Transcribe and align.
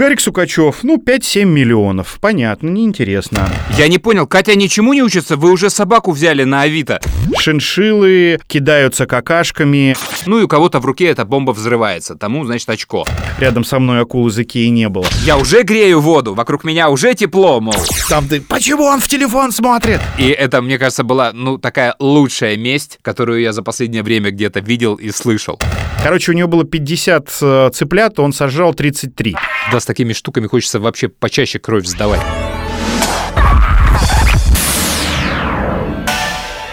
Гарик 0.00 0.22
Сукачев, 0.22 0.82
ну, 0.82 0.96
5-7 0.96 1.44
миллионов. 1.44 2.20
Понятно, 2.22 2.70
неинтересно. 2.70 3.46
Я 3.76 3.86
не 3.86 3.98
понял, 3.98 4.26
Катя 4.26 4.54
ничему 4.54 4.94
не 4.94 5.02
учится? 5.02 5.36
Вы 5.36 5.52
уже 5.52 5.68
собаку 5.68 6.12
взяли 6.12 6.44
на 6.44 6.62
Авито. 6.62 7.02
Шиншиллы 7.38 8.40
кидаются 8.46 9.04
какашками. 9.04 9.94
Ну 10.24 10.38
и 10.38 10.44
у 10.44 10.48
кого-то 10.48 10.80
в 10.80 10.86
руке 10.86 11.04
эта 11.04 11.26
бомба 11.26 11.50
взрывается. 11.50 12.14
Тому, 12.14 12.46
значит, 12.46 12.70
очко. 12.70 13.04
Рядом 13.38 13.62
со 13.62 13.78
мной 13.78 14.00
акулы 14.00 14.30
за 14.30 14.40
и 14.40 14.70
не 14.70 14.88
было. 14.88 15.04
Я 15.26 15.36
уже 15.36 15.64
грею 15.64 16.00
воду, 16.00 16.32
вокруг 16.32 16.64
меня 16.64 16.88
уже 16.88 17.12
тепло, 17.12 17.60
мол. 17.60 17.74
Там 18.08 18.26
ты, 18.26 18.40
почему 18.40 18.84
он 18.84 19.00
в 19.00 19.06
телефон 19.06 19.52
смотрит? 19.52 20.00
И 20.16 20.28
это, 20.28 20.62
мне 20.62 20.78
кажется, 20.78 21.04
была, 21.04 21.32
ну, 21.34 21.58
такая 21.58 21.94
лучшая 21.98 22.56
месть, 22.56 22.98
которую 23.02 23.42
я 23.42 23.52
за 23.52 23.62
последнее 23.62 24.02
время 24.02 24.30
где-то 24.30 24.60
видел 24.60 24.94
и 24.94 25.10
слышал. 25.10 25.58
Короче, 26.02 26.32
у 26.32 26.34
него 26.34 26.48
было 26.48 26.64
50 26.64 27.38
э, 27.42 27.70
цыплят, 27.74 28.18
он 28.18 28.32
сожрал 28.32 28.72
33. 28.72 29.36
Да, 29.70 29.80
с 29.80 29.84
такими 29.84 30.14
штуками 30.14 30.46
хочется 30.46 30.80
вообще 30.80 31.08
почаще 31.08 31.58
кровь 31.58 31.84
сдавать. 31.86 32.20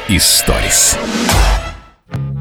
Историс. 0.08 0.98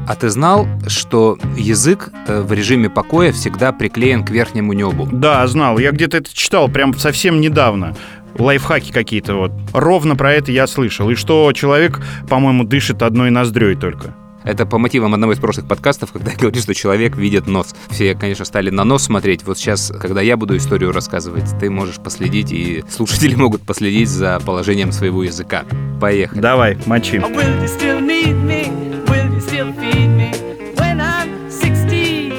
А 0.07 0.15
ты 0.15 0.29
знал, 0.29 0.65
что 0.87 1.37
язык 1.57 2.09
э, 2.27 2.41
в 2.41 2.53
режиме 2.53 2.89
покоя 2.89 3.33
всегда 3.33 3.73
приклеен 3.73 4.23
к 4.23 4.29
верхнему 4.29 4.71
небу? 4.71 5.09
Да, 5.11 5.45
знал. 5.47 5.77
Я 5.79 5.91
где-то 5.91 6.15
это 6.15 6.33
читал 6.33 6.69
прям 6.69 6.97
совсем 6.97 7.41
недавно. 7.41 7.93
Лайфхаки 8.39 8.93
какие-то 8.93 9.35
вот. 9.35 9.51
Ровно 9.73 10.15
про 10.15 10.31
это 10.31 10.53
я 10.53 10.65
слышал. 10.65 11.09
И 11.09 11.15
что 11.15 11.51
человек, 11.51 12.01
по-моему, 12.29 12.63
дышит 12.63 13.01
одной 13.01 13.31
ноздрёй 13.31 13.75
только. 13.75 14.15
Это 14.47 14.65
по 14.65 14.77
мотивам 14.77 15.13
одного 15.13 15.33
из 15.33 15.39
прошлых 15.39 15.67
подкастов, 15.67 16.13
когда 16.13 16.31
я 16.31 16.37
говорил, 16.37 16.61
что 16.61 16.73
человек 16.73 17.17
видит 17.17 17.47
нос. 17.47 17.75
Все, 17.89 18.15
конечно, 18.15 18.45
стали 18.45 18.69
на 18.69 18.85
нос 18.85 19.03
смотреть. 19.03 19.43
Вот 19.43 19.57
сейчас, 19.57 19.91
когда 19.99 20.21
я 20.21 20.37
буду 20.37 20.55
историю 20.55 20.93
рассказывать, 20.93 21.43
ты 21.59 21.69
можешь 21.69 21.97
последить, 21.97 22.53
и 22.53 22.81
слушатели 22.89 23.35
могут 23.35 23.63
последить 23.63 24.07
за 24.07 24.39
положением 24.39 24.93
своего 24.93 25.21
языка. 25.21 25.65
Поехали. 25.99 26.39
Давай, 26.39 26.77
мочи. 26.85 27.17
Will 27.17 27.61
you 27.61 27.67
still 27.67 27.99
need 27.99 28.41
me? 28.45 28.71
Will 29.07 29.33
you 29.33 29.41
still 29.41 29.73
feed 29.73 30.07
me 30.15 30.31
when 30.77 31.01
I'm 31.01 31.51
64? 31.51 32.37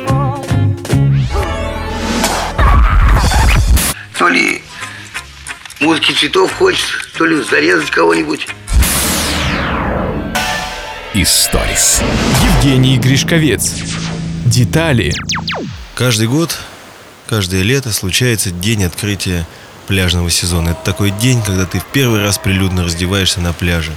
То 4.18 4.28
ли 4.28 4.62
музыки 5.82 6.12
цветов 6.12 6.54
хочешь, 6.54 7.12
то 7.18 7.26
ли 7.26 7.36
зарезать 7.42 7.90
кого-нибудь. 7.90 8.48
Историс. 11.20 12.00
Евгений 12.44 12.96
Гришковец. 12.96 13.74
Детали. 14.44 15.12
Каждый 15.96 16.28
год, 16.28 16.56
каждое 17.26 17.62
лето 17.62 17.92
случается 17.92 18.52
день 18.52 18.84
открытия 18.84 19.44
пляжного 19.88 20.30
сезона. 20.30 20.68
Это 20.68 20.84
такой 20.84 21.10
день, 21.10 21.42
когда 21.42 21.66
ты 21.66 21.80
в 21.80 21.86
первый 21.86 22.22
раз 22.22 22.38
прилюдно 22.38 22.84
раздеваешься 22.84 23.40
на 23.40 23.52
пляже. 23.52 23.90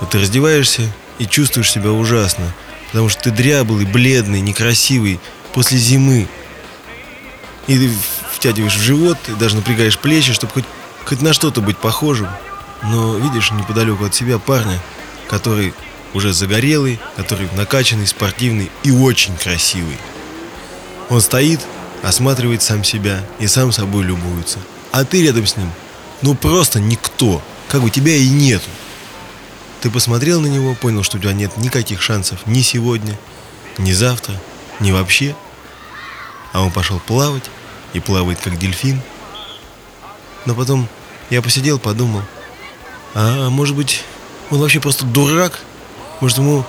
Вот 0.00 0.10
ты 0.10 0.18
раздеваешься 0.18 0.82
и 1.18 1.24
чувствуешь 1.24 1.70
себя 1.70 1.92
ужасно, 1.92 2.52
потому 2.88 3.08
что 3.08 3.22
ты 3.22 3.30
дряблый, 3.30 3.86
бледный, 3.86 4.42
некрасивый, 4.42 5.18
после 5.54 5.78
зимы. 5.78 6.28
И 7.68 7.78
ты 7.78 7.90
втягиваешь 8.34 8.76
в 8.76 8.82
живот, 8.82 9.16
и 9.28 9.32
даже 9.32 9.56
напрягаешь 9.56 9.98
плечи, 9.98 10.34
чтобы 10.34 10.52
хоть, 10.52 10.66
хоть 11.06 11.22
на 11.22 11.32
что-то 11.32 11.62
быть 11.62 11.78
похожим. 11.78 12.28
Но 12.82 13.16
видишь 13.16 13.50
неподалеку 13.50 14.04
от 14.04 14.14
себя 14.14 14.38
парня, 14.38 14.78
который 15.30 15.72
уже 16.12 16.32
загорелый, 16.32 16.98
который 17.16 17.48
накачанный, 17.54 18.08
спортивный 18.08 18.68
и 18.82 18.90
очень 18.90 19.36
красивый. 19.36 19.96
Он 21.08 21.20
стоит, 21.20 21.60
осматривает 22.02 22.62
сам 22.62 22.82
себя 22.82 23.24
и 23.38 23.46
сам 23.46 23.70
собой 23.70 24.02
любуется. 24.02 24.58
А 24.90 25.04
ты 25.04 25.22
рядом 25.22 25.46
с 25.46 25.56
ним, 25.56 25.70
ну 26.20 26.34
просто 26.34 26.80
никто, 26.80 27.40
как 27.68 27.80
бы 27.80 27.90
тебя 27.90 28.16
и 28.16 28.28
нету. 28.28 28.68
Ты 29.82 29.90
посмотрел 29.90 30.40
на 30.40 30.48
него, 30.48 30.74
понял, 30.74 31.04
что 31.04 31.16
у 31.16 31.20
тебя 31.20 31.32
нет 31.32 31.56
никаких 31.58 32.02
шансов 32.02 32.44
ни 32.46 32.60
сегодня, 32.60 33.16
ни 33.78 33.92
завтра, 33.92 34.34
ни 34.80 34.90
вообще. 34.90 35.36
А 36.52 36.60
он 36.60 36.72
пошел 36.72 36.98
плавать 36.98 37.44
и 37.92 38.00
плавает 38.00 38.40
как 38.40 38.58
дельфин. 38.58 39.00
Но 40.44 40.56
потом 40.56 40.88
я 41.30 41.40
посидел, 41.40 41.78
подумал, 41.78 42.24
а 43.14 43.48
может 43.48 43.76
быть 43.76 44.02
он 44.50 44.58
вообще 44.58 44.80
просто 44.80 45.04
дурак? 45.04 45.60
Может 46.20 46.38
ему 46.38 46.64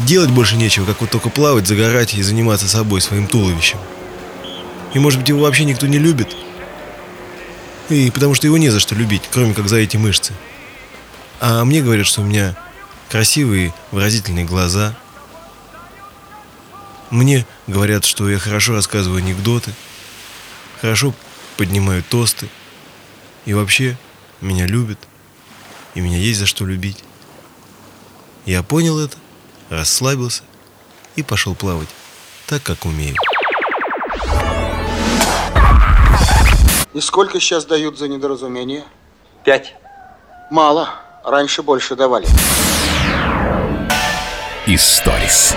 делать 0.00 0.30
больше 0.30 0.56
нечего, 0.56 0.84
как 0.84 1.00
вот 1.00 1.10
только 1.10 1.30
плавать, 1.30 1.66
загорать 1.66 2.14
и 2.14 2.22
заниматься 2.22 2.68
собой, 2.68 3.00
своим 3.00 3.26
туловищем? 3.26 3.78
И 4.92 4.98
может 4.98 5.20
быть 5.20 5.28
его 5.28 5.40
вообще 5.40 5.64
никто 5.64 5.86
не 5.86 5.98
любит? 5.98 6.36
И 7.88 8.10
потому 8.10 8.34
что 8.34 8.46
его 8.46 8.58
не 8.58 8.70
за 8.70 8.80
что 8.80 8.94
любить, 8.94 9.22
кроме 9.30 9.54
как 9.54 9.68
за 9.68 9.76
эти 9.76 9.96
мышцы. 9.96 10.32
А 11.40 11.64
мне 11.64 11.82
говорят, 11.82 12.06
что 12.06 12.22
у 12.22 12.24
меня 12.24 12.56
красивые, 13.10 13.74
выразительные 13.90 14.44
глаза. 14.44 14.96
Мне 17.10 17.46
говорят, 17.66 18.04
что 18.04 18.28
я 18.28 18.38
хорошо 18.38 18.72
рассказываю 18.72 19.18
анекдоты, 19.18 19.72
хорошо 20.80 21.14
поднимаю 21.56 22.02
тосты. 22.02 22.48
И 23.44 23.52
вообще 23.52 23.96
меня 24.40 24.66
любят, 24.66 24.98
и 25.94 26.00
меня 26.00 26.18
есть 26.18 26.40
за 26.40 26.46
что 26.46 26.64
любить. 26.64 27.02
Я 28.46 28.62
понял 28.62 28.98
это, 28.98 29.16
расслабился 29.70 30.42
и 31.16 31.22
пошел 31.22 31.54
плавать 31.54 31.88
так, 32.46 32.62
как 32.62 32.84
умею. 32.84 33.16
И 36.92 37.00
сколько 37.00 37.40
сейчас 37.40 37.64
дают 37.64 37.98
за 37.98 38.08
недоразумение? 38.08 38.84
Пять. 39.44 39.74
Мало. 40.50 40.90
Раньше 41.24 41.62
больше 41.62 41.96
давали. 41.96 42.26
Историс. 44.66 45.56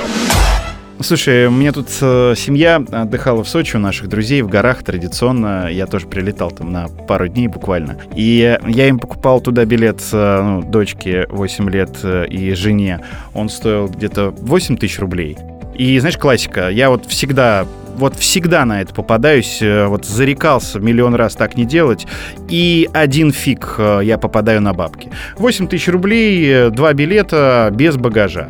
Слушай, 1.00 1.46
у 1.46 1.52
меня 1.52 1.72
тут 1.72 1.90
э, 2.02 2.34
семья 2.36 2.78
отдыхала 2.92 3.44
в 3.44 3.48
Сочи 3.48 3.76
у 3.76 3.80
наших 3.80 4.10
друзей 4.10 4.42
в 4.42 4.50
горах 4.50 4.82
традиционно. 4.84 5.70
Я 5.70 5.86
тоже 5.86 6.08
прилетал 6.08 6.50
там 6.50 6.72
на 6.72 6.88
пару 6.88 7.28
дней 7.28 7.48
буквально. 7.48 7.98
И 8.16 8.58
я 8.68 8.88
им 8.88 8.98
покупал 8.98 9.40
туда 9.40 9.64
билет 9.66 10.02
э, 10.12 10.42
ну, 10.42 10.64
дочке 10.64 11.28
8 11.30 11.70
лет 11.70 12.00
э, 12.02 12.26
и 12.28 12.54
жене. 12.56 13.02
Он 13.36 13.48
стоил 13.50 13.88
где-то 13.88 14.32
8 14.32 14.78
тысяч 14.78 14.98
рублей. 14.98 15.38
И 15.76 16.00
знаешь, 16.00 16.18
классика. 16.18 16.70
Я 16.70 16.90
вот 16.90 17.06
всегда 17.06 17.68
вот 17.98 18.16
всегда 18.16 18.64
на 18.66 18.82
это 18.82 18.94
попадаюсь, 18.94 19.62
э, 19.62 19.88
вот 19.88 20.06
зарекался 20.06 20.80
миллион 20.80 21.16
раз 21.16 21.36
так 21.36 21.58
не 21.58 21.66
делать, 21.66 22.06
и 22.48 22.88
один 22.94 23.32
фиг 23.32 23.76
э, 23.78 24.02
я 24.04 24.18
попадаю 24.18 24.62
на 24.62 24.74
бабки. 24.74 25.12
8 25.38 25.68
тысяч 25.68 25.88
рублей, 25.88 26.48
э, 26.48 26.70
два 26.70 26.94
билета 26.94 27.70
без 27.74 27.98
багажа. 27.98 28.50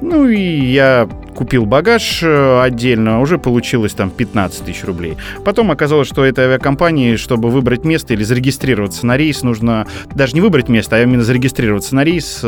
Ну 0.00 0.28
и 0.28 0.40
я 0.40 1.08
купил 1.34 1.64
багаж 1.66 2.22
отдельно, 2.22 3.20
уже 3.20 3.38
получилось 3.38 3.92
там 3.92 4.10
15 4.10 4.64
тысяч 4.64 4.84
рублей. 4.84 5.16
Потом 5.44 5.70
оказалось, 5.70 6.08
что 6.08 6.24
этой 6.24 6.44
авиакомпании, 6.44 7.16
чтобы 7.16 7.50
выбрать 7.50 7.84
место 7.84 8.14
или 8.14 8.22
зарегистрироваться 8.22 9.06
на 9.06 9.16
рейс, 9.16 9.42
нужно 9.42 9.86
даже 10.14 10.34
не 10.34 10.40
выбрать 10.40 10.68
место, 10.68 10.96
а 10.96 11.02
именно 11.02 11.22
зарегистрироваться 11.22 11.94
на 11.94 12.04
рейс, 12.04 12.42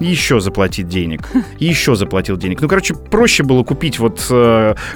еще 0.00 0.40
заплатить 0.40 0.88
денег. 0.88 1.28
Еще 1.58 1.94
заплатил 1.94 2.36
денег. 2.36 2.60
Ну, 2.60 2.68
короче, 2.68 2.94
проще 2.94 3.42
было 3.42 3.64
купить 3.64 3.98
вот 3.98 4.20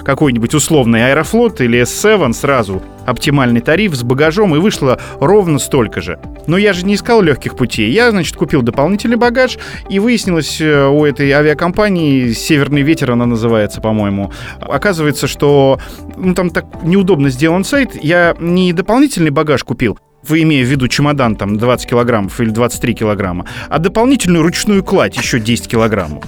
какой-нибудь 0.03 0.53
условный 0.53 0.98
Аэрофлот 0.99 1.61
или 1.61 1.81
S7 1.81 2.33
сразу 2.33 2.81
оптимальный 3.05 3.61
тариф 3.61 3.95
с 3.95 4.03
багажом, 4.03 4.55
и 4.55 4.59
вышло 4.59 4.99
ровно 5.19 5.59
столько 5.59 6.01
же. 6.01 6.19
Но 6.47 6.57
я 6.57 6.73
же 6.73 6.85
не 6.85 6.95
искал 6.95 7.21
легких 7.21 7.55
путей. 7.55 7.91
Я, 7.91 8.11
значит, 8.11 8.35
купил 8.35 8.61
дополнительный 8.61 9.17
багаж, 9.17 9.57
и 9.89 9.99
выяснилось 9.99 10.61
э, 10.61 10.87
у 10.87 11.05
этой 11.05 11.31
авиакомпании, 11.31 12.31
«Северный 12.31 12.81
ветер» 12.81 13.11
она 13.11 13.25
называется, 13.25 13.81
по-моему, 13.81 14.31
оказывается, 14.61 15.27
что 15.27 15.79
ну, 16.17 16.33
там 16.35 16.49
так 16.49 16.65
неудобно 16.83 17.29
сделан 17.29 17.63
сайт. 17.63 17.91
Я 18.01 18.35
не 18.39 18.73
дополнительный 18.73 19.31
багаж 19.31 19.63
купил, 19.63 19.97
вы 20.27 20.43
имея 20.43 20.65
в 20.65 20.67
виду 20.67 20.87
чемодан 20.87 21.35
там 21.35 21.57
20 21.57 21.89
килограммов 21.89 22.39
или 22.41 22.49
23 22.49 22.93
килограмма, 22.93 23.45
а 23.69 23.79
дополнительную 23.79 24.43
ручную 24.43 24.83
кладь 24.83 25.17
еще 25.17 25.39
10 25.39 25.67
килограммов. 25.67 26.25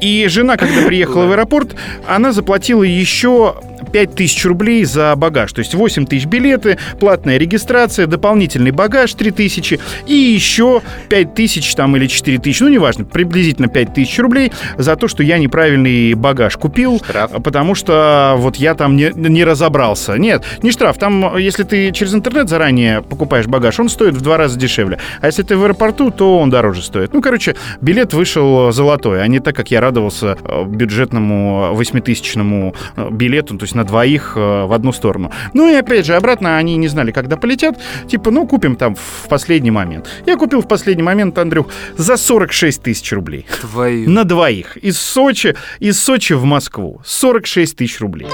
И 0.00 0.26
жена, 0.28 0.56
когда 0.56 0.82
приехала 0.82 1.26
в 1.26 1.32
аэропорт, 1.32 1.74
она 2.06 2.32
заплатила 2.32 2.82
еще 2.82 3.54
5 3.92 4.14
тысяч 4.14 4.44
рублей 4.44 4.84
за 4.84 5.14
багаж. 5.16 5.52
То 5.52 5.60
есть 5.60 5.74
8 5.74 6.06
тысяч 6.06 6.26
билеты, 6.26 6.78
платная 7.00 7.38
регистрация, 7.38 8.06
дополнительный 8.06 8.70
багаж 8.70 9.12
3 9.14 9.30
тысячи 9.30 9.80
и 10.06 10.14
еще 10.14 10.82
5 11.08 11.34
тысяч 11.34 11.74
там 11.74 11.96
или 11.96 12.06
4 12.06 12.38
тысячи, 12.38 12.62
ну 12.62 12.68
неважно, 12.68 13.04
приблизительно 13.04 13.68
5 13.68 13.94
тысяч 13.94 14.18
рублей 14.18 14.52
за 14.76 14.96
то, 14.96 15.08
что 15.08 15.22
я 15.22 15.38
неправильный 15.38 16.14
багаж 16.14 16.56
купил, 16.56 16.98
Штраф. 16.98 17.30
потому 17.42 17.74
что 17.74 18.34
вот 18.38 18.56
я 18.56 18.74
там 18.74 18.96
не, 18.96 19.10
не 19.14 19.44
разобрался. 19.44 20.16
Нет, 20.16 20.44
не 20.62 20.70
штраф, 20.70 20.98
там 20.98 21.36
если 21.36 21.62
ты 21.62 21.92
через 21.92 22.14
интернет 22.14 22.48
заранее 22.48 23.02
покупаешь 23.02 23.46
багаж, 23.46 23.78
он 23.80 23.88
стоит 23.88 24.14
в 24.14 24.20
два 24.20 24.36
раза 24.36 24.58
дешевле. 24.58 24.98
А 25.20 25.26
если 25.26 25.42
ты 25.42 25.56
в 25.56 25.64
аэропорту, 25.64 26.10
то 26.10 26.38
он 26.38 26.50
дороже 26.50 26.82
стоит. 26.82 27.12
Ну, 27.12 27.20
короче, 27.20 27.56
билет 27.80 28.14
вышел 28.14 28.72
золотой, 28.72 29.22
а 29.22 29.26
не 29.26 29.40
так, 29.40 29.56
как 29.56 29.70
я 29.70 29.80
радовался 29.80 30.36
э, 30.44 30.64
бюджетному 30.64 31.74
восьмитысячному 31.74 32.74
э, 32.96 33.08
билету. 33.10 33.56
То 33.58 33.64
есть 33.64 33.71
есть 33.72 33.74
на 33.74 33.84
двоих 33.84 34.34
э, 34.36 34.66
в 34.66 34.72
одну 34.72 34.92
сторону. 34.92 35.30
Ну 35.54 35.68
и 35.68 35.74
опять 35.74 36.06
же, 36.06 36.14
обратно 36.14 36.58
они 36.58 36.76
не 36.76 36.88
знали, 36.88 37.10
когда 37.10 37.36
полетят. 37.36 37.78
Типа, 38.08 38.30
ну, 38.30 38.46
купим 38.46 38.76
там 38.76 38.94
в 38.94 39.28
последний 39.28 39.70
момент. 39.70 40.08
Я 40.26 40.36
купил 40.36 40.60
в 40.60 40.68
последний 40.68 41.02
момент, 41.02 41.38
Андрюх, 41.38 41.66
за 41.96 42.16
46 42.16 42.82
тысяч 42.82 43.12
рублей. 43.12 43.46
Твою. 43.60 44.10
На 44.10 44.24
двоих. 44.24 44.76
Из 44.76 44.98
Сочи, 44.98 45.54
из 45.80 46.02
Сочи 46.02 46.34
в 46.34 46.44
Москву. 46.44 47.00
46 47.04 47.76
тысяч 47.76 48.00
рублей. 48.00 48.28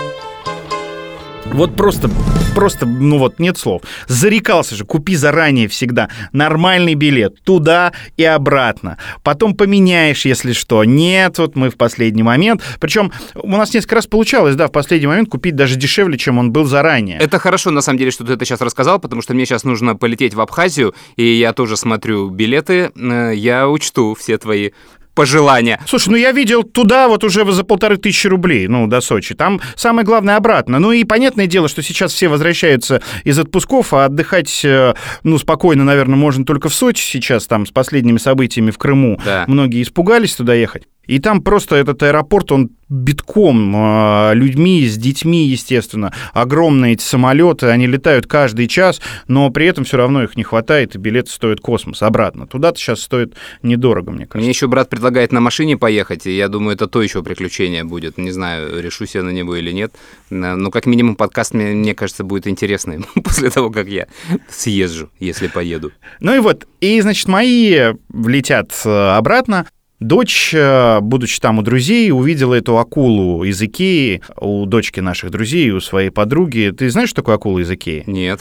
Вот 1.53 1.75
просто, 1.75 2.09
просто, 2.55 2.87
ну 2.87 3.19
вот, 3.19 3.39
нет 3.39 3.59
слов. 3.59 3.83
Зарекался 4.07 4.77
же, 4.77 4.85
купи 4.85 5.17
заранее 5.17 5.67
всегда 5.67 6.09
нормальный 6.33 6.95
билет 6.95 7.43
туда 7.43 7.93
и 8.17 8.25
обратно. 8.25 8.99
Потом 9.25 9.55
поменяешь, 9.57 10.25
если 10.25 10.53
что. 10.53 10.85
Нет, 10.85 11.39
вот 11.39 11.57
мы 11.57 11.71
в 11.71 11.77
последний 11.77 12.23
момент. 12.23 12.63
Причем 12.79 13.13
у 13.35 13.51
нас 13.57 13.75
несколько 13.75 13.97
раз 13.97 14.07
получалось, 14.07 14.55
да, 14.55 14.69
в 14.69 14.73
последний 14.73 15.09
момент 15.09 15.31
купить 15.31 15.57
даже 15.57 15.77
дешевле, 15.77 16.17
чем 16.19 16.39
он 16.39 16.53
был 16.53 16.65
заранее. 16.65 17.19
Это 17.19 17.39
хорошо, 17.39 17.71
на 17.71 17.81
самом 17.81 17.99
деле, 17.99 18.11
что 18.11 18.25
ты 18.25 18.35
это 18.35 18.45
сейчас 18.45 18.61
рассказал, 18.61 19.01
потому 19.01 19.23
что 19.23 19.35
мне 19.35 19.45
сейчас 19.45 19.65
нужно 19.65 19.97
полететь 19.97 20.35
в 20.35 20.41
Абхазию, 20.41 20.95
и 21.17 21.25
я 21.25 21.53
тоже 21.53 21.77
смотрю 21.77 22.29
билеты. 22.31 22.93
Э, 22.95 23.33
Я 23.35 23.69
учту 23.69 24.15
все 24.15 24.39
твои 24.39 24.71
пожелания. 25.19 25.81
Слушай, 25.85 26.11
ну 26.11 26.17
я 26.17 26.31
видел 26.31 26.63
туда 26.63 27.09
вот 27.09 27.25
уже 27.25 27.45
за 27.51 27.65
полторы 27.65 27.97
тысячи 27.97 28.29
рублей, 28.29 28.69
ну, 28.69 28.87
до 28.87 29.01
Сочи. 29.01 29.35
Там 29.35 29.61
самое 29.75 30.07
главное 30.07 30.37
обратно. 30.37 30.79
Ну 30.79 30.93
и 30.93 31.03
понятное 31.03 31.49
дело, 31.49 31.67
что 31.67 31.83
сейчас 31.83 32.13
все 32.13 32.29
возвращаются 32.29 33.03
из 33.25 33.37
отпусков, 33.37 33.93
а 33.93 34.05
отдыхать, 34.05 34.61
э, 34.65 34.95
ну, 35.25 35.39
спокойно, 35.39 35.83
наверное, 35.83 36.15
можно 36.15 36.45
только 36.45 36.69
в 36.69 36.75
Сочи 36.75 37.03
сейчас, 37.03 37.49
там, 37.49 37.67
с 37.67 37.73
последними 37.73 38.19
событиями 38.19 38.71
в 38.71 38.79
Крыму. 38.79 39.21
Да. 39.25 39.43
Многие 39.49 39.83
испугались 39.83 40.37
туда 40.37 40.55
ехать. 40.55 40.85
И 41.09 41.19
там 41.19 41.43
просто 41.43 41.75
этот 41.77 42.03
аэропорт, 42.03 42.53
он 42.53 42.71
битком 42.91 43.75
э, 43.75 44.35
людьми, 44.35 44.87
с 44.87 44.97
детьми, 44.97 45.47
естественно. 45.47 46.13
Огромные 46.33 46.95
эти 46.95 47.03
самолеты, 47.03 47.67
они 47.67 47.87
летают 47.87 48.27
каждый 48.27 48.69
час, 48.69 49.01
но 49.27 49.51
при 49.51 49.67
этом 49.67 49.85
все 49.85 49.97
равно 49.97 50.23
их 50.23 50.37
не 50.37 50.43
хватает, 50.43 50.95
и 50.95 50.99
билеты 50.99 51.31
стоят 51.31 51.61
космос 51.61 52.03
обратно. 52.03 52.47
Туда-то 52.47 52.79
сейчас 52.79 53.01
стоит 53.01 53.35
недорого, 53.63 54.11
мне 54.11 54.27
кажется. 54.27 54.39
Мне 54.39 54.49
еще 54.49 54.69
брат 54.69 54.89
предлагает 54.91 55.33
на 55.33 55.41
машине 55.41 55.77
поехать, 55.77 56.27
и 56.27 56.37
я 56.37 56.49
думаю, 56.49 56.75
это 56.75 56.87
то 56.87 57.03
еще 57.03 57.23
приключение 57.23 57.85
будет. 57.85 58.19
Не 58.19 58.31
знаю, 58.31 58.83
решусь 58.83 59.15
я 59.15 59.23
на 59.23 59.31
него 59.31 59.57
или 59.57 59.73
нет. 59.73 59.95
Но 60.31 60.71
как 60.71 60.87
минимум 60.87 61.17
подкаст, 61.17 61.55
мне, 61.55 61.67
мне 61.69 61.95
кажется, 61.95 62.23
будет 62.23 62.47
интересный 62.47 63.01
после 63.25 63.51
того, 63.51 63.71
как 63.71 63.89
я 63.89 64.07
съезжу, 64.51 65.11
если 65.19 65.49
поеду. 65.49 65.93
Ну 66.21 66.35
и 66.35 66.39
вот, 66.39 66.67
и, 66.81 67.01
значит, 67.01 67.29
мои 67.29 67.95
летят 68.13 68.73
э, 68.85 69.17
обратно. 69.17 69.67
Дочь, 70.01 70.53
э, 70.55 71.01
будучи 71.01 71.41
там 71.41 71.59
у 71.59 71.63
друзей, 71.63 72.13
увидела 72.13 72.55
эту 72.55 72.79
акулу 72.79 73.43
из 73.43 73.61
Икеи 73.61 74.23
у 74.41 74.65
дочки 74.65 75.01
наших 75.01 75.31
друзей, 75.31 75.71
у 75.73 75.81
своей 75.81 76.11
подруги. 76.11 76.73
Ты 76.77 76.89
знаешь, 76.91 77.09
что 77.09 77.23
такое 77.23 77.35
акула 77.35 77.59
из 77.59 77.71
Икеи? 77.71 78.05
Нет. 78.07 78.41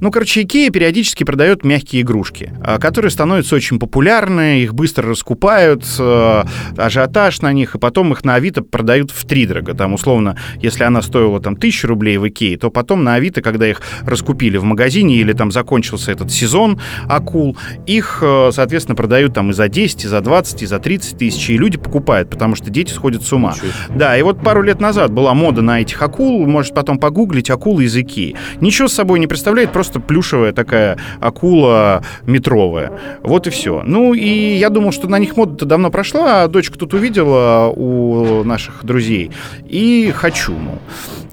Ну, 0.00 0.10
короче, 0.10 0.42
Икея 0.42 0.70
периодически 0.70 1.24
продает 1.24 1.64
мягкие 1.64 2.02
игрушки, 2.02 2.52
а, 2.62 2.78
которые 2.78 3.10
становятся 3.10 3.56
очень 3.56 3.78
популярны, 3.78 4.60
их 4.60 4.74
быстро 4.74 5.08
раскупают, 5.08 5.84
э, 5.98 6.42
ажиотаж 6.76 7.40
на 7.42 7.52
них, 7.52 7.74
и 7.74 7.78
потом 7.78 8.12
их 8.12 8.24
на 8.24 8.34
Авито 8.34 8.62
продают 8.62 9.10
в 9.10 9.26
три 9.26 9.46
дорого. 9.46 9.74
Там, 9.74 9.94
условно, 9.94 10.36
если 10.60 10.84
она 10.84 11.02
стоила 11.02 11.40
там 11.40 11.56
тысячу 11.56 11.88
рублей 11.88 12.18
в 12.18 12.28
Икее, 12.28 12.56
то 12.56 12.70
потом 12.70 13.04
на 13.04 13.14
Авито, 13.14 13.42
когда 13.42 13.68
их 13.68 13.80
раскупили 14.02 14.56
в 14.56 14.64
магазине 14.64 15.16
или 15.16 15.32
там 15.32 15.50
закончился 15.50 16.12
этот 16.12 16.30
сезон 16.30 16.80
акул, 17.08 17.56
их, 17.86 18.20
э, 18.22 18.50
соответственно, 18.52 18.96
продают 18.96 19.34
там 19.34 19.50
и 19.50 19.52
за 19.52 19.68
10, 19.68 20.04
и 20.04 20.08
за 20.08 20.20
20, 20.20 20.62
и 20.62 20.66
за 20.66 20.78
30 20.78 21.18
тысяч, 21.18 21.50
и 21.50 21.56
люди 21.56 21.78
покупают, 21.78 22.30
потому 22.30 22.54
что 22.54 22.70
дети 22.70 22.92
сходят 22.92 23.22
с 23.22 23.32
ума. 23.32 23.54
Да, 23.88 24.16
и 24.16 24.22
вот 24.22 24.42
пару 24.42 24.62
лет 24.62 24.80
назад 24.80 25.12
была 25.12 25.34
мода 25.34 25.62
на 25.62 25.80
этих 25.80 26.00
акул, 26.02 26.46
может 26.46 26.74
потом 26.74 26.98
погуглить 26.98 27.50
акулы 27.50 27.84
из 27.84 27.96
Икеи. 27.96 28.36
Ничего 28.60 28.88
с 28.88 28.92
собой 28.92 29.18
не 29.18 29.26
представляет, 29.58 29.72
просто 29.72 30.00
плюшевая 30.00 30.52
такая 30.52 30.98
акула 31.20 32.02
метровая. 32.26 32.92
Вот 33.22 33.46
и 33.46 33.50
все. 33.50 33.82
Ну 33.84 34.14
и 34.14 34.56
я 34.56 34.70
думал, 34.70 34.92
что 34.92 35.08
на 35.08 35.18
них 35.18 35.36
мода-то 35.36 35.64
давно 35.64 35.90
прошла, 35.90 36.44
а 36.44 36.48
дочка 36.48 36.78
тут 36.78 36.94
увидела 36.94 37.72
у 37.74 38.44
наших 38.44 38.84
друзей. 38.84 39.30
И 39.68 40.12
хочу, 40.14 40.52
мол. 40.52 40.78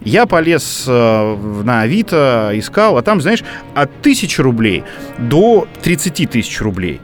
Я 0.05 0.27
полез 0.27 0.85
э, 0.87 1.61
на 1.63 1.81
Авито, 1.81 2.51
искал, 2.53 2.97
а 2.97 3.01
там, 3.01 3.21
знаешь, 3.21 3.43
от 3.73 4.01
тысячи 4.01 4.39
рублей 4.39 4.83
до 5.17 5.67
30 5.81 6.29
тысяч 6.29 6.61
рублей. 6.61 7.01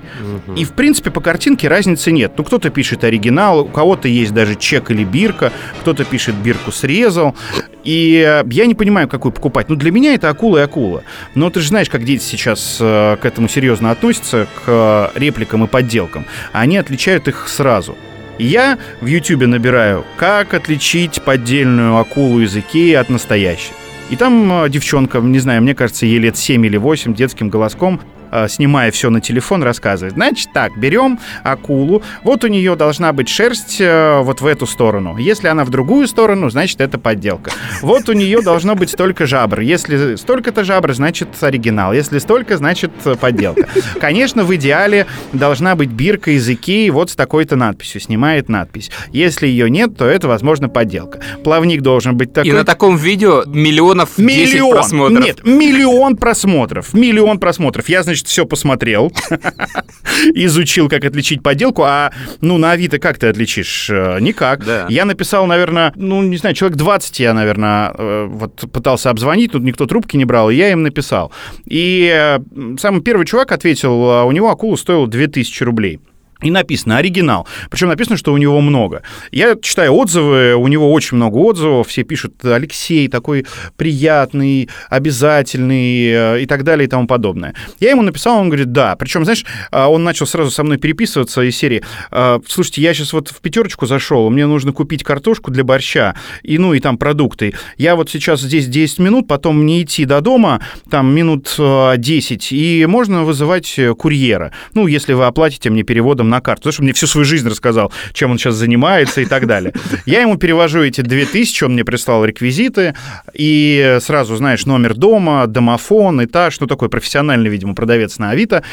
И, 0.55 0.63
в 0.63 0.73
принципе, 0.73 1.09
по 1.09 1.19
картинке 1.19 1.67
разницы 1.67 2.11
нет. 2.11 2.33
Ну, 2.37 2.43
кто-то 2.43 2.69
пишет 2.69 3.03
оригинал, 3.03 3.61
у 3.61 3.65
кого-то 3.65 4.07
есть 4.07 4.33
даже 4.33 4.55
чек 4.55 4.91
или 4.91 5.03
бирка, 5.03 5.51
кто-то 5.81 6.05
пишет 6.05 6.35
бирку 6.35 6.71
срезал. 6.71 7.35
И 7.83 8.23
э, 8.25 8.43
я 8.51 8.67
не 8.67 8.75
понимаю, 8.75 9.07
какую 9.07 9.31
покупать. 9.31 9.67
Ну, 9.69 9.75
для 9.75 9.91
меня 9.91 10.13
это 10.13 10.29
акула 10.29 10.59
и 10.59 10.61
акула. 10.61 11.03
Но 11.33 11.49
ты 11.49 11.59
же 11.59 11.69
знаешь, 11.69 11.89
как 11.89 12.03
дети 12.03 12.23
сейчас 12.23 12.77
э, 12.79 13.17
к 13.19 13.25
этому 13.25 13.49
серьезно 13.49 13.89
относятся, 13.89 14.47
к 14.63 15.11
репликам 15.15 15.63
и 15.63 15.67
подделкам. 15.67 16.25
Они 16.53 16.77
отличают 16.77 17.27
их 17.27 17.47
сразу. 17.47 17.95
Я 18.41 18.79
в 19.01 19.05
Ютубе 19.05 19.45
набираю, 19.45 20.03
как 20.17 20.55
отличить 20.55 21.21
поддельную 21.21 21.97
акулу 21.97 22.39
из 22.41 22.57
Икеи 22.57 22.93
от 22.93 23.09
настоящей. 23.09 23.73
И 24.09 24.15
там 24.15 24.63
э, 24.63 24.69
девчонка, 24.69 25.19
не 25.19 25.37
знаю, 25.37 25.61
мне 25.61 25.75
кажется, 25.75 26.07
ей 26.07 26.17
лет 26.17 26.35
7 26.35 26.65
или 26.65 26.75
8, 26.75 27.13
детским 27.13 27.49
голоском, 27.49 28.01
снимая 28.47 28.91
все 28.91 29.09
на 29.09 29.21
телефон, 29.21 29.63
рассказывает. 29.63 30.13
Значит 30.13 30.49
так, 30.53 30.77
берем 30.77 31.19
акулу, 31.43 32.03
вот 32.23 32.43
у 32.43 32.47
нее 32.47 32.75
должна 32.75 33.13
быть 33.13 33.29
шерсть 33.29 33.77
э, 33.79 34.21
вот 34.21 34.41
в 34.41 34.45
эту 34.45 34.65
сторону. 34.65 35.17
Если 35.17 35.47
она 35.47 35.63
в 35.65 35.69
другую 35.69 36.07
сторону, 36.07 36.49
значит 36.49 36.81
это 36.81 36.97
подделка. 36.97 37.51
Вот 37.81 38.09
у 38.09 38.13
нее 38.13 38.41
должно 38.41 38.75
быть 38.75 38.89
столько 38.89 39.25
жабр. 39.25 39.61
Если 39.61 40.15
столько-то 40.15 40.63
жабр, 40.63 40.93
значит 40.93 41.29
оригинал. 41.41 41.93
Если 41.93 42.19
столько, 42.19 42.57
значит 42.57 42.91
э, 43.05 43.15
подделка. 43.15 43.67
Конечно, 43.99 44.43
в 44.43 44.55
идеале 44.55 45.07
должна 45.33 45.75
быть 45.75 45.89
бирка 45.89 46.31
из 46.31 46.47
Икеи 46.49 46.89
вот 46.89 47.09
с 47.09 47.15
такой-то 47.15 47.55
надписью. 47.55 48.01
Снимает 48.01 48.49
надпись. 48.49 48.91
Если 49.11 49.47
ее 49.47 49.69
нет, 49.69 49.97
то 49.97 50.05
это, 50.05 50.27
возможно, 50.27 50.69
подделка. 50.69 51.19
Плавник 51.43 51.81
должен 51.81 52.17
быть 52.17 52.33
такой. 52.33 52.49
И 52.49 52.53
на 52.53 52.63
таком 52.63 52.97
видео 52.97 53.43
миллионов 53.45 54.11
10 54.17 54.53
Миллион. 54.53 54.73
просмотров. 54.73 55.25
Нет, 55.25 55.43
миллион 55.43 56.17
просмотров. 56.17 56.93
Миллион 56.93 57.39
просмотров. 57.39 57.89
Я, 57.89 58.03
значит, 58.03 58.20
все 58.27 58.45
посмотрел, 58.45 59.11
изучил, 60.33 60.89
как 60.89 61.05
отличить 61.05 61.43
подделку, 61.43 61.83
а, 61.83 62.11
ну, 62.41 62.57
на 62.57 62.71
Авито 62.71 62.99
как 62.99 63.17
ты 63.17 63.27
отличишь? 63.27 63.89
Э, 63.89 64.19
Никак. 64.19 64.65
Да. 64.65 64.85
Я 64.89 65.05
написал, 65.05 65.45
наверное, 65.45 65.93
ну, 65.95 66.21
не 66.21 66.37
знаю, 66.37 66.55
человек 66.55 66.77
20 66.77 67.19
я, 67.19 67.33
наверное, 67.33 67.93
э, 67.97 68.27
вот 68.29 68.55
пытался 68.71 69.09
обзвонить, 69.09 69.51
тут 69.51 69.63
никто 69.63 69.85
трубки 69.85 70.17
не 70.17 70.25
брал, 70.25 70.49
и 70.49 70.55
я 70.55 70.71
им 70.71 70.83
написал. 70.83 71.31
И 71.65 72.11
э, 72.13 72.39
самый 72.77 73.01
первый 73.01 73.25
чувак 73.25 73.51
ответил, 73.51 73.91
а 74.09 74.23
у 74.25 74.31
него 74.31 74.49
акула 74.49 74.75
стоила 74.75 75.07
2000 75.07 75.63
рублей. 75.63 75.99
И 76.41 76.51
написано 76.51 76.97
оригинал. 76.97 77.47
Причем 77.69 77.87
написано, 77.89 78.17
что 78.17 78.33
у 78.33 78.37
него 78.37 78.59
много. 78.61 79.03
Я 79.31 79.55
читаю 79.61 79.93
отзывы, 79.93 80.55
у 80.55 80.67
него 80.67 80.91
очень 80.91 81.17
много 81.17 81.37
отзывов. 81.37 81.87
Все 81.87 82.03
пишут 82.03 82.43
Алексей 82.43 83.07
такой 83.07 83.45
приятный, 83.77 84.69
обязательный 84.89 86.07
э, 86.07 86.41
и 86.41 86.45
так 86.45 86.63
далее 86.63 86.87
и 86.87 86.89
тому 86.89 87.07
подобное. 87.07 87.53
Я 87.79 87.91
ему 87.91 88.01
написал, 88.01 88.37
он 88.39 88.49
говорит, 88.49 88.71
да. 88.71 88.95
Причем, 88.95 89.23
знаешь, 89.23 89.45
а, 89.71 89.87
он 89.87 90.03
начал 90.03 90.25
сразу 90.25 90.51
со 90.51 90.63
мной 90.63 90.77
переписываться 90.77 91.41
из 91.41 91.55
серии. 91.55 91.83
«А, 92.11 92.39
Слушайте, 92.47 92.81
я 92.81 92.93
сейчас 92.93 93.13
вот 93.13 93.29
в 93.29 93.39
пятерочку 93.41 93.85
зашел, 93.85 94.29
мне 94.29 94.45
нужно 94.47 94.73
купить 94.73 95.03
картошку 95.03 95.51
для 95.51 95.63
борща, 95.63 96.15
и 96.43 96.57
ну 96.57 96.73
и 96.73 96.79
там 96.79 96.97
продукты. 96.97 97.53
Я 97.77 97.95
вот 97.95 98.09
сейчас 98.09 98.41
здесь 98.41 98.67
10 98.67 98.99
минут, 98.99 99.27
потом 99.27 99.59
мне 99.59 99.83
идти 99.83 100.05
до 100.05 100.21
дома, 100.21 100.61
там 100.89 101.13
минут 101.13 101.53
э, 101.57 101.93
10, 101.97 102.51
и 102.51 102.85
можно 102.87 103.23
вызывать 103.23 103.77
э, 103.77 103.93
курьера. 103.93 104.51
Ну, 104.73 104.87
если 104.87 105.13
вы 105.13 105.25
оплатите 105.25 105.69
мне 105.69 105.83
переводом 105.83 106.29
на 106.31 106.41
карту. 106.41 106.61
Потому 106.61 106.73
что 106.73 106.83
мне 106.83 106.93
всю 106.93 107.05
свою 107.05 107.25
жизнь 107.25 107.47
рассказал, 107.47 107.91
чем 108.13 108.31
он 108.31 108.39
сейчас 108.39 108.55
занимается 108.55 109.21
и 109.21 109.25
так 109.25 109.45
далее. 109.45 109.73
Я 110.07 110.21
ему 110.21 110.37
перевожу 110.37 110.81
эти 110.81 111.01
2000, 111.01 111.65
он 111.65 111.73
мне 111.73 111.85
прислал 111.85 112.25
реквизиты, 112.25 112.95
и 113.33 113.97
сразу, 114.01 114.35
знаешь, 114.35 114.65
номер 114.65 114.95
дома, 114.95 115.45
домофон, 115.45 116.23
этаж, 116.23 116.59
ну, 116.59 116.67
такой 116.67 116.89
профессиональный, 116.89 117.49
видимо, 117.49 117.75
продавец 117.75 118.17
на 118.17 118.31
Авито. 118.31 118.63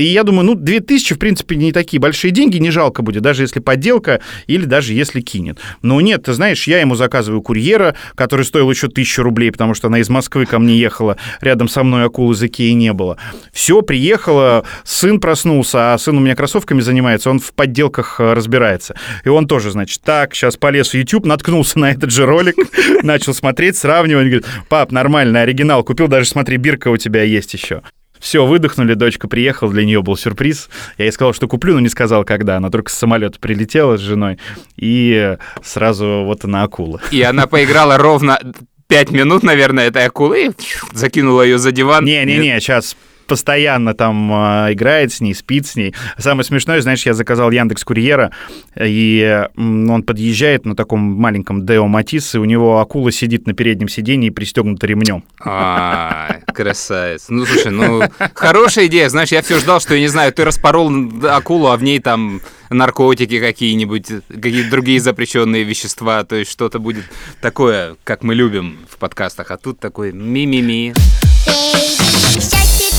И 0.00 0.04
я 0.04 0.24
думаю, 0.24 0.46
ну, 0.46 0.54
2000, 0.54 1.14
в 1.14 1.18
принципе, 1.18 1.56
не 1.56 1.72
такие 1.72 2.00
большие 2.00 2.30
деньги, 2.30 2.56
не 2.56 2.70
жалко 2.70 3.02
будет, 3.02 3.22
даже 3.22 3.42
если 3.42 3.60
подделка 3.60 4.20
или 4.46 4.64
даже 4.64 4.94
если 4.94 5.20
кинет. 5.20 5.58
Но 5.82 6.00
нет, 6.00 6.22
ты 6.22 6.32
знаешь, 6.32 6.66
я 6.66 6.80
ему 6.80 6.94
заказываю 6.94 7.42
курьера, 7.42 7.94
который 8.14 8.46
стоил 8.46 8.70
еще 8.70 8.86
1000 8.86 9.22
рублей, 9.22 9.52
потому 9.52 9.74
что 9.74 9.88
она 9.88 9.98
из 9.98 10.08
Москвы 10.08 10.46
ко 10.46 10.58
мне 10.58 10.78
ехала, 10.78 11.18
рядом 11.42 11.68
со 11.68 11.82
мной 11.82 12.06
акулы 12.06 12.34
из 12.34 12.42
Икеи 12.42 12.70
не 12.70 12.94
было. 12.94 13.18
Все, 13.52 13.82
приехала, 13.82 14.64
сын 14.84 15.20
проснулся, 15.20 15.92
а 15.92 15.98
сын 15.98 16.16
у 16.16 16.20
меня 16.20 16.34
кроссовками 16.34 16.80
занимается, 16.80 17.28
он 17.28 17.38
в 17.38 17.52
подделках 17.52 18.20
э, 18.20 18.32
разбирается. 18.32 18.96
И 19.24 19.28
он 19.28 19.46
тоже, 19.46 19.70
значит, 19.70 20.00
так, 20.02 20.34
сейчас 20.34 20.56
полез 20.56 20.88
в 20.90 20.94
YouTube, 20.94 21.26
наткнулся 21.26 21.78
на 21.78 21.90
этот 21.90 22.10
же 22.10 22.24
ролик, 22.24 22.56
начал 23.02 23.34
смотреть, 23.34 23.76
сравнивать, 23.76 24.26
говорит, 24.26 24.46
пап, 24.70 24.92
нормально, 24.92 25.42
оригинал 25.42 25.84
купил, 25.84 26.08
даже 26.08 26.26
смотри, 26.26 26.56
бирка 26.56 26.88
у 26.88 26.96
тебя 26.96 27.22
есть 27.22 27.52
еще. 27.52 27.82
Все, 28.20 28.44
выдохнули, 28.46 28.94
дочка 28.94 29.28
приехала, 29.28 29.72
для 29.72 29.84
нее 29.84 30.02
был 30.02 30.16
сюрприз. 30.16 30.68
Я 30.98 31.06
ей 31.06 31.10
сказал, 31.10 31.32
что 31.32 31.48
куплю, 31.48 31.74
но 31.74 31.80
не 31.80 31.88
сказал, 31.88 32.24
когда. 32.24 32.58
Она 32.58 32.70
только 32.70 32.90
с 32.90 32.94
самолета 32.94 33.38
прилетела 33.40 33.96
с 33.96 34.00
женой, 34.00 34.38
и 34.76 35.36
сразу 35.62 36.22
вот 36.24 36.44
она 36.44 36.62
акула. 36.62 37.00
И 37.10 37.22
она 37.22 37.46
поиграла 37.46 37.96
ровно 37.96 38.38
пять 38.86 39.10
минут, 39.10 39.42
наверное, 39.42 39.86
этой 39.86 40.04
акулы, 40.04 40.50
закинула 40.92 41.42
ее 41.42 41.58
за 41.58 41.72
диван. 41.72 42.04
Не-не-не, 42.04 42.60
сейчас 42.60 42.96
постоянно 43.30 43.94
там 43.94 44.32
э, 44.32 44.72
играет 44.72 45.12
с 45.12 45.20
ней, 45.20 45.36
спит 45.36 45.64
с 45.64 45.76
ней. 45.76 45.94
Самое 46.18 46.44
смешное, 46.44 46.80
знаешь, 46.80 47.06
я 47.06 47.14
заказал 47.14 47.52
Яндекс 47.52 47.84
Курьера, 47.84 48.32
и 48.76 49.46
он 49.56 50.02
подъезжает 50.02 50.66
на 50.66 50.74
таком 50.74 50.98
маленьком 51.00 51.64
Део 51.64 51.86
Матис, 51.86 52.34
и 52.34 52.38
у 52.38 52.44
него 52.44 52.80
акула 52.80 53.12
сидит 53.12 53.46
на 53.46 53.52
переднем 53.52 53.88
сиденье 53.88 54.26
и 54.28 54.30
пристегнута 54.32 54.88
ремнем. 54.88 55.22
А, 55.44 56.40
красавец. 56.52 57.26
Ну, 57.28 57.46
слушай, 57.46 57.70
ну, 57.70 58.02
хорошая 58.34 58.86
идея. 58.86 59.08
Знаешь, 59.08 59.30
я 59.30 59.42
все 59.42 59.60
ждал, 59.60 59.80
что, 59.80 59.94
я 59.94 60.00
не 60.00 60.08
знаю, 60.08 60.32
ты 60.32 60.44
распорол 60.44 60.90
акулу, 61.28 61.68
а 61.68 61.76
в 61.76 61.84
ней 61.84 62.00
там 62.00 62.40
наркотики 62.68 63.38
какие-нибудь, 63.38 64.06
какие-то 64.28 64.70
другие 64.70 64.98
запрещенные 64.98 65.62
вещества, 65.62 66.24
то 66.24 66.34
есть 66.34 66.50
что-то 66.50 66.80
будет 66.80 67.04
такое, 67.40 67.94
как 68.02 68.24
мы 68.24 68.34
любим 68.34 68.80
в 68.90 68.98
подкастах, 68.98 69.52
а 69.52 69.56
тут 69.56 69.78
такой 69.78 70.10
ми-ми-ми. 70.12 70.94
Baby 72.40 72.89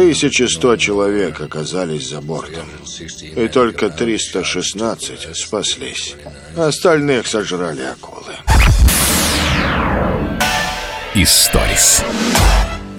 1100 0.00 0.76
человек 0.76 1.40
оказались 1.40 2.08
за 2.08 2.20
бортом. 2.20 2.64
И 3.36 3.48
только 3.48 3.90
316 3.90 5.36
спаслись. 5.36 6.14
Остальных 6.56 7.26
сожрали 7.26 7.82
акулы. 7.82 8.34
Историс. 11.14 12.04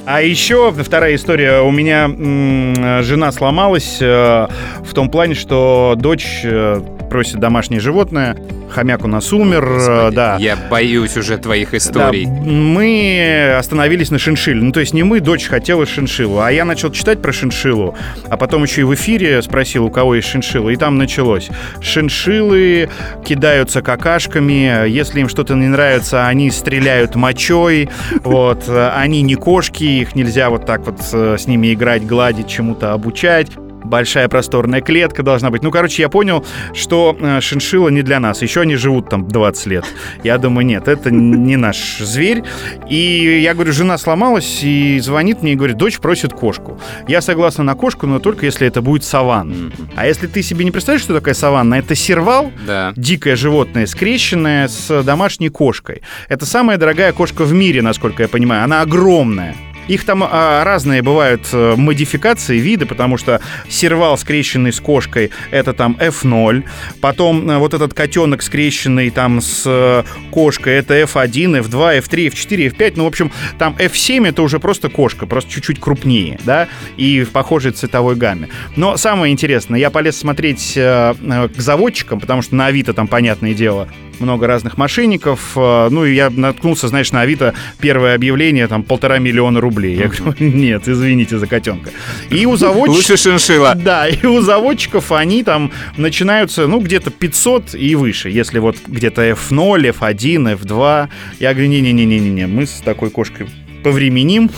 А 0.06 0.22
еще 0.22 0.74
вторая 0.74 1.16
история. 1.16 1.62
У 1.62 1.72
меня 1.72 2.06
м, 2.06 3.04
жена 3.04 3.32
сломалась 3.32 3.98
э, 4.02 4.48
в 4.84 4.94
том 4.94 5.10
плане, 5.10 5.36
что 5.36 5.96
дочь 5.98 6.42
э, 6.44 6.82
просит 7.12 7.40
домашнее 7.40 7.82
животное. 7.82 8.38
Хомяк 8.70 9.04
у 9.04 9.08
нас 9.08 9.34
умер, 9.34 9.66
э, 9.68 10.12
да. 10.14 10.38
Я 10.40 10.56
боюсь 10.56 11.18
уже 11.18 11.38
твоих 11.38 11.72
Да, 11.72 11.78
историй. 11.78 12.26
мы 12.26 13.54
остановились 13.58 14.12
на 14.12 14.18
шиншилле. 14.18 14.62
Ну, 14.64 14.72
то 14.72 14.80
есть 14.80 14.94
не 14.94 15.04
мы, 15.04 15.20
дочь 15.20 15.46
хотела 15.48 15.86
шиншиллу. 15.86 16.40
А 16.40 16.50
я 16.54 16.64
начал 16.64 16.90
читать 16.90 17.22
про 17.22 17.34
шиншиллу, 17.34 17.96
а 18.30 18.38
потом 18.38 18.64
еще 18.64 18.82
и 18.82 18.84
в 18.86 18.94
эфире 18.94 19.42
спросил, 19.42 19.86
у 19.86 19.92
кого 19.92 20.16
есть 20.16 20.30
шиншилла, 20.30 20.70
и 20.70 20.78
там 20.78 20.98
началось. 20.98 21.50
Шиншиллы 21.82 22.90
кидаются 23.26 23.82
какашками, 23.82 24.88
если 24.88 25.20
им 25.20 25.28
что-то 25.28 25.54
не 25.56 25.68
нравится, 25.68 26.28
они 26.28 26.50
стреляют 26.50 27.16
мочой, 27.16 27.90
вот. 28.24 28.70
Они 28.70 29.22
не 29.22 29.36
кошки, 29.36 29.84
их 29.84 30.16
нельзя 30.16 30.50
вот 30.50 30.66
так 30.66 30.86
вот 30.86 31.02
э, 31.12 31.36
с 31.38 31.46
ними 31.46 31.74
играть, 31.74 32.06
гладить, 32.08 32.48
чему-то 32.48 32.94
обучать. 32.94 33.50
Большая 33.92 34.30
просторная 34.30 34.80
клетка 34.80 35.22
должна 35.22 35.50
быть. 35.50 35.64
Ну, 35.64 35.70
короче, 35.70 36.02
я 36.02 36.08
понял, 36.08 36.46
что 36.74 37.14
э, 37.20 37.42
шиншилла 37.42 37.90
не 37.90 38.04
для 38.04 38.22
нас. 38.22 38.42
Еще 38.42 38.62
они 38.62 38.76
живут 38.78 39.10
там 39.10 39.28
20 39.28 39.66
лет. 39.66 39.86
Я 40.24 40.38
думаю, 40.38 40.66
нет, 40.66 40.88
это 40.88 41.12
не 41.12 41.58
наш 41.58 41.98
зверь. 41.98 42.42
И 42.90 43.42
я 43.44 43.54
говорю, 43.54 43.74
жена 43.74 43.98
сломалась 43.98 44.62
и 44.64 44.98
звонит 45.02 45.42
мне 45.42 45.52
и 45.52 45.56
говорит, 45.56 45.76
дочь 45.76 46.00
просит 46.00 46.32
кошку. 46.32 46.80
Я 47.10 47.20
согласна 47.20 47.66
на 47.66 47.76
кошку, 47.76 48.08
но 48.08 48.20
только 48.20 48.46
если 48.46 48.66
это 48.66 48.82
будет 48.82 49.04
саван. 49.04 49.74
А 49.98 50.08
если 50.08 50.28
ты 50.28 50.42
себе 50.42 50.64
не 50.64 50.72
представляешь, 50.72 51.04
что 51.04 51.14
такое 51.14 51.34
саванна, 51.34 51.76
это 51.76 51.94
сервал, 51.94 52.54
Да. 52.66 52.94
дикое 52.96 53.36
животное, 53.36 53.88
скрещенное 53.88 54.70
с 54.70 55.04
домашней 55.04 55.50
кошкой. 55.50 56.02
Это 56.30 56.46
самая 56.46 56.78
дорогая 56.78 57.12
кошка 57.12 57.44
в 57.44 57.52
мире, 57.52 57.82
насколько 57.82 58.24
я 58.24 58.30
понимаю. 58.30 58.64
Она 58.64 58.84
огромная. 58.84 59.54
Их 59.92 60.06
там 60.06 60.24
а, 60.24 60.64
разные 60.64 61.02
бывают 61.02 61.50
э, 61.52 61.76
модификации, 61.76 62.60
виды, 62.60 62.86
потому 62.86 63.18
что 63.18 63.42
сервал, 63.68 64.18
скрещенный 64.18 64.72
с 64.72 64.80
кошкой, 64.80 65.32
это 65.52 65.74
там 65.74 65.98
F0. 66.00 66.64
Потом 67.02 67.50
э, 67.50 67.58
вот 67.58 67.74
этот 67.74 67.94
котенок, 67.94 68.42
скрещенный 68.42 69.10
там 69.10 69.42
с 69.42 69.64
э, 69.66 70.04
кошкой, 70.32 70.76
это 70.76 70.98
F1, 71.02 71.64
F2, 71.64 72.00
F3, 72.00 72.32
F4, 72.32 72.72
F5. 72.72 72.94
Ну, 72.96 73.04
в 73.04 73.08
общем, 73.08 73.34
там 73.60 73.76
F7 73.78 74.30
это 74.30 74.44
уже 74.44 74.60
просто 74.60 74.88
кошка, 74.88 75.26
просто 75.26 75.52
чуть-чуть 75.52 75.82
крупнее, 75.82 76.40
да, 76.46 76.70
и 76.96 77.24
в 77.24 77.32
похожей 77.32 77.74
цветовой 77.74 78.16
гамме. 78.16 78.48
Но 78.78 78.96
самое 78.96 79.34
интересное, 79.34 79.78
я 79.78 79.90
полез 79.90 80.18
смотреть 80.18 80.72
э, 80.78 81.16
к 81.54 81.60
заводчикам, 81.60 82.22
потому 82.22 82.42
что 82.42 82.56
на 82.56 82.68
Авито 82.68 82.94
там, 82.94 83.10
понятное 83.10 83.54
дело, 83.54 83.90
много 84.22 84.48
разных 84.48 84.78
мошенников. 84.78 85.54
э, 85.56 85.88
Ну, 85.92 86.06
и 86.06 86.14
я 86.14 86.30
наткнулся, 86.30 86.88
знаешь, 86.88 87.12
на 87.12 87.22
Авито 87.22 87.54
первое 87.80 88.16
объявление, 88.16 88.68
там, 88.68 88.84
полтора 88.84 89.20
миллиона 89.20 89.60
рублей. 89.60 89.96
Я 89.98 90.08
говорю, 90.08 90.36
нет, 90.40 90.88
извините 90.88 91.38
за 91.38 91.48
котенка. 91.48 91.90
И 92.30 92.46
у 92.46 92.56
заводчиков... 92.56 92.96
Лучше 92.96 93.18
шиншила. 93.18 93.76
Да, 93.76 94.08
и 94.08 94.26
у 94.26 94.42
заводчиков 94.42 95.12
они 95.12 95.44
там 95.44 95.72
начинаются, 95.98 96.68
ну, 96.68 96.80
где-то 96.80 97.12
500 97.12 97.76
и 97.76 97.96
выше. 97.96 98.30
Если 98.30 98.60
вот 98.60 98.78
где-то 98.88 99.30
F0, 99.30 99.94
F1, 100.00 100.58
F2. 100.60 101.10
Я 101.40 101.54
говорю, 101.54 101.70
не-не-не-не-не, 101.70 102.48
мы 102.48 102.66
с 102.66 102.82
такой 102.84 103.10
кошкой 103.10 103.48
повременим. 103.82 104.50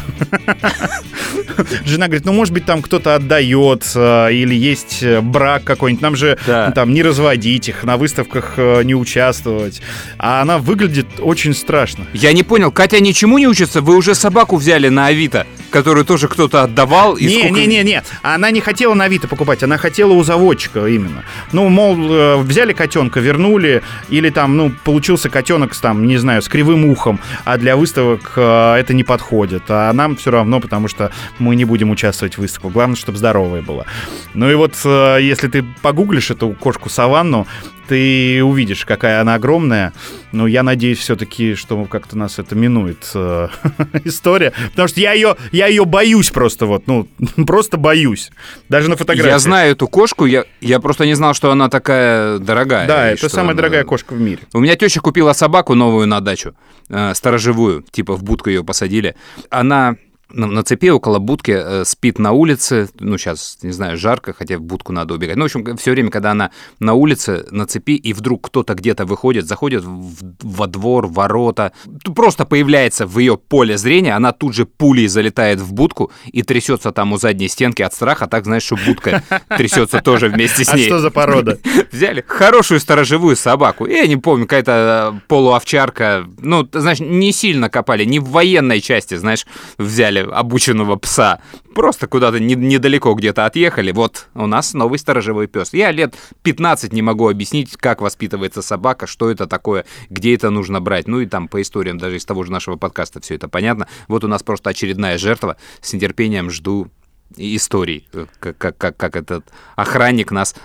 Жена 1.85 2.07
говорит, 2.07 2.25
ну, 2.25 2.33
может 2.33 2.53
быть, 2.53 2.65
там 2.65 2.81
кто-то 2.81 3.15
отдает, 3.15 3.83
э, 3.95 4.33
или 4.33 4.55
есть 4.55 5.03
э, 5.03 5.21
брак 5.21 5.63
какой-нибудь. 5.63 6.01
Нам 6.01 6.15
же 6.15 6.37
Да. 6.47 6.67
ну, 6.67 6.73
там 6.73 6.93
не 6.93 7.03
разводить 7.03 7.69
их, 7.69 7.83
на 7.83 7.97
выставках 7.97 8.53
э, 8.57 8.83
не 8.83 8.95
участвовать. 8.95 9.81
А 10.17 10.41
она 10.41 10.57
выглядит 10.57 11.05
очень 11.19 11.53
страшно. 11.53 12.05
Я 12.13 12.33
не 12.33 12.43
понял, 12.43 12.71
Катя 12.71 12.99
ничему 12.99 13.37
не 13.37 13.47
учится? 13.47 13.81
Вы 13.81 13.95
уже 13.97 14.15
собаку 14.15 14.55
взяли 14.55 14.89
на 14.89 15.07
Авито, 15.07 15.45
которую 15.69 16.05
тоже 16.05 16.27
кто-то 16.27 16.63
отдавал? 16.63 17.15
и 17.15 17.25
Не, 17.25 17.39
сколько- 17.39 17.59
не, 17.59 17.67
не, 17.67 17.83
не. 17.83 18.03
Она 18.23 18.49
не 18.51 18.61
хотела 18.61 18.93
на 18.95 19.05
Авито 19.05 19.27
покупать, 19.27 19.61
она 19.63 19.77
хотела 19.77 20.13
у 20.13 20.23
заводчика 20.23 20.85
именно. 20.87 21.23
Ну, 21.51 21.69
мол, 21.69 22.39
взяли 22.43 22.73
котенка, 22.73 23.19
вернули, 23.19 23.83
или 24.09 24.29
там, 24.29 24.57
ну, 24.57 24.71
получился 24.83 25.29
котенок 25.29 25.73
с 25.75 25.79
там, 25.79 26.07
не 26.07 26.17
знаю, 26.17 26.41
с 26.41 26.47
кривым 26.47 26.85
ухом, 26.85 27.19
а 27.45 27.57
для 27.57 27.75
выставок 27.75 28.31
это 28.35 28.87
не 28.93 29.03
подходит. 29.13 29.63
А 29.69 29.93
нам 29.93 30.15
все 30.15 30.31
равно, 30.31 30.59
потому 30.59 30.87
что 30.87 31.11
мы 31.37 31.55
не 31.55 31.65
будем 31.65 31.91
участвовать 31.91 32.33
в 32.35 32.41
выставках. 32.41 32.71
Главное, 32.71 32.95
чтобы 32.95 33.19
здоровая 33.19 33.61
была. 33.61 33.85
Ну 34.33 34.49
и 34.49 34.55
вот, 34.55 34.73
э, 34.85 35.19
если 35.21 35.47
ты 35.47 35.63
погуглишь 35.83 36.31
эту 36.31 36.49
кошку 36.53 36.89
саванну, 36.89 37.45
ты 37.87 38.43
увидишь, 38.43 38.85
какая 38.85 39.21
она 39.21 39.35
огромная. 39.35 39.93
Но 40.31 40.47
я 40.47 40.63
надеюсь 40.63 40.99
все-таки, 40.99 41.55
что 41.55 41.83
как-то 41.85 42.17
нас 42.17 42.39
это 42.39 42.55
минует 42.55 43.09
э, 43.13 43.47
история. 44.03 44.53
Потому 44.71 44.87
что 44.87 44.99
я 44.99 45.13
ее, 45.13 45.35
я 45.51 45.67
ее 45.67 45.85
боюсь 45.85 46.31
просто 46.31 46.65
вот, 46.65 46.87
ну, 46.87 47.07
просто 47.45 47.77
боюсь. 47.77 48.31
Даже 48.69 48.89
на 48.89 48.95
фотографии. 48.95 49.29
Я 49.29 49.39
знаю 49.39 49.71
эту 49.73 49.87
кошку, 49.87 50.25
я, 50.25 50.45
я 50.61 50.79
просто 50.79 51.05
не 51.05 51.13
знал, 51.13 51.33
что 51.33 51.51
она 51.51 51.69
такая 51.69 52.39
дорогая. 52.39 52.87
Да, 52.87 53.09
это 53.09 53.29
самая 53.29 53.51
она- 53.51 53.57
дорогая 53.57 53.83
кошка 53.83 54.13
в 54.13 54.19
мире. 54.19 54.39
У 54.53 54.59
меня 54.59 54.75
теща 54.75 54.99
купила 55.01 55.33
собаку 55.33 55.75
новую 55.75 56.07
на 56.07 56.19
дачу, 56.19 56.55
э, 56.89 57.13
сторожевую, 57.13 57.83
типа 57.91 58.15
в 58.15 58.23
будку 58.23 58.49
ее 58.49 58.63
посадили. 58.63 59.15
Она 59.49 59.97
на, 60.31 60.47
на 60.47 60.63
цепи 60.63 60.89
около 60.89 61.19
будки 61.19 61.51
э, 61.55 61.85
спит 61.85 62.17
на 62.17 62.31
улице, 62.31 62.89
ну, 62.99 63.17
сейчас, 63.17 63.59
не 63.61 63.71
знаю, 63.71 63.97
жарко, 63.97 64.33
хотя 64.33 64.57
в 64.57 64.61
будку 64.61 64.91
надо 64.91 65.13
убегать. 65.13 65.35
Ну, 65.35 65.43
в 65.43 65.45
общем, 65.45 65.77
все 65.77 65.91
время, 65.91 66.09
когда 66.09 66.31
она 66.31 66.49
на 66.79 66.93
улице, 66.93 67.45
на 67.51 67.67
цепи, 67.67 67.91
и 67.95 68.13
вдруг 68.13 68.47
кто-то 68.47 68.73
где-то 68.73 69.05
выходит, 69.05 69.45
заходит 69.45 69.83
в- 69.83 70.33
во 70.41 70.65
двор, 70.67 71.05
ворота, 71.07 71.71
просто 72.15 72.45
появляется 72.45 73.05
в 73.05 73.19
ее 73.19 73.37
поле 73.37 73.77
зрения, 73.77 74.15
она 74.15 74.31
тут 74.31 74.55
же 74.55 74.65
пулей 74.65 75.07
залетает 75.07 75.59
в 75.59 75.71
будку 75.73 76.11
и 76.31 76.41
трясется 76.41 76.91
там 76.91 77.13
у 77.13 77.17
задней 77.17 77.47
стенки 77.47 77.81
от 77.83 77.93
страха, 77.93 78.25
так, 78.27 78.45
знаешь, 78.45 78.63
что 78.63 78.75
будка 78.87 79.21
трясется 79.57 80.01
тоже 80.01 80.29
вместе 80.29 80.63
с 80.65 80.69
А 80.69 80.77
ней. 80.77 80.87
что 80.87 80.99
за 80.99 81.11
порода? 81.11 81.59
Взяли 81.91 82.23
хорошую 82.25 82.79
сторожевую 82.79 83.35
собаку. 83.35 83.85
Я 83.85 84.07
не 84.07 84.17
помню, 84.17 84.45
какая-то 84.45 85.13
э, 85.15 85.19
полуовчарка. 85.27 86.25
Ну, 86.39 86.67
знаешь, 86.71 86.99
не 86.99 87.31
сильно 87.31 87.69
копали, 87.69 88.03
не 88.05 88.19
в 88.19 88.29
военной 88.29 88.81
части, 88.81 89.15
знаешь, 89.15 89.45
взяли 89.77 90.12
обученного 90.19 90.95
пса. 90.95 91.39
Просто 91.73 92.07
куда-то 92.07 92.39
не- 92.39 92.55
недалеко 92.55 93.13
где-то 93.13 93.45
отъехали. 93.45 93.91
Вот 93.91 94.27
у 94.33 94.47
нас 94.47 94.73
новый 94.73 94.99
сторожевой 94.99 95.47
пес. 95.47 95.73
Я 95.73 95.91
лет 95.91 96.15
15 96.43 96.93
не 96.93 97.01
могу 97.01 97.29
объяснить, 97.29 97.75
как 97.77 98.01
воспитывается 98.01 98.61
собака, 98.61 99.07
что 99.07 99.29
это 99.29 99.47
такое, 99.47 99.85
где 100.09 100.35
это 100.35 100.49
нужно 100.49 100.81
брать. 100.81 101.07
Ну 101.07 101.19
и 101.19 101.25
там 101.25 101.47
по 101.47 101.61
историям 101.61 101.97
даже 101.97 102.17
из 102.17 102.25
того 102.25 102.43
же 102.43 102.51
нашего 102.51 102.75
подкаста 102.75 103.21
все 103.21 103.35
это 103.35 103.47
понятно. 103.47 103.87
Вот 104.07 104.23
у 104.23 104.27
нас 104.27 104.43
просто 104.43 104.69
очередная 104.69 105.17
жертва. 105.17 105.57
С 105.81 105.93
нетерпением 105.93 106.49
жду 106.49 106.89
историй, 107.37 108.07
э, 108.13 108.25
как, 108.39 108.77
как, 108.77 108.97
как 108.97 109.15
этот 109.15 109.45
охранник 109.75 110.31
нас 110.31 110.55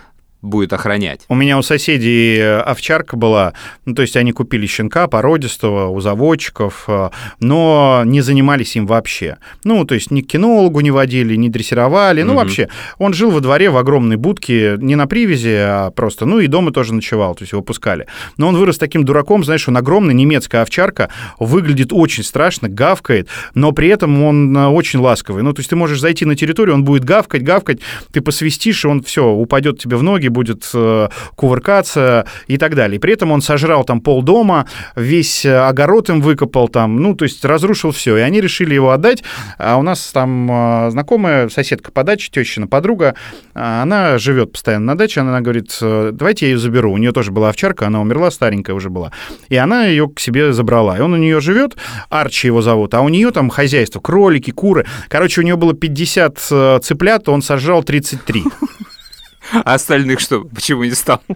будет 0.42 0.72
охранять. 0.72 1.22
У 1.28 1.34
меня 1.34 1.58
у 1.58 1.62
соседей 1.62 2.38
э, 2.38 2.58
овчарка 2.60 3.16
была, 3.16 3.54
ну, 3.86 3.94
то 3.94 4.02
есть 4.02 4.16
они 4.16 4.32
купили 4.32 4.66
щенка 4.66 5.06
породистого 5.08 5.88
у 5.88 6.00
заводчиков, 6.00 6.84
э, 6.86 7.10
но 7.40 8.02
не 8.04 8.20
занимались 8.20 8.76
им 8.76 8.86
вообще. 8.86 9.38
Ну, 9.64 9.84
то 9.84 9.94
есть 9.94 10.10
ни 10.10 10.20
к 10.20 10.28
кинологу 10.28 10.80
не 10.80 10.90
водили, 10.90 11.34
не 11.36 11.48
дрессировали, 11.48 12.22
ну, 12.22 12.34
Мгм. 12.34 12.36
вообще. 12.42 12.68
Он 12.98 13.12
жил 13.14 13.30
во 13.30 13.40
дворе 13.40 13.70
в 13.70 13.76
огромной 13.76 14.16
будке, 14.16 14.76
не 14.78 14.94
на 14.94 15.06
привязи, 15.06 15.56
а 15.58 15.90
просто, 15.90 16.24
ну, 16.24 16.38
и 16.38 16.46
дома 16.46 16.70
тоже 16.70 16.94
ночевал, 16.94 17.34
то 17.34 17.42
есть 17.42 17.52
его 17.52 17.62
пускали. 17.62 18.06
Но 18.36 18.48
он 18.48 18.56
вырос 18.56 18.78
таким 18.78 19.04
дураком, 19.04 19.44
знаешь, 19.44 19.66
он 19.68 19.76
огромный, 19.76 20.14
немецкая 20.14 20.62
овчарка, 20.62 21.08
выглядит 21.38 21.88
очень 21.92 22.22
страшно, 22.22 22.68
гавкает, 22.68 23.28
но 23.54 23.72
при 23.72 23.88
этом 23.88 24.22
он 24.22 24.56
э, 24.56 24.66
очень 24.68 25.00
ласковый. 25.00 25.42
Ну, 25.42 25.52
то 25.52 25.60
есть 25.60 25.70
ты 25.70 25.76
можешь 25.76 26.00
зайти 26.00 26.24
на 26.24 26.36
территорию, 26.36 26.74
он 26.76 26.84
будет 26.84 27.04
гавкать, 27.04 27.42
гавкать, 27.42 27.80
ты 28.12 28.20
посвистишь, 28.20 28.84
и 28.84 28.88
он 28.88 29.02
все, 29.02 29.26
упадет 29.26 29.80
тебе 29.80 29.96
в 29.96 30.02
ноги, 30.02 30.27
будет 30.28 30.68
э, 30.74 31.08
кувыркаться 31.36 32.26
и 32.46 32.58
так 32.58 32.74
далее. 32.74 33.00
При 33.00 33.12
этом 33.12 33.32
он 33.32 33.42
сожрал 33.42 33.84
там 33.84 34.00
полдома, 34.00 34.66
весь 34.96 35.44
э, 35.44 35.56
огород 35.56 36.08
им 36.10 36.20
выкопал 36.20 36.68
там, 36.68 36.96
ну, 36.96 37.14
то 37.14 37.24
есть 37.24 37.44
разрушил 37.44 37.90
все. 37.90 38.16
И 38.16 38.20
они 38.20 38.40
решили 38.40 38.74
его 38.74 38.90
отдать. 38.90 39.22
А 39.58 39.76
у 39.76 39.82
нас 39.82 40.10
там 40.12 40.50
э, 40.50 40.90
знакомая 40.90 41.48
соседка 41.48 41.92
по 41.92 42.04
даче, 42.04 42.30
тещина 42.30 42.66
подруга, 42.66 43.14
она 43.54 44.18
живет 44.18 44.52
постоянно 44.52 44.86
на 44.86 44.94
даче, 44.96 45.20
она 45.20 45.40
говорит, 45.40 45.76
давайте 45.80 46.46
я 46.46 46.52
ее 46.52 46.58
заберу. 46.58 46.92
У 46.92 46.98
нее 46.98 47.12
тоже 47.12 47.32
была 47.32 47.50
овчарка, 47.50 47.86
она 47.86 48.00
умерла, 48.00 48.30
старенькая 48.30 48.74
уже 48.74 48.90
была. 48.90 49.12
И 49.48 49.56
она 49.56 49.86
ее 49.86 50.08
к 50.08 50.20
себе 50.20 50.52
забрала. 50.52 50.96
И 50.96 51.00
он 51.00 51.12
у 51.12 51.16
нее 51.16 51.40
живет, 51.40 51.76
Арчи 52.08 52.46
его 52.46 52.62
зовут, 52.62 52.94
а 52.94 53.00
у 53.00 53.08
нее 53.08 53.30
там 53.30 53.50
хозяйство, 53.50 54.00
кролики, 54.00 54.50
куры. 54.50 54.86
Короче, 55.08 55.40
у 55.40 55.44
нее 55.44 55.56
было 55.56 55.74
50 55.74 56.48
э, 56.50 56.78
цыплят, 56.82 57.28
он 57.28 57.42
сожрал 57.42 57.82
33. 57.82 58.44
А 59.52 59.74
остальных 59.74 60.20
что? 60.20 60.40
Почему 60.42 60.84
не 60.84 60.92
стал? 60.94 61.22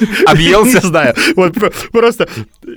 Не 0.00 0.24
Объелся? 0.26 0.80
знаю. 0.84 1.14
Вот 1.36 1.54
про- 1.54 1.70
просто, 1.92 2.28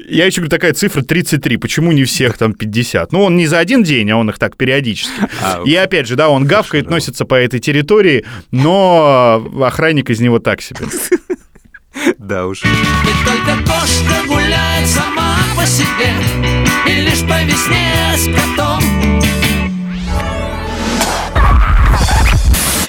я 0.07 0.25
еще 0.27 0.41
говорю, 0.41 0.51
такая 0.51 0.73
цифра 0.73 1.01
33. 1.01 1.57
Почему 1.57 1.91
не 1.91 2.03
всех 2.03 2.37
там 2.37 2.53
50? 2.53 3.11
Ну, 3.11 3.23
он 3.23 3.35
не 3.35 3.47
за 3.47 3.57
один 3.57 3.81
день, 3.81 4.11
а 4.11 4.17
он 4.17 4.29
их 4.29 4.37
так 4.37 4.55
периодически. 4.57 5.11
А, 5.41 5.63
И 5.65 5.73
опять 5.73 6.07
же, 6.07 6.15
да, 6.15 6.29
он 6.29 6.45
гавкает, 6.45 6.89
носится 6.91 7.25
по 7.25 7.33
этой 7.33 7.59
территории, 7.59 8.25
но 8.51 9.43
охранник 9.63 10.11
из 10.11 10.19
него 10.19 10.37
так 10.39 10.61
себе. 10.61 10.85
Да 12.17 12.47
уж. 12.47 12.63
И 12.63 12.67
только 13.25 13.57
кошка 13.63 14.27
гуляет 14.27 14.87
сама 14.89 15.37
по 15.55 15.63
себе 15.65 16.11
И 16.87 17.01
лишь 17.01 17.21
по 17.21 17.43
весне 17.43 17.93
с 18.17 18.25
котом 18.25 18.81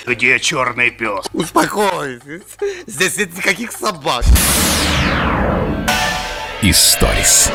Где 0.07 0.39
черный 0.39 0.91
пес? 0.91 1.25
Успокойтесь. 1.33 2.43
Здесь 2.87 3.17
нет 3.17 3.37
никаких 3.37 3.73
собак. 3.73 4.23
Историс. 6.61 7.51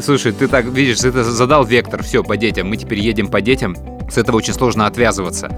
Слушай, 0.00 0.32
ты 0.32 0.48
так, 0.48 0.64
видишь, 0.64 1.00
ты 1.00 1.10
задал 1.22 1.66
вектор, 1.66 2.02
все, 2.02 2.22
по 2.22 2.38
детям. 2.38 2.68
Мы 2.68 2.78
теперь 2.78 3.00
едем 3.00 3.28
по 3.28 3.42
детям. 3.42 3.76
С 4.10 4.16
этого 4.16 4.36
очень 4.36 4.54
сложно 4.54 4.86
отвязываться. 4.86 5.50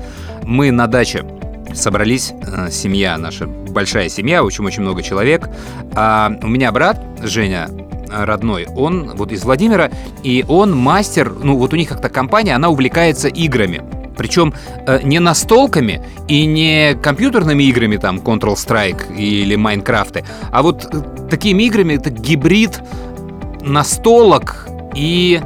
Мы 0.42 0.72
на 0.72 0.88
даче 0.88 1.24
собрались, 1.72 2.32
э, 2.32 2.68
семья 2.72 3.16
наша, 3.16 3.46
большая 3.46 4.08
семья, 4.08 4.42
очень-очень 4.42 4.82
много 4.82 5.04
человек. 5.04 5.48
А 5.94 6.32
у 6.42 6.48
меня 6.48 6.72
брат, 6.72 7.00
Женя, 7.22 7.68
родной, 8.08 8.66
он 8.66 9.12
вот 9.14 9.30
из 9.30 9.44
Владимира, 9.44 9.88
и 10.24 10.44
он 10.48 10.76
мастер, 10.76 11.32
ну 11.32 11.56
вот 11.56 11.72
у 11.72 11.76
них 11.76 11.88
как-то 11.88 12.08
компания, 12.08 12.56
она 12.56 12.70
увлекается 12.70 13.28
играми. 13.28 13.99
Причем 14.20 14.52
э, 14.86 15.00
не 15.02 15.18
настолками 15.18 16.02
и 16.28 16.44
не 16.44 16.94
компьютерными 17.02 17.62
играми, 17.62 17.96
там, 17.96 18.18
Counter-Strike 18.18 19.16
или 19.16 19.56
Майнкрафты, 19.56 20.26
а 20.52 20.62
вот 20.62 20.84
э, 20.92 21.28
такими 21.30 21.62
играми, 21.62 21.94
это 21.94 22.10
гибрид 22.10 22.82
настолок 23.62 24.68
и... 24.94 25.40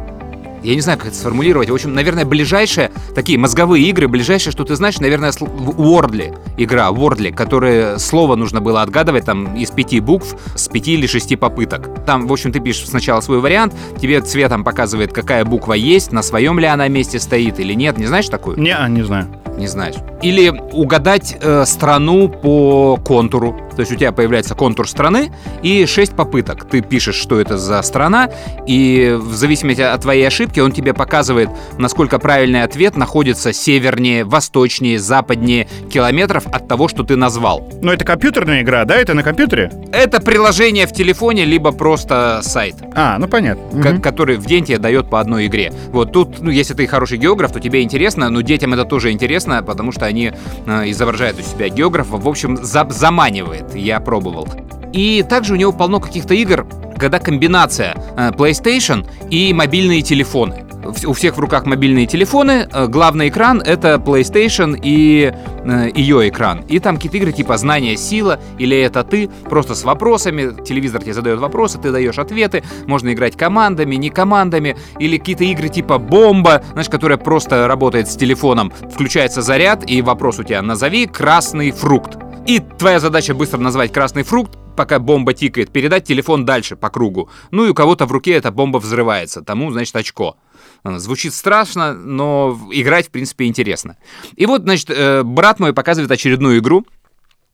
Я 0.64 0.74
не 0.74 0.80
знаю, 0.80 0.98
как 0.98 1.08
это 1.08 1.16
сформулировать. 1.16 1.68
В 1.68 1.74
общем, 1.74 1.94
наверное, 1.94 2.24
ближайшие, 2.24 2.90
такие 3.14 3.38
мозговые 3.38 3.84
игры, 3.84 4.08
ближайшее, 4.08 4.50
что 4.50 4.64
ты 4.64 4.76
знаешь, 4.76 4.98
наверное, 4.98 5.30
Wordly. 5.30 6.34
Игра 6.56 6.88
Wordly, 6.88 7.34
которое 7.34 7.98
слово 7.98 8.34
нужно 8.34 8.62
было 8.62 8.80
отгадывать 8.80 9.26
там 9.26 9.54
из 9.56 9.70
пяти 9.70 10.00
букв 10.00 10.34
с 10.54 10.68
пяти 10.68 10.94
или 10.94 11.06
шести 11.06 11.36
попыток. 11.36 11.90
Там, 12.06 12.26
в 12.26 12.32
общем, 12.32 12.50
ты 12.50 12.60
пишешь 12.60 12.88
сначала 12.88 13.20
свой 13.20 13.40
вариант, 13.40 13.74
тебе 14.00 14.22
цветом 14.22 14.64
показывает, 14.64 15.12
какая 15.12 15.44
буква 15.44 15.74
есть, 15.74 16.12
на 16.12 16.22
своем 16.22 16.58
ли 16.58 16.64
она 16.64 16.88
месте 16.88 17.20
стоит 17.20 17.60
или 17.60 17.74
нет. 17.74 17.98
Не 17.98 18.06
знаешь 18.06 18.28
такую? 18.28 18.58
Не, 18.58 18.74
а, 18.74 18.88
не 18.88 19.02
знаю. 19.02 19.28
Не 19.58 19.68
знаешь. 19.68 19.94
Или 20.22 20.48
угадать 20.48 21.36
э, 21.40 21.64
страну 21.64 22.28
по 22.28 22.98
контуру. 23.04 23.56
То 23.76 23.80
есть 23.80 23.92
у 23.92 23.96
тебя 23.96 24.10
появляется 24.12 24.54
контур 24.54 24.88
страны 24.88 25.32
и 25.62 25.86
6 25.86 26.14
попыток. 26.16 26.64
Ты 26.68 26.80
пишешь, 26.80 27.14
что 27.14 27.40
это 27.40 27.56
за 27.56 27.80
страна, 27.82 28.30
и 28.66 29.16
в 29.20 29.34
зависимости 29.34 29.80
от 29.80 30.00
твоей 30.02 30.26
ошибки 30.26 30.53
он 30.60 30.72
тебе 30.72 30.94
показывает, 30.94 31.48
насколько 31.78 32.18
правильный 32.18 32.62
ответ 32.62 32.96
находится 32.96 33.52
севернее, 33.52 34.24
восточнее, 34.24 34.98
западнее 34.98 35.68
километров 35.90 36.46
от 36.46 36.68
того, 36.68 36.88
что 36.88 37.02
ты 37.02 37.16
назвал. 37.16 37.68
Но 37.82 37.92
это 37.92 38.04
компьютерная 38.04 38.62
игра, 38.62 38.84
да? 38.84 38.96
Это 38.96 39.14
на 39.14 39.22
компьютере? 39.22 39.70
Это 39.92 40.20
приложение 40.20 40.86
в 40.86 40.92
телефоне, 40.92 41.44
либо 41.44 41.72
просто 41.72 42.40
сайт. 42.42 42.76
А, 42.94 43.18
ну 43.18 43.28
понятно. 43.28 43.64
Мгм. 43.78 44.00
который 44.00 44.36
в 44.36 44.46
день 44.46 44.64
тебе 44.64 44.78
дает 44.78 45.10
по 45.10 45.20
одной 45.20 45.46
игре. 45.46 45.72
Вот 45.88 46.12
тут, 46.12 46.40
ну, 46.40 46.50
если 46.50 46.74
ты 46.74 46.86
хороший 46.86 47.18
географ, 47.18 47.52
то 47.52 47.60
тебе 47.60 47.82
интересно, 47.82 48.30
но 48.30 48.40
детям 48.40 48.72
это 48.74 48.84
тоже 48.84 49.10
интересно, 49.12 49.62
потому 49.62 49.92
что 49.92 50.06
они 50.06 50.32
э, 50.66 50.90
изображают 50.90 51.38
у 51.38 51.42
себя 51.42 51.68
географа. 51.68 52.16
В 52.16 52.28
общем, 52.28 52.56
за- 52.62 52.88
заманивает. 52.88 53.74
Я 53.74 54.00
пробовал. 54.00 54.48
И 54.92 55.24
также 55.28 55.54
у 55.54 55.56
него 55.56 55.72
полно 55.72 56.00
каких-то 56.00 56.34
игр, 56.34 56.66
когда 57.04 57.18
комбинация 57.18 57.94
э, 58.16 58.30
PlayStation 58.30 59.06
и 59.28 59.52
мобильные 59.52 60.00
телефоны. 60.00 60.64
У 61.04 61.12
всех 61.12 61.36
в 61.36 61.38
руках 61.38 61.66
мобильные 61.66 62.06
телефоны, 62.06 62.66
э, 62.72 62.86
главный 62.86 63.28
экран— 63.28 63.60
это 63.66 63.96
PlayStation 63.96 64.80
и 64.82 65.30
э, 65.30 65.90
ее 65.94 66.26
экран. 66.30 66.62
И 66.66 66.78
там 66.78 66.96
какие-то 66.96 67.18
игры 67.18 67.32
типа 67.32 67.58
«Знание— 67.58 67.96
сила» 67.98 68.40
или 68.56 68.74
«Это 68.74 69.04
ты», 69.04 69.28
просто 69.50 69.74
с 69.74 69.84
вопросами, 69.84 70.64
телевизор 70.64 71.02
тебе 71.02 71.12
задает 71.12 71.40
вопросы, 71.40 71.78
ты 71.78 71.92
даешь 71.92 72.18
ответы, 72.18 72.64
можно 72.86 73.12
играть 73.12 73.36
командами, 73.36 73.96
не 73.96 74.08
командами, 74.08 74.74
или 74.98 75.18
какие-то 75.18 75.44
игры 75.44 75.68
типа 75.68 75.98
«Бомба», 75.98 76.62
знаешь, 76.72 76.88
которая 76.88 77.18
просто 77.18 77.68
работает 77.68 78.08
с 78.08 78.16
телефоном, 78.16 78.72
включается 78.90 79.42
заряд, 79.42 79.84
и 79.86 80.00
вопрос 80.00 80.38
у 80.38 80.42
тебя 80.42 80.62
«Назови 80.62 81.04
красный 81.04 81.70
фрукт». 81.70 82.16
И 82.46 82.60
твоя 82.60 82.98
задача 82.98 83.34
быстро 83.34 83.58
назвать 83.58 83.92
красный 83.92 84.22
фрукт, 84.22 84.58
пока 84.74 84.98
бомба 84.98 85.34
тикает, 85.34 85.70
передать 85.70 86.04
телефон 86.04 86.44
дальше 86.44 86.76
по 86.76 86.90
кругу. 86.90 87.30
Ну 87.50 87.66
и 87.66 87.70
у 87.70 87.74
кого-то 87.74 88.06
в 88.06 88.12
руке 88.12 88.32
эта 88.32 88.50
бомба 88.50 88.78
взрывается, 88.78 89.42
тому, 89.42 89.70
значит, 89.70 89.94
очко. 89.96 90.36
Э, 90.84 90.98
Звучит 90.98 91.34
страшно, 91.34 91.94
но 91.94 92.58
играть, 92.72 93.08
в 93.08 93.10
принципе, 93.10 93.46
интересно. 93.46 93.96
И 94.36 94.46
вот, 94.46 94.62
значит, 94.62 94.90
э, 94.90 95.22
брат 95.22 95.60
мой 95.60 95.72
показывает 95.72 96.10
очередную 96.10 96.58
игру. 96.58 96.86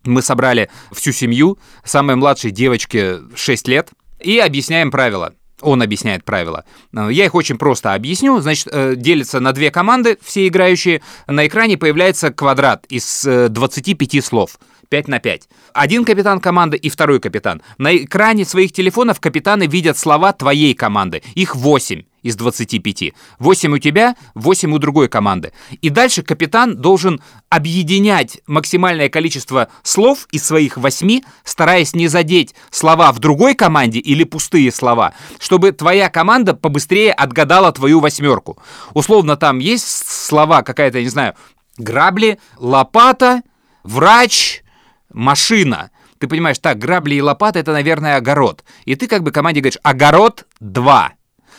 Мы 0.05 0.23
собрали 0.23 0.71
всю 0.93 1.13
семью, 1.13 1.59
самой 1.85 2.17
младшей 2.17 2.51
девочке 2.51 3.19
6 3.35 3.69
лет, 3.69 3.91
и 4.19 4.39
объясняем 4.39 4.91
правила. 4.91 5.35
Он 5.61 5.83
объясняет 5.83 6.25
правила. 6.25 6.65
Э, 6.95 7.09
Я 7.11 7.27
их 7.27 7.35
очень 7.35 7.59
просто 7.59 7.93
объясню. 7.95 8.41
Значит, 8.41 8.99
делится 9.01 9.41
на 9.41 9.53
две 9.53 9.71
команды, 9.71 10.19
все 10.23 10.47
играющие. 10.47 11.03
На 11.27 11.47
экране 11.47 11.77
появляется 11.77 12.33
квадрат 12.33 12.87
из 12.89 13.27
э, 13.27 13.49
25 13.49 14.25
слов. 14.25 14.59
5 14.91 15.09
на 15.09 15.21
5. 15.21 15.49
Один 15.73 16.05
капитан 16.05 16.41
команды 16.41 16.77
и 16.77 16.91
второй 16.91 17.21
капитан. 17.21 17.63
На 17.79 17.97
экране 17.97 18.45
своих 18.45 18.73
телефонов 18.73 19.21
капитаны 19.21 19.67
видят 19.67 19.97
слова 19.97 20.33
твоей 20.33 20.75
команды. 20.75 21.23
Их 21.35 21.55
8 21.55 22.03
из 22.23 22.37
25. 22.37 23.15
8 23.39 23.73
у 23.73 23.79
тебя, 23.79 24.17
8 24.35 24.73
у 24.73 24.79
другой 24.79 25.09
команды. 25.09 25.53
И 25.81 25.91
дальше 25.91 26.23
капитан 26.23 26.77
должен 26.77 27.23
объединять 27.49 28.41
максимальное 28.49 29.09
количество 29.09 29.69
слов 29.85 30.27
из 30.33 30.45
своих 30.45 30.77
8, 30.77 31.21
стараясь 31.45 31.95
не 31.95 32.09
задеть 32.09 32.55
слова 32.71 33.13
в 33.13 33.21
другой 33.21 33.55
команде 33.55 34.01
или 34.01 34.25
пустые 34.25 34.73
слова, 34.73 35.15
чтобы 35.39 35.71
твоя 35.71 36.11
команда 36.11 36.55
побыстрее 36.55 37.13
отгадала 37.13 37.73
твою 37.73 38.01
восьмерку. 38.01 38.59
Условно 38.93 39.37
там 39.37 39.61
есть 39.61 39.87
слова 39.87 40.63
какая-то, 40.63 41.01
не 41.01 41.09
знаю, 41.09 41.35
грабли, 41.79 42.41
лопата, 42.59 43.43
врач, 43.85 44.63
машина. 45.13 45.91
Ты 46.19 46.29
понимаешь, 46.29 46.59
так, 46.59 46.79
грабли 46.79 47.15
и 47.15 47.23
лопата 47.23 47.59
это, 47.59 47.73
наверное, 47.73 48.17
огород. 48.17 48.65
И 48.85 48.95
ты 48.95 49.07
как 49.07 49.23
бы 49.23 49.33
команде 49.33 49.61
говоришь 49.61 49.79
огород 49.83 50.47
2. 50.61 51.13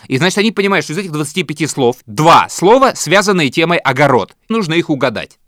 И 0.07 0.17
значит, 0.17 0.37
они 0.37 0.51
понимают, 0.51 0.83
что 0.83 0.93
из 0.93 0.99
этих 0.99 1.11
25 1.11 1.69
слов 1.69 1.97
два 2.05 2.47
слова, 2.49 2.93
связанные 2.95 3.49
темой 3.49 3.77
огород. 3.77 4.35
Нужно 4.49 4.73
их 4.73 4.89
угадать. 4.89 5.39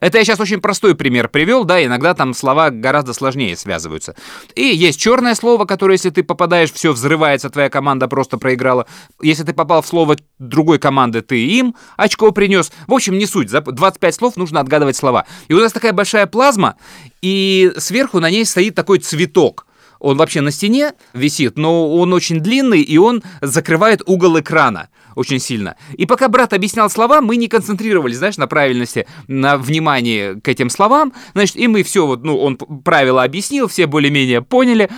Это 0.00 0.18
я 0.18 0.24
сейчас 0.24 0.40
очень 0.40 0.60
простой 0.60 0.94
пример 0.94 1.28
привел, 1.28 1.64
да, 1.64 1.84
иногда 1.84 2.14
там 2.14 2.34
слова 2.34 2.70
гораздо 2.70 3.12
сложнее 3.12 3.56
связываются. 3.56 4.14
И 4.54 4.62
есть 4.62 5.00
черное 5.00 5.34
слово, 5.34 5.64
которое, 5.64 5.94
если 5.94 6.10
ты 6.10 6.22
попадаешь, 6.22 6.72
все 6.72 6.92
взрывается, 6.92 7.50
твоя 7.50 7.70
команда 7.70 8.08
просто 8.08 8.38
проиграла. 8.38 8.86
Если 9.22 9.44
ты 9.44 9.52
попал 9.52 9.82
в 9.82 9.86
слово 9.86 10.16
другой 10.38 10.78
команды, 10.78 11.22
ты 11.22 11.44
им 11.44 11.74
очко 11.96 12.30
принес. 12.32 12.72
В 12.86 12.92
общем, 12.92 13.18
не 13.18 13.26
суть. 13.26 13.50
За 13.50 13.60
25 13.60 14.14
слов 14.14 14.36
нужно 14.36 14.60
отгадывать 14.60 14.96
слова. 14.96 15.26
И 15.48 15.54
у 15.54 15.60
нас 15.60 15.72
такая 15.72 15.92
большая 15.92 16.26
плазма, 16.26 16.76
и 17.22 17.72
сверху 17.76 18.20
на 18.20 18.30
ней 18.30 18.44
стоит 18.44 18.74
такой 18.74 18.98
цветок. 18.98 19.66
Он 20.00 20.16
вообще 20.16 20.40
на 20.40 20.50
стене 20.50 20.92
висит, 21.12 21.56
но 21.56 21.92
он 21.96 22.12
очень 22.12 22.40
длинный, 22.40 22.82
и 22.82 22.98
он 22.98 23.22
закрывает 23.40 24.02
угол 24.06 24.38
экрана 24.38 24.88
очень 25.18 25.40
сильно. 25.40 25.76
И 25.94 26.06
пока 26.06 26.28
брат 26.28 26.52
объяснял 26.52 26.88
слова, 26.88 27.20
мы 27.20 27.36
не 27.36 27.48
концентрировались, 27.48 28.18
знаешь, 28.18 28.36
на 28.36 28.46
правильности, 28.46 29.06
на 29.26 29.56
внимании 29.56 30.38
к 30.40 30.48
этим 30.48 30.70
словам. 30.70 31.12
Значит, 31.34 31.56
и 31.56 31.66
мы 31.66 31.82
все, 31.82 32.06
вот, 32.06 32.22
ну, 32.24 32.38
он 32.38 32.56
правила 32.56 33.24
объяснил, 33.24 33.66
все 33.66 33.86
более-менее 33.86 34.42
поняли. 34.42 34.88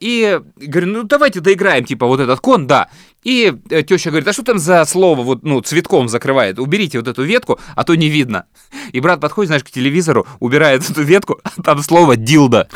И 0.00 0.40
говорю, 0.56 0.86
ну 0.88 1.02
давайте 1.04 1.40
доиграем, 1.40 1.84
типа, 1.84 2.06
вот 2.06 2.20
этот 2.20 2.40
кон, 2.40 2.66
да. 2.66 2.88
И 3.24 3.52
э, 3.70 3.82
теща 3.82 4.10
говорит, 4.10 4.28
а 4.28 4.32
что 4.32 4.42
там 4.42 4.58
за 4.58 4.84
слово, 4.84 5.22
вот, 5.22 5.42
ну, 5.42 5.60
цветком 5.60 6.08
закрывает? 6.08 6.58
Уберите 6.58 6.98
вот 6.98 7.08
эту 7.08 7.24
ветку, 7.24 7.58
а 7.74 7.84
то 7.84 7.94
не 7.94 8.08
видно. 8.08 8.46
И 8.92 9.00
брат 9.00 9.20
подходит, 9.20 9.48
знаешь, 9.48 9.64
к 9.64 9.70
телевизору, 9.70 10.26
убирает 10.40 10.88
эту 10.90 11.02
ветку, 11.02 11.40
а 11.42 11.62
там 11.62 11.82
слово 11.82 12.16
«дилда». 12.16 12.68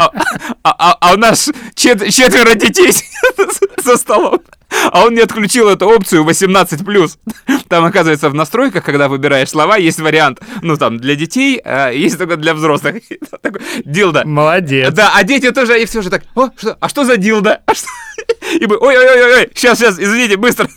А, 0.00 0.70
а- 0.78 0.96
а 1.00 1.14
у 1.14 1.16
нас 1.16 1.50
чет- 1.74 2.10
четверо 2.10 2.54
детей 2.54 2.92
за 3.84 3.96
столом. 3.96 4.40
А 4.92 5.04
он 5.04 5.14
не 5.14 5.20
отключил 5.20 5.68
эту 5.68 5.88
опцию 5.88 6.24
18+. 6.24 7.18
Там, 7.68 7.84
оказывается, 7.84 8.30
в 8.30 8.34
настройках, 8.34 8.84
когда 8.84 9.08
выбираешь 9.08 9.48
слова, 9.48 9.76
есть 9.76 9.98
вариант, 9.98 10.40
ну, 10.62 10.76
там, 10.76 10.98
для 10.98 11.16
детей, 11.16 11.60
а 11.64 11.90
есть 11.90 12.18
только 12.18 12.36
для 12.36 12.54
взрослых. 12.54 12.96
Дилда. 13.84 14.24
Молодец. 14.26 14.92
Да, 14.94 15.12
а 15.14 15.24
дети 15.24 15.50
тоже, 15.50 15.82
и 15.82 15.86
все 15.86 16.02
же 16.02 16.10
так, 16.10 16.22
о, 16.36 16.50
что, 16.56 16.76
а 16.80 16.88
что 16.88 17.04
за 17.04 17.16
дилда? 17.16 17.62
А 17.66 17.74
что? 17.74 17.86
И 18.60 18.66
мы, 18.66 18.76
ой-ой-ой, 18.76 19.50
сейчас, 19.54 19.78
сейчас, 19.78 19.98
извините, 19.98 20.36
быстро. 20.36 20.68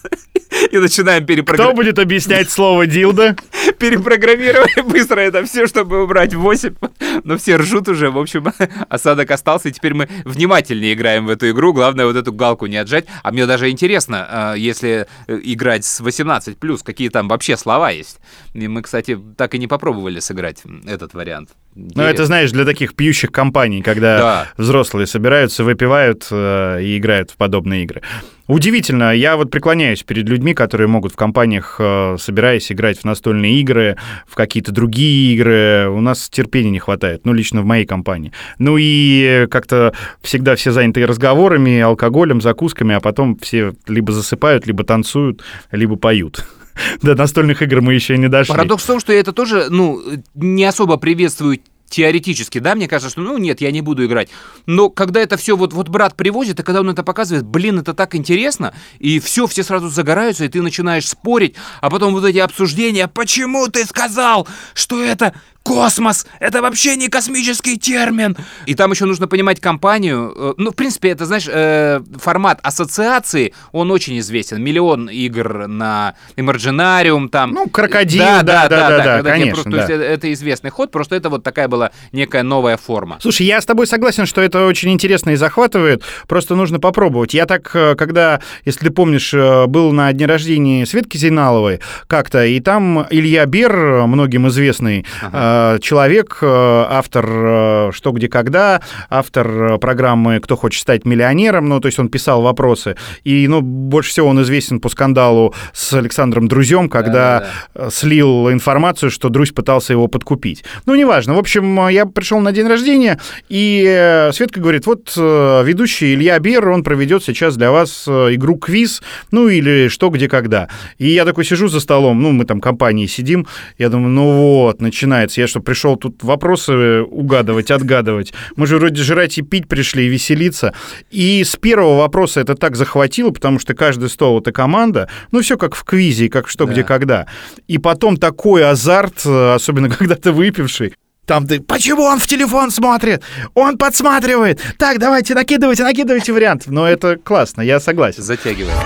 И 0.72 0.78
начинаем 0.78 1.24
Кто 1.24 1.34
перепрограммировать. 1.34 1.76
будет 1.76 2.00
объяснять 2.00 2.50
слово 2.50 2.88
«дилда»? 2.88 3.36
Перепрограммировали 3.80 4.82
быстро 4.82 5.20
это 5.20 5.44
все, 5.46 5.68
чтобы 5.68 6.04
убрать 6.04 6.34
8. 6.34 6.76
Но 7.24 7.38
все 7.38 7.58
ржут 7.58 7.88
уже, 7.90 8.10
в 8.10 8.18
общем, 8.18 8.46
осадок 8.90 9.30
остался, 9.32 9.70
и 9.70 9.72
теперь 9.72 9.94
мы 9.94 10.10
внимательнее 10.26 10.94
играем 10.94 11.26
в 11.26 11.30
эту 11.30 11.50
игру. 11.52 11.74
Главное 11.74 12.06
вот 12.06 12.16
эту 12.16 12.34
галку 12.34 12.66
не 12.66 12.78
отжать. 12.78 13.06
А 13.24 13.32
мне 13.32 13.46
даже 13.46 13.70
интересно, 13.70 14.28
а, 14.30 14.54
если 14.56 15.08
э, 15.28 15.40
играть 15.44 15.86
с 15.86 16.02
18+, 16.02 16.84
какие 16.84 17.10
там 17.10 17.28
вообще 17.28 17.58
слова 17.58 17.92
есть. 17.92 18.20
И 18.54 18.68
мы, 18.68 18.82
кстати, 18.82 19.20
так 19.38 19.54
и 19.56 19.60
не 19.60 19.68
попробовали 19.68 20.20
сыграть 20.20 20.64
этот 20.88 21.14
вариант. 21.14 21.50
Ну, 21.76 22.04
это, 22.04 22.26
знаешь, 22.26 22.52
для 22.52 22.66
таких 22.66 22.96
пьющих 22.96 23.32
компаний, 23.32 23.82
когда 23.82 24.18
Да. 24.18 24.48
взрослые 24.58 25.08
собираются, 25.08 25.64
выпивают 25.64 26.28
э, 26.32 26.84
и 26.84 26.98
играют 26.98 27.32
в 27.32 27.36
подобные 27.38 27.84
игры. 27.84 28.02
Удивительно, 28.48 29.16
я 29.16 29.38
вот 29.38 29.52
преклоняюсь 29.52 30.04
перед 30.04 30.28
людьми, 30.28 30.54
которые 30.54 30.88
могут 30.88 31.14
в 31.14 31.16
компаниях, 31.16 31.78
э, 31.80 32.18
собираясь, 32.20 32.72
играть 32.72 33.00
в 33.00 33.06
настольные 33.06 33.62
игры, 33.62 33.98
в 34.28 34.36
какие-то 34.36 34.74
другие 34.74 35.34
игры. 35.34 35.90
У 35.90 36.02
нас 36.02 36.30
терпения 36.30 36.72
не 36.72 36.80
хватает, 36.80 37.26
ну, 37.26 37.32
лично 37.32 37.62
в 37.62 37.66
моей 37.66 37.86
компании. 37.86 38.34
Ну 38.60 38.78
и 38.78 39.48
как-то 39.50 39.94
всегда 40.22 40.56
все 40.56 40.72
заняты 40.72 41.06
разговорами, 41.06 41.80
алкоголем, 41.80 42.42
закусками, 42.42 42.96
а 42.96 43.00
потом 43.00 43.38
все 43.38 43.74
либо 43.88 44.12
засыпают, 44.12 44.68
либо 44.68 44.84
танцуют, 44.84 45.42
либо 45.72 45.96
поют. 45.96 46.46
До 47.02 47.16
настольных 47.16 47.62
игр 47.62 47.82
мы 47.82 47.94
еще 47.94 48.18
не 48.18 48.28
дошли. 48.28 48.54
Парадокс 48.54 48.84
в 48.84 48.88
том, 48.88 49.00
что 49.00 49.14
я 49.14 49.20
это 49.20 49.32
тоже, 49.32 49.68
ну, 49.70 50.02
не 50.36 50.66
особо 50.66 50.98
приветствую 50.98 51.60
теоретически, 51.94 52.58
да, 52.58 52.74
мне 52.74 52.88
кажется, 52.88 53.12
что, 53.12 53.22
ну, 53.22 53.38
нет, 53.38 53.62
я 53.62 53.72
не 53.72 53.82
буду 53.82 54.04
играть. 54.06 54.30
Но 54.66 54.90
когда 54.90 55.22
это 55.22 55.38
все 55.38 55.56
вот, 55.56 55.74
вот 55.74 55.90
брат 55.90 56.16
привозит, 56.16 56.60
и 56.60 56.64
когда 56.64 56.80
он 56.80 56.90
это 56.90 57.04
показывает, 57.04 57.46
блин, 57.46 57.80
это 57.80 57.94
так 57.94 58.16
интересно, 58.16 58.74
и 58.98 59.20
все, 59.20 59.46
все 59.46 59.64
сразу 59.64 59.90
загораются, 59.90 60.44
и 60.44 60.50
ты 60.50 60.64
начинаешь 60.64 61.08
спорить, 61.08 61.56
а 61.82 61.92
потом 61.92 62.14
вот 62.14 62.26
эти 62.26 62.40
обсуждения, 62.40 63.08
почему 63.08 63.68
ты 63.68 63.86
сказал, 63.86 64.48
что 64.74 65.04
это 65.04 65.36
космос, 65.64 66.26
это 66.40 66.62
вообще 66.62 66.96
не 66.98 67.08
космический 67.08 67.78
термин. 67.78 68.36
И 68.66 68.76
там 68.76 68.92
еще 68.92 69.06
нужно 69.06 69.28
понимать 69.28 69.60
компанию. 69.60 70.34
Э, 70.36 70.54
Ну, 70.58 70.72
в 70.72 70.76
принципе, 70.76 71.10
это, 71.10 71.26
знаешь, 71.26 71.48
э, 71.52 72.02
формат 72.20 72.60
ассоциации, 72.64 73.54
он 73.72 73.90
очень 73.92 74.20
известен. 74.20 74.62
Миллион 74.62 75.10
игр 75.10 75.68
на 75.68 76.14
Imaginarium, 76.38 77.30
там. 77.30 77.52
Ну, 77.52 77.68
крокодил, 77.68 78.20
да, 78.24 78.44
да, 78.44 78.68
да, 78.68 78.90
да, 78.90 78.90
да, 78.90 79.04
да, 79.06 79.20
тебе 79.22 79.32
конечно, 79.32 79.54
просто- 79.64 79.72
то 79.72 79.78
есть 79.78 79.88
да. 79.88 79.94
это, 79.96 80.04
это 80.04 80.34
известный 80.34 80.70
ход, 80.70 80.92
просто 80.92 81.16
это 81.16 81.30
вот 81.30 81.44
такая 81.44 81.68
была 81.68 81.92
некая 82.12 82.44
новая 82.44 82.78
форма. 82.78 83.18
Слушай, 83.22 83.46
я 83.48 83.62
с 83.62 83.66
тобой 83.66 83.88
согласен, 83.88 84.26
что 84.26 84.42
это 84.42 84.66
очень 84.66 84.92
интересно 84.92 85.32
и 85.32 85.36
захватывает. 85.36 86.04
Просто 86.28 86.56
нужно 86.56 86.80
попробовать. 86.80 87.34
Я 87.34 87.46
так, 87.46 87.72
э, 87.76 87.96
когда, 87.96 88.42
если 88.66 88.86
ты 88.88 88.92
помнишь, 88.92 89.34
был 89.34 89.92
на 89.94 90.12
дне 90.14 90.26
рождения 90.26 90.86
Светки 90.86 91.18
Зейналовой 91.18 91.80
как-то, 92.08 92.46
и 92.46 92.60
там 92.60 93.08
Илья 93.10 93.46
Бер, 93.46 94.06
многим 94.08 94.48
известный 94.50 95.06
э, 95.22 95.53
человек, 95.82 96.38
э, 96.42 96.46
автор 96.48 97.26
э, 97.28 97.92
«Что, 97.94 98.12
где, 98.12 98.28
когда», 98.28 98.82
автор 99.10 99.48
э, 99.48 99.78
программы 99.78 100.40
«Кто 100.40 100.56
хочет 100.56 100.82
стать 100.82 101.06
миллионером», 101.06 101.70
ну, 101.70 101.80
то 101.80 101.88
есть 101.88 102.00
он 102.00 102.10
писал 102.10 102.42
вопросы. 102.42 102.96
И, 103.24 103.48
ну, 103.48 103.62
больше 103.62 104.10
всего 104.12 104.30
он 104.30 104.42
известен 104.42 104.80
по 104.80 104.90
скандалу 104.90 105.54
с 105.74 105.94
Александром 105.94 106.48
Друзем, 106.48 106.90
когда 106.90 107.48
э, 107.74 107.90
слил 107.92 108.52
информацию, 108.52 109.12
что 109.12 109.30
Друзь 109.30 109.52
пытался 109.52 109.94
его 109.94 110.08
подкупить. 110.08 110.64
Ну, 110.86 110.96
неважно. 110.96 111.36
В 111.36 111.40
общем, 111.40 111.88
э, 111.88 111.94
я 111.94 112.06
пришел 112.06 112.40
на 112.40 112.52
день 112.52 112.68
рождения, 112.68 113.20
и 113.50 113.86
э, 113.88 114.32
Светка 114.34 114.60
говорит, 114.60 114.86
вот 114.86 115.14
э, 115.18 115.64
ведущий 115.66 116.14
Илья 116.14 116.40
Бер, 116.40 116.68
он 116.70 116.84
проведет 116.84 117.24
сейчас 117.24 117.58
для 117.58 117.72
вас 117.72 118.06
э, 118.08 118.34
игру 118.34 118.58
квиз, 118.58 119.02
ну, 119.32 119.48
или 119.48 119.88
что, 119.88 120.10
где, 120.10 120.28
когда. 120.28 120.70
И 120.98 121.08
я 121.10 121.26
такой 121.26 121.46
сижу 121.46 121.68
за 121.68 121.80
столом, 121.80 122.22
ну, 122.22 122.32
мы 122.32 122.46
там 122.46 122.62
компанией 122.62 123.08
сидим, 123.08 123.48
я 123.78 123.90
думаю, 123.90 124.10
ну 124.10 124.32
вот, 124.32 124.82
начинается. 124.82 125.42
Я 125.44 125.48
что, 125.48 125.60
пришел 125.60 125.98
тут 125.98 126.24
вопросы 126.24 127.02
угадывать, 127.02 127.70
отгадывать? 127.70 128.34
Мы 128.56 128.66
же 128.66 128.78
вроде 128.78 129.04
жрать 129.04 129.38
и 129.38 129.42
пить 129.42 129.68
пришли, 129.68 130.06
и 130.06 130.08
веселиться. 130.08 130.74
И 131.12 131.44
с 131.44 131.58
первого 131.58 131.98
вопроса 131.98 132.40
это 132.40 132.56
так 132.56 132.78
захватило, 132.78 133.32
потому 133.32 133.60
что 133.60 133.74
каждый 133.74 134.08
стол— 134.08 134.40
это 134.42 134.54
команда, 134.54 135.10
ну, 135.32 135.42
все 135.42 135.58
как 135.58 135.76
в 135.76 135.84
квизе, 135.84 136.30
как 136.30 136.48
что, 136.48 136.66
где, 136.66 136.86
когда. 136.86 137.28
И 137.68 137.78
потом 137.78 138.16
такой 138.16 138.64
азарт, 138.66 139.26
особенно 139.26 139.90
когда 139.90 140.16
ты 140.16 140.32
выпивший, 140.32 140.94
там 141.26 141.46
ты, 141.46 141.60
почему 141.60 142.04
он 142.04 142.20
в 142.20 142.28
телефон 142.28 142.72
смотрит? 142.72 143.22
Он 143.54 143.78
подсматривает. 143.78 144.62
Так, 144.78 144.98
давайте, 144.98 145.36
накидывайте, 145.36 145.84
накидывайте 145.84 146.32
вариант. 146.32 146.68
Но 146.68 146.88
это 146.88 147.18
классно, 147.18 147.62
я 147.62 147.82
согласен. 147.82 148.24
Затягивает. 148.24 148.78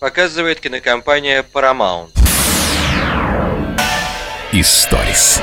Показывает 0.00 0.60
кинокомпания 0.60 1.44
Paramount. 1.52 2.17
Историс. 4.52 5.42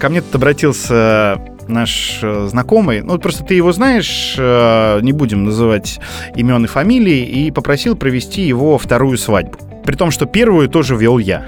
Ко 0.00 0.08
мне 0.08 0.22
тут 0.22 0.34
обратился 0.36 1.38
наш 1.68 2.20
э, 2.22 2.46
знакомый, 2.48 3.02
ну 3.02 3.18
просто 3.18 3.44
ты 3.44 3.52
его 3.52 3.70
знаешь, 3.72 4.34
э, 4.38 5.00
не 5.02 5.12
будем 5.12 5.44
называть 5.44 6.00
имен 6.34 6.64
и 6.64 6.68
фамилии, 6.68 7.22
и 7.24 7.50
попросил 7.50 7.94
провести 7.94 8.42
его 8.42 8.78
вторую 8.78 9.18
свадьбу. 9.18 9.58
При 9.84 9.94
том, 9.94 10.10
что 10.10 10.24
первую 10.24 10.68
тоже 10.68 10.96
вел 10.96 11.18
я. 11.18 11.44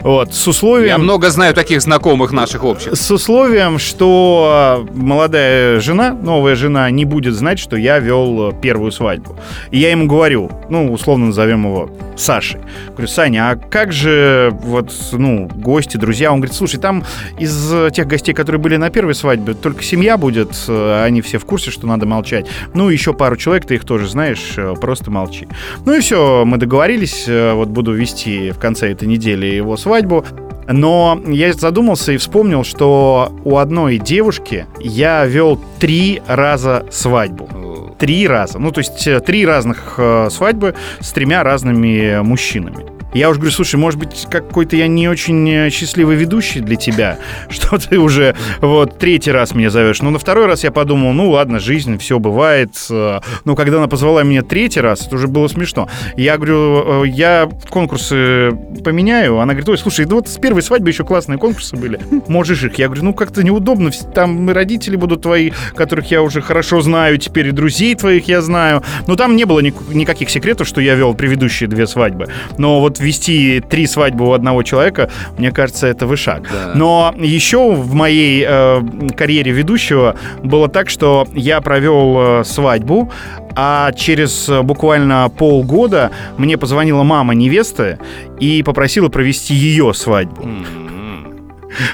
Вот, 0.00 0.34
с 0.34 0.46
условием... 0.46 0.88
Я 0.88 0.98
много 0.98 1.30
знаю 1.30 1.54
таких 1.54 1.80
знакомых 1.82 2.32
наших 2.32 2.64
общих. 2.64 2.96
С 2.96 3.10
условием, 3.10 3.78
что 3.78 4.86
молодая 4.92 5.80
жена, 5.80 6.12
новая 6.12 6.54
жена, 6.54 6.90
не 6.90 7.04
будет 7.04 7.34
знать, 7.34 7.58
что 7.58 7.76
я 7.76 7.98
вел 7.98 8.52
первую 8.52 8.92
свадьбу. 8.92 9.36
И 9.70 9.78
я 9.78 9.90
ему 9.90 10.06
говорю, 10.06 10.50
ну, 10.68 10.92
условно 10.92 11.26
назовем 11.26 11.64
его 11.64 11.90
Сашей. 12.16 12.60
Говорю, 12.90 13.08
Саня, 13.08 13.50
а 13.50 13.56
как 13.56 13.92
же 13.92 14.50
вот, 14.62 14.92
ну, 15.12 15.48
гости, 15.48 15.96
друзья? 15.96 16.32
Он 16.32 16.40
говорит, 16.40 16.54
слушай, 16.54 16.78
там 16.78 17.04
из 17.38 17.72
тех 17.92 18.06
гостей, 18.06 18.34
которые 18.34 18.60
были 18.60 18.76
на 18.76 18.90
первой 18.90 19.14
свадьбе, 19.14 19.54
только 19.54 19.82
семья 19.82 20.16
будет, 20.16 20.50
э, 20.68 21.04
они 21.04 21.22
все 21.22 21.38
в 21.38 21.44
курсе, 21.44 21.70
что 21.70 21.86
надо 21.86 22.06
молчать. 22.06 22.46
Ну, 22.74 22.88
еще 22.88 23.14
пару 23.14 23.36
человек, 23.36 23.66
ты 23.66 23.76
их 23.76 23.84
тоже 23.84 24.08
знаешь, 24.08 24.56
просто 24.80 25.10
молчи. 25.10 25.48
Ну 25.84 25.94
и 25.94 26.00
все, 26.00 26.44
мы 26.44 26.58
договорились, 26.58 27.24
э, 27.26 27.52
вот 27.54 27.68
буду 27.68 27.92
вести 27.92 28.50
в 28.50 28.58
конце 28.58 28.92
этой 28.92 29.08
недели 29.08 29.51
его 29.56 29.76
свадьбу. 29.76 30.24
Но 30.68 31.20
я 31.26 31.52
задумался 31.52 32.12
и 32.12 32.16
вспомнил, 32.16 32.64
что 32.64 33.32
у 33.44 33.58
одной 33.58 33.98
девушки 33.98 34.66
я 34.80 35.24
вел 35.24 35.60
три 35.78 36.22
раза 36.26 36.86
свадьбу. 36.90 37.96
Три 37.98 38.26
раза. 38.26 38.58
Ну, 38.58 38.72
то 38.72 38.78
есть 38.78 39.06
э, 39.06 39.20
три 39.20 39.46
разных 39.46 39.94
э, 39.96 40.28
свадьбы 40.30 40.74
с 41.00 41.12
тремя 41.12 41.42
разными 41.44 42.20
мужчинами. 42.22 42.91
Я 43.14 43.28
уже 43.28 43.38
говорю, 43.40 43.54
слушай, 43.54 43.76
может 43.76 43.98
быть, 43.98 44.26
какой-то 44.30 44.76
я 44.76 44.86
не 44.86 45.08
очень 45.08 45.48
э, 45.48 45.70
счастливый 45.70 46.16
ведущий 46.16 46.60
для 46.60 46.76
тебя, 46.76 47.18
что 47.50 47.78
ты 47.78 47.98
уже 47.98 48.34
вот 48.60 48.98
третий 48.98 49.30
раз 49.30 49.54
меня 49.54 49.70
зовешь. 49.70 50.00
Но 50.00 50.10
на 50.10 50.18
второй 50.18 50.46
раз 50.46 50.64
я 50.64 50.70
подумал, 50.70 51.12
ну 51.12 51.30
ладно, 51.30 51.58
жизнь, 51.58 51.98
все 51.98 52.18
бывает. 52.18 52.70
Э, 52.90 53.20
Но 53.44 53.54
когда 53.54 53.78
она 53.78 53.88
позвала 53.88 54.22
меня 54.22 54.42
третий 54.42 54.80
раз, 54.80 55.06
это 55.06 55.16
уже 55.16 55.28
было 55.28 55.48
смешно. 55.48 55.88
Я 56.16 56.36
говорю, 56.36 57.04
э, 57.04 57.08
я 57.08 57.48
конкурсы 57.68 58.52
поменяю. 58.84 59.38
Она 59.40 59.52
говорит, 59.52 59.68
ой, 59.68 59.78
слушай, 59.78 60.04
да 60.06 60.14
вот 60.16 60.28
с 60.28 60.38
первой 60.38 60.62
свадьбы 60.62 60.88
еще 60.88 61.04
классные 61.04 61.38
конкурсы 61.38 61.76
были. 61.76 62.00
Можешь 62.28 62.62
их. 62.64 62.78
Я 62.78 62.86
говорю, 62.86 63.04
ну 63.04 63.14
как-то 63.14 63.42
неудобно. 63.42 63.90
Там 64.14 64.48
родители 64.50 64.96
будут 64.96 65.22
твои, 65.22 65.50
которых 65.74 66.10
я 66.10 66.22
уже 66.22 66.40
хорошо 66.40 66.80
знаю, 66.80 67.18
теперь 67.18 67.48
и 67.48 67.50
друзей 67.50 67.94
твоих 67.94 68.28
я 68.28 68.40
знаю. 68.40 68.82
Но 69.06 69.16
там 69.16 69.36
не 69.36 69.44
было 69.44 69.60
ник- 69.60 69.88
никаких 69.92 70.30
секретов, 70.30 70.66
что 70.66 70.80
я 70.80 70.94
вел 70.94 71.12
предыдущие 71.14 71.68
две 71.68 71.86
свадьбы. 71.86 72.28
Но 72.58 72.80
вот 72.80 73.01
вести 73.02 73.60
три 73.60 73.86
свадьбы 73.86 74.26
у 74.26 74.32
одного 74.32 74.62
человека, 74.62 75.10
мне 75.38 75.50
кажется, 75.50 75.86
это 75.86 76.06
вышаг. 76.06 76.42
Да. 76.42 76.72
Но 76.74 77.14
еще 77.18 77.72
в 77.72 77.94
моей 77.94 78.44
э, 78.46 78.82
карьере 79.16 79.52
ведущего 79.52 80.16
было 80.42 80.68
так, 80.68 80.88
что 80.88 81.26
я 81.32 81.60
провел 81.60 82.40
э, 82.40 82.44
свадьбу, 82.44 83.10
а 83.54 83.92
через 83.92 84.48
э, 84.48 84.62
буквально 84.62 85.30
полгода 85.36 86.10
мне 86.38 86.56
позвонила 86.56 87.02
мама 87.02 87.34
невесты 87.34 87.98
и 88.40 88.62
попросила 88.62 89.08
провести 89.08 89.54
ее 89.54 89.92
свадьбу. 89.94 90.48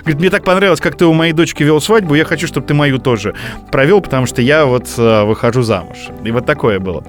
Говорит, 0.00 0.20
мне 0.20 0.30
так 0.30 0.44
понравилось, 0.44 0.80
как 0.80 0.96
ты 0.96 1.06
у 1.06 1.12
моей 1.12 1.32
дочки 1.32 1.62
вел 1.62 1.80
свадьбу, 1.80 2.14
я 2.14 2.24
хочу, 2.24 2.46
чтобы 2.46 2.66
ты 2.66 2.74
мою 2.74 2.98
тоже 2.98 3.34
провел, 3.70 4.00
потому 4.00 4.26
что 4.26 4.42
я 4.42 4.66
вот 4.66 4.88
э, 4.96 5.24
выхожу 5.24 5.62
замуж. 5.62 5.96
И 6.24 6.30
вот 6.30 6.46
такое 6.46 6.80
было. 6.80 7.04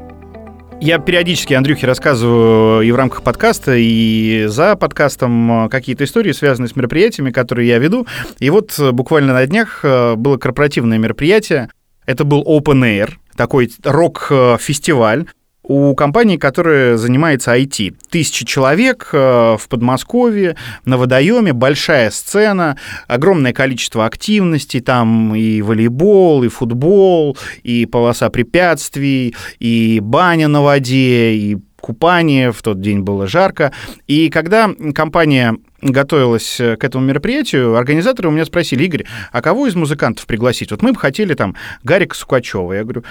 Я 0.81 0.97
периодически 0.97 1.53
Андрюхе 1.53 1.87
рассказываю 1.87 2.81
и 2.83 2.91
в 2.91 2.95
рамках 2.95 3.21
подкаста, 3.21 3.75
и 3.75 4.45
за 4.47 4.77
подкастом 4.77 5.65
э, 5.65 5.69
какие-то 5.69 6.05
истории, 6.05 6.31
связанные 6.31 6.69
с 6.69 6.75
мероприятиями, 6.75 7.31
которые 7.31 7.67
я 7.67 7.79
веду. 7.79 8.07
И 8.39 8.49
вот 8.49 8.79
э, 8.79 8.91
буквально 8.91 9.33
на 9.33 9.45
днях 9.45 9.81
э, 9.83 10.15
было 10.15 10.37
корпоративное 10.37 10.97
мероприятие. 10.97 11.69
Это 12.05 12.23
был 12.23 12.43
Open 12.43 12.81
Air, 12.83 13.11
такой 13.35 13.69
рок-фестиваль 13.83 15.25
у 15.69 15.93
компании, 15.93 16.37
которая 16.37 16.97
занимается 16.97 17.55
IT. 17.55 17.95
Тысячи 18.09 18.43
человек 18.43 19.09
э, 19.13 19.55
в 19.57 19.69
Подмосковье, 19.69 20.55
на 20.83 20.97
водоеме, 20.97 21.53
большая 21.53 22.09
сцена, 22.09 22.75
огромное 23.07 23.53
количество 23.53 24.07
активностей, 24.07 24.81
там 24.81 25.35
и 25.35 25.61
волейбол, 25.61 26.43
и 26.43 26.47
футбол, 26.47 27.37
и 27.61 27.85
полоса 27.85 28.31
препятствий, 28.31 29.35
и 29.59 29.99
баня 30.01 30.47
на 30.47 30.63
воде, 30.63 31.33
и 31.33 31.59
купание, 31.79 32.51
в 32.51 32.63
тот 32.63 32.81
день 32.81 33.01
было 33.01 33.27
жарко. 33.27 33.71
И 34.07 34.31
когда 34.31 34.71
компания 34.95 35.55
готовилась 35.83 36.55
к 36.57 36.83
этому 36.83 37.05
мероприятию, 37.05 37.75
организаторы 37.75 38.29
у 38.29 38.31
меня 38.31 38.45
спросили, 38.45 38.85
Игорь, 38.85 39.05
а 39.31 39.41
кого 39.43 39.67
из 39.67 39.75
музыкантов 39.75 40.25
пригласить? 40.25 40.71
Вот 40.71 40.81
мы 40.81 40.93
бы 40.93 40.99
хотели 40.99 41.35
там 41.35 41.55
Гарика 41.83 42.15
Сукачева. 42.15 42.73
Я 42.73 42.83
говорю, 42.83 43.03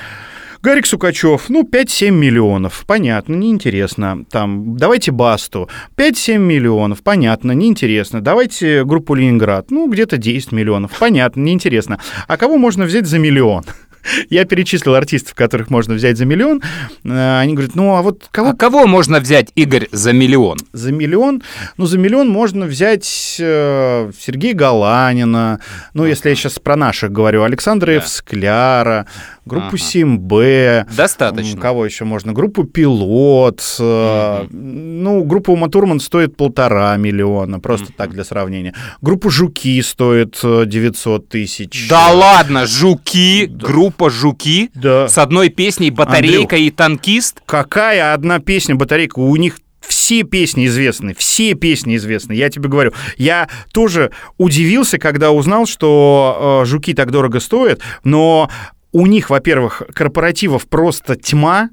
Гарик 0.63 0.87
Сукачев, 0.87 1.49
ну, 1.49 1.63
5-7 1.63 2.11
миллионов, 2.11 2.85
понятно, 2.87 3.35
неинтересно. 3.35 4.25
Там, 4.31 4.77
давайте 4.77 5.13
Басту, 5.13 5.69
5-7 5.97 6.39
миллионов, 6.39 7.03
понятно, 7.03 7.53
неинтересно. 7.53 8.21
Давайте 8.21 8.85
группу 8.85 9.15
Ленинград, 9.15 9.71
ну, 9.71 9.89
где-то 9.89 10.17
10 10.17 10.53
миллионов, 10.53 10.93
понятно, 10.99 11.41
неинтересно. 11.41 12.01
А 12.27 12.37
кого 12.37 12.59
можно 12.59 12.85
взять 12.85 13.07
за 13.07 13.19
миллион? 13.19 13.65
Я 14.31 14.45
перечислил 14.45 14.95
артистов, 14.95 15.35
которых 15.35 15.71
можно 15.71 15.95
взять 15.95 16.17
за 16.17 16.25
миллион. 16.25 16.63
Э, 17.05 17.41
Они 17.41 17.55
говорят, 17.55 17.75
ну 17.75 17.95
а 17.97 18.03
вот 18.03 18.29
кого... 18.31 18.51
А 18.51 18.55
кого 18.55 18.87
можно 18.87 19.21
взять, 19.21 19.51
Игорь, 19.55 19.89
за 19.93 20.13
миллион? 20.13 20.59
За 20.73 20.93
миллион? 20.93 21.43
Ну, 21.77 21.87
за 21.87 21.99
миллион 21.99 22.29
можно 22.29 22.67
взять 22.67 23.37
э, 23.39 24.11
Сергея 24.19 24.55
Галанина, 24.55 25.61
ну, 25.95 26.05
если 26.05 26.31
я 26.31 26.35
сейчас 26.35 26.59
про 26.59 26.77
наших 26.77 27.13
говорю, 27.13 27.43
Александра 27.43 27.95
Евскляра, 27.95 29.07
группу 29.49 29.67
Ага. 29.69 29.79
Симбе. 29.79 30.87
Достаточно. 30.97 31.55
М, 31.55 31.59
Кого 31.61 31.85
еще 31.85 32.05
можно? 32.05 32.33
Группу 32.33 32.65
Пилот. 32.65 33.63
э, 33.81 34.47
Ну, 34.51 35.25
группа 35.25 35.51
Ума 35.51 35.69
Турман 35.69 36.01
стоит 36.01 36.37
полтора 36.37 36.97
миллиона, 36.97 37.59
просто 37.61 37.93
так 37.97 38.11
для 38.13 38.25
сравнения. 38.25 38.75
Группа 39.01 39.31
Жуки 39.31 39.81
стоит 39.83 40.39
э, 40.43 40.65
900 40.67 41.29
тысяч. 41.29 41.89
Да 41.89 42.13
ладно, 42.13 42.67
жуки, 42.67 43.47
группа 43.47 44.11
жуки 44.11 44.71
Да. 44.75 45.09
с 45.09 45.19
одной 45.19 45.49
песней 45.49 45.91
батарейка 45.91 46.57
и 46.57 46.71
танкист. 46.71 47.41
Какая 47.47 48.13
одна 48.15 48.39
песня 48.39 48.75
батарейка? 48.75 49.19
У 49.19 49.35
них 49.37 49.59
все 49.81 50.23
песни 50.23 50.67
известны, 50.67 51.15
все 51.17 51.55
песни 51.55 51.97
известны. 51.97 52.33
Я 52.35 52.51
тебе 52.51 52.69
говорю, 52.69 52.93
я 53.17 53.49
тоже 53.73 54.11
удивился, 54.37 54.99
когда 54.99 55.31
узнал, 55.31 55.67
что 55.67 56.61
э, 56.63 56.67
жуки 56.67 56.93
так 56.95 57.11
дорого 57.11 57.41
стоят, 57.41 57.81
но 58.05 58.51
у 58.93 59.07
них, 59.07 59.31
во-первых, 59.31 59.83
корпоративов 59.95 60.69
просто 60.69 61.17
тьма. 61.17 61.71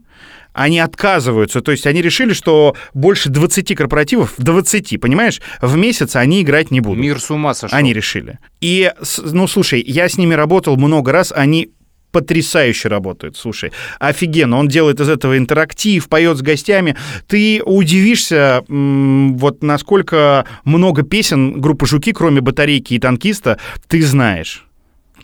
Они 0.53 0.79
отказываются, 0.79 1.59
то 1.59 1.71
есть 1.71 1.85
они 1.85 2.01
решили, 2.01 2.31
что 2.31 2.77
больше 2.93 3.27
20 3.27 3.75
корпоративов, 3.75 4.35
20, 4.37 5.01
понимаешь, 5.01 5.41
в 5.61 5.75
месяц 5.75 6.15
они 6.15 6.43
играть 6.43 6.71
не 6.71 6.79
будут. 6.79 7.03
Мир 7.03 7.19
с 7.19 7.29
ума 7.29 7.53
сошел. 7.53 7.77
Они 7.77 7.91
решили. 7.91 8.39
И, 8.61 8.89
ну, 9.21 9.47
слушай, 9.47 9.83
я 9.85 10.07
с 10.07 10.17
ними 10.17 10.33
работал 10.33 10.77
много 10.77 11.11
раз, 11.11 11.33
они 11.35 11.71
потрясающе 12.15 12.87
работают, 12.87 13.35
слушай, 13.35 13.73
офигенно, 13.99 14.57
он 14.57 14.69
делает 14.69 15.01
из 15.01 15.09
этого 15.09 15.37
интерактив, 15.37 16.07
поет 16.07 16.37
с 16.37 16.41
гостями, 16.41 16.95
ты 17.27 17.61
удивишься, 17.61 18.63
вот 18.69 19.61
насколько 19.61 20.45
много 20.63 21.03
песен 21.03 21.59
группы 21.59 21.85
«Жуки», 21.85 22.13
кроме 22.13 22.39
«Батарейки» 22.39 22.93
и 22.93 22.99
«Танкиста», 22.99 23.59
ты 23.89 24.01
знаешь. 24.01 24.64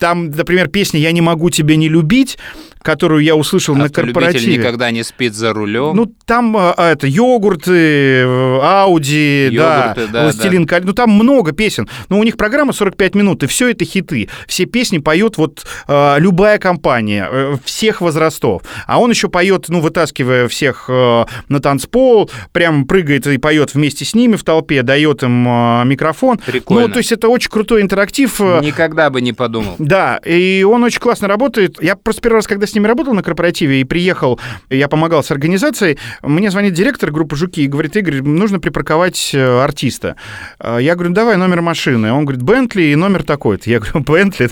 Там, 0.01 0.31
например, 0.31 0.67
песня 0.67 0.99
«Я 0.99 1.11
не 1.11 1.21
могу 1.21 1.51
тебя 1.51 1.75
не 1.75 1.87
любить», 1.87 2.39
которую 2.81 3.23
я 3.23 3.35
услышал 3.35 3.75
на 3.75 3.89
корпоративе. 3.89 4.57
никогда 4.57 4.91
не 4.91 5.03
спит 5.03 5.33
за 5.33 5.53
рулем. 5.53 5.95
Ну, 5.95 6.11
там 6.25 6.55
а, 6.57 6.73
а, 6.75 6.91
это 6.91 7.07
йогурты, 7.07 8.23
Ауди, 8.61 9.49
да, 9.55 9.95
да, 10.11 10.23
Властелин 10.23 10.65
колец. 10.65 10.85
Ну, 10.85 10.93
там 10.93 11.11
много 11.11 11.51
песен. 11.51 11.87
Но 12.09 12.19
у 12.19 12.23
них 12.23 12.37
программа 12.37 12.73
45 12.73 13.15
минут, 13.15 13.43
и 13.43 13.47
все 13.47 13.69
это 13.69 13.85
хиты. 13.85 14.29
Все 14.47 14.65
песни 14.65 14.97
поет 14.97 15.37
вот 15.37 15.65
а, 15.87 16.17
любая 16.17 16.57
компания, 16.57 17.27
э, 17.29 17.55
всех 17.63 18.01
возрастов. 18.01 18.63
А 18.87 18.99
он 18.99 19.11
еще 19.11 19.29
поет, 19.29 19.65
ну, 19.69 19.79
вытаскивая 19.79 20.47
всех 20.47 20.85
э, 20.89 21.25
на 21.49 21.59
танцпол, 21.59 22.29
прям 22.51 22.85
прыгает 22.85 23.27
и 23.27 23.37
поет 23.37 23.73
вместе 23.73 24.05
с 24.05 24.13
ними 24.15 24.35
в 24.35 24.43
толпе, 24.43 24.81
дает 24.83 25.23
им 25.23 25.45
а, 25.47 25.83
микрофон. 25.83 26.39
Прикольно. 26.39 26.87
Ну, 26.87 26.93
то 26.93 26.99
есть 26.99 27.11
это 27.11 27.27
очень 27.29 27.49
крутой 27.49 27.81
интерактив. 27.81 28.39
э, 28.41 28.61
Никогда 28.63 29.09
бы 29.09 29.21
не 29.21 29.33
подумал. 29.33 29.75
да, 29.77 30.17
и 30.25 30.63
он 30.63 30.83
очень 30.83 30.99
классно 30.99 31.27
работает. 31.27 31.81
Я 31.81 31.95
просто 31.95 32.21
первый 32.21 32.37
раз, 32.37 32.47
когда 32.47 32.67
с 32.71 32.75
ними 32.75 32.87
работал 32.87 33.13
на 33.13 33.23
корпоративе 33.23 33.81
и 33.81 33.83
приехал, 33.83 34.39
я 34.69 34.87
помогал 34.87 35.23
с 35.23 35.31
организацией, 35.31 35.97
мне 36.21 36.49
звонит 36.49 36.73
директор 36.73 37.11
группы 37.11 37.35
«Жуки» 37.35 37.61
и 37.61 37.67
говорит, 37.67 37.95
Игорь, 37.95 38.21
нужно 38.21 38.59
припарковать 38.59 39.31
э, 39.33 39.61
артиста. 39.61 40.15
А 40.59 40.77
Я 40.79 40.95
говорю, 40.95 41.13
давай 41.13 41.37
номер 41.37 41.61
машины. 41.61 42.11
Он 42.11 42.25
говорит, 42.25 42.41
Бентли 42.41 42.83
и 42.83 42.95
номер 42.95 43.23
такой-то. 43.23 43.69
Я 43.69 43.79
говорю, 43.79 43.99
Бентли? 44.07 44.49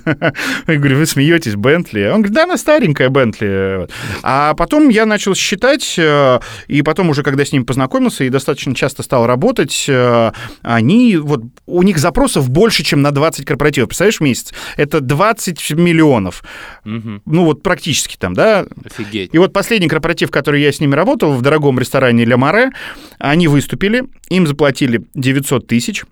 Я 0.68 0.76
говорю, 0.78 0.98
вы 0.98 1.06
смеетесь, 1.06 1.56
Бентли? 1.56 2.06
Он 2.06 2.22
говорит, 2.22 2.34
да, 2.34 2.44
она 2.44 2.58
старенькая 2.58 3.10
Бентли. 3.10 3.88
А 4.24 4.54
потом 4.54 4.90
я 4.90 5.06
начал 5.06 5.36
считать, 5.36 5.96
э, 5.98 6.40
и 6.68 6.82
потом 6.82 7.10
уже, 7.10 7.24
когда 7.24 7.46
с 7.46 7.52
ним 7.52 7.66
познакомился 7.66 8.24
и 8.24 8.30
достаточно 8.30 8.76
часто 8.76 9.04
стал 9.04 9.26
работать, 9.26 9.86
э, 9.88 10.32
они, 10.62 11.18
вот, 11.18 11.44
у 11.66 11.84
них 11.84 11.98
запросов 11.98 12.50
больше, 12.50 12.84
чем 12.84 13.02
на 13.02 13.12
20 13.12 13.46
корпоративов. 13.46 13.90
Представляешь, 13.90 14.18
в 14.18 14.24
месяц? 14.24 14.54
Это 14.78 15.00
20 15.00 15.72
миллионов. 15.72 16.44
Мгм. 16.90 17.22
Ну, 17.26 17.46
вот 17.46 17.62
практически 17.62 18.18
там, 18.18 18.34
да? 18.34 18.66
Офигеть. 18.84 19.30
И 19.34 19.38
вот 19.38 19.54
последний 19.54 19.88
корпоратив, 19.88 20.32
который 20.32 20.62
я 20.62 20.72
с 20.72 20.80
ними 20.80 20.96
работал, 20.96 21.34
в 21.34 21.42
дорогом 21.42 21.80
ресторане 21.80 22.26
«Ля 22.26 22.38
Море», 22.38 22.72
они 23.20 23.48
выступили, 23.48 24.06
им 24.30 24.48
заплатили 24.48 25.04
900 25.14 25.68
тысяч. 25.68 26.04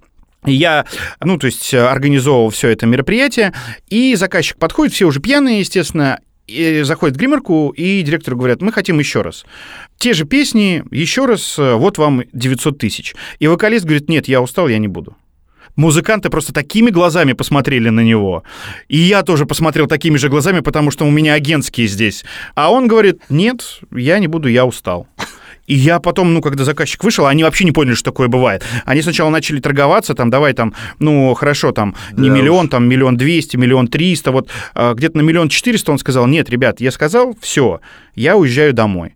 Я, 0.45 0.85
ну, 1.19 1.37
то 1.37 1.47
есть, 1.47 1.73
э, 1.73 1.79
организовывал 1.79 2.51
все 2.51 2.69
это 2.69 2.85
мероприятие, 2.85 3.53
и 3.89 4.15
заказчик 4.15 4.57
подходит, 4.57 4.93
все 4.93 5.05
уже 5.05 5.19
пьяные, 5.19 5.59
естественно, 5.59 6.19
и 6.45 6.83
заходит 6.83 7.17
в 7.17 7.19
гримерку, 7.19 7.73
и 7.75 8.01
директору 8.03 8.37
говорят, 8.37 8.61
мы 8.61 8.71
хотим 8.71 8.99
еще 8.99 9.21
раз. 9.21 9.45
Те 9.97 10.13
же 10.13 10.25
песни, 10.25 10.83
еще 10.91 11.25
раз, 11.25 11.57
э, 11.57 11.73
вот 11.73 11.97
вам 11.97 12.23
900 12.31 12.77
тысяч. 12.77 13.15
И 13.39 13.47
вокалист 13.47 13.85
говорит, 13.85 14.09
нет, 14.09 14.27
я 14.27 14.41
устал, 14.41 14.67
я 14.67 14.77
не 14.77 14.87
буду. 14.87 15.17
Музыканты 15.77 16.29
просто 16.29 16.53
такими 16.53 16.89
глазами 16.89 17.33
посмотрели 17.33 17.89
на 17.89 18.01
него. 18.01 18.43
И 18.89 18.97
я 18.97 19.21
тоже 19.21 19.45
посмотрел 19.45 19.85
такими 19.87 20.17
же 20.17 20.27
глазами, 20.27 20.59
потому 20.59 20.91
что 20.91 21.05
у 21.05 21.11
меня 21.11 21.35
агентские 21.35 21.87
здесь. 21.87 22.25
А 22.55 22.71
он 22.71 22.87
говорит, 22.87 23.21
нет, 23.29 23.79
я 23.91 24.17
не 24.17 24.27
буду, 24.27 24.49
я 24.49 24.65
устал. 24.65 25.07
И 25.67 25.75
я 25.75 25.99
потом, 25.99 26.33
ну, 26.33 26.41
когда 26.41 26.63
заказчик 26.63 27.03
вышел, 27.03 27.27
они 27.27 27.43
вообще 27.43 27.65
не 27.65 27.73
поняли, 27.73 27.93
что 27.93 28.05
такое 28.05 28.27
бывает. 28.27 28.63
Они 28.85 29.01
сначала 29.01 29.29
начали 29.29 29.59
торговаться, 29.59 30.15
там, 30.15 30.29
давай 30.29 30.53
там, 30.53 30.73
ну, 30.97 31.33
хорошо, 31.35 31.73
там, 31.73 31.93
не 32.13 32.29
Да 32.29 32.35
миллион, 32.35 32.65
уж. 32.65 32.71
там, 32.71 32.87
миллион 32.87 33.17
двести, 33.17 33.57
миллион 33.57 33.87
триста, 33.87 34.31
вот 34.31 34.49
а, 34.73 34.93
где-то 34.93 35.17
на 35.17 35.21
миллион 35.21 35.49
четыреста 35.49 35.91
он 35.91 35.99
сказал, 35.99 36.25
нет, 36.25 36.49
ребят, 36.49 36.79
я 36.79 36.89
сказал, 36.89 37.35
все, 37.41 37.81
я 38.15 38.37
уезжаю 38.37 38.73
домой. 38.73 39.15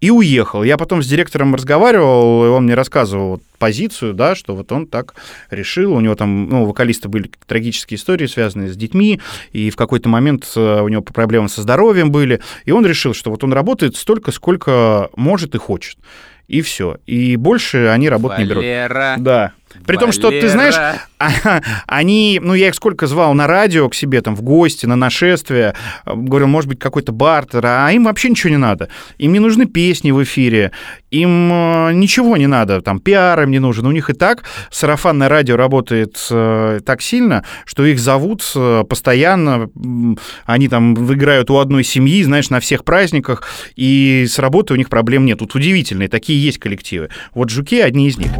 И 0.00 0.10
уехал. 0.10 0.62
Я 0.62 0.76
потом 0.76 1.02
с 1.02 1.06
директором 1.06 1.54
разговаривал, 1.54 2.44
и 2.44 2.48
он 2.48 2.64
мне 2.64 2.74
рассказывал 2.74 3.40
позицию, 3.58 4.14
да, 4.14 4.34
что 4.34 4.54
вот 4.54 4.70
он 4.70 4.86
так 4.86 5.14
решил. 5.50 5.92
У 5.92 6.00
него 6.00 6.14
там, 6.14 6.48
ну, 6.48 6.62
у 6.62 6.66
вокалиста 6.66 7.08
были 7.08 7.30
трагические 7.46 7.98
истории, 7.98 8.26
связанные 8.26 8.68
с 8.68 8.76
детьми, 8.76 9.20
и 9.52 9.70
в 9.70 9.76
какой-то 9.76 10.08
момент 10.08 10.50
э, 10.54 10.80
у 10.80 10.88
него 10.88 11.02
проблемы 11.02 11.48
со 11.48 11.62
здоровьем 11.62 12.12
были, 12.12 12.40
и 12.64 12.70
он 12.70 12.86
решил, 12.86 13.14
что 13.14 13.30
вот 13.30 13.42
он 13.42 13.52
работает 13.52 13.96
столько, 13.96 14.30
сколько 14.30 15.10
может 15.16 15.54
и 15.54 15.58
хочет. 15.58 15.98
И 16.46 16.62
все. 16.62 16.96
И 17.04 17.36
больше 17.36 17.88
они 17.88 18.08
работать 18.08 18.38
не 18.38 18.44
Валера. 18.54 19.14
берут. 19.14 19.24
Да. 19.24 19.52
При 19.86 19.96
том, 19.96 20.12
что 20.12 20.30
ты 20.30 20.48
знаешь, 20.48 20.74
они, 21.86 22.40
ну 22.42 22.54
я 22.54 22.68
их 22.68 22.74
сколько 22.74 23.06
звал 23.06 23.34
на 23.34 23.46
радио 23.46 23.88
к 23.88 23.94
себе, 23.94 24.20
там, 24.20 24.34
в 24.34 24.42
гости, 24.42 24.86
на 24.86 24.96
нашествие, 24.96 25.74
говорил, 26.04 26.48
может 26.48 26.68
быть, 26.68 26.78
какой-то 26.78 27.12
бартер, 27.12 27.64
а 27.64 27.90
им 27.92 28.04
вообще 28.04 28.30
ничего 28.30 28.50
не 28.50 28.58
надо. 28.58 28.88
Им 29.18 29.32
не 29.32 29.38
нужны 29.38 29.66
песни 29.66 30.10
в 30.10 30.22
эфире, 30.22 30.72
им 31.10 31.52
э, 31.52 31.92
ничего 31.94 32.36
не 32.36 32.46
надо, 32.46 32.80
там, 32.82 33.00
пиар 33.00 33.42
им 33.42 33.50
не 33.50 33.58
нужен. 33.58 33.86
У 33.86 33.92
них 33.92 34.10
и 34.10 34.12
так 34.12 34.44
сарафанное 34.70 35.28
радио 35.28 35.56
работает 35.56 36.18
э, 36.30 36.80
так 36.84 37.02
сильно, 37.02 37.44
что 37.64 37.84
их 37.84 37.98
зовут 37.98 38.50
э, 38.54 38.84
постоянно, 38.88 39.68
они 40.44 40.68
там 40.68 40.94
играют 41.12 41.50
у 41.50 41.58
одной 41.58 41.84
семьи, 41.84 42.22
знаешь, 42.22 42.50
на 42.50 42.60
всех 42.60 42.84
праздниках, 42.84 43.48
и 43.76 44.26
с 44.28 44.38
работой 44.38 44.74
у 44.74 44.76
них 44.76 44.88
проблем 44.88 45.26
нет. 45.26 45.38
Тут 45.38 45.54
удивительные, 45.54 46.08
такие 46.08 46.42
есть 46.42 46.58
коллективы. 46.58 47.08
Вот 47.34 47.50
«Жуки» 47.50 47.80
одни 47.80 48.08
из 48.08 48.18
них. 48.18 48.32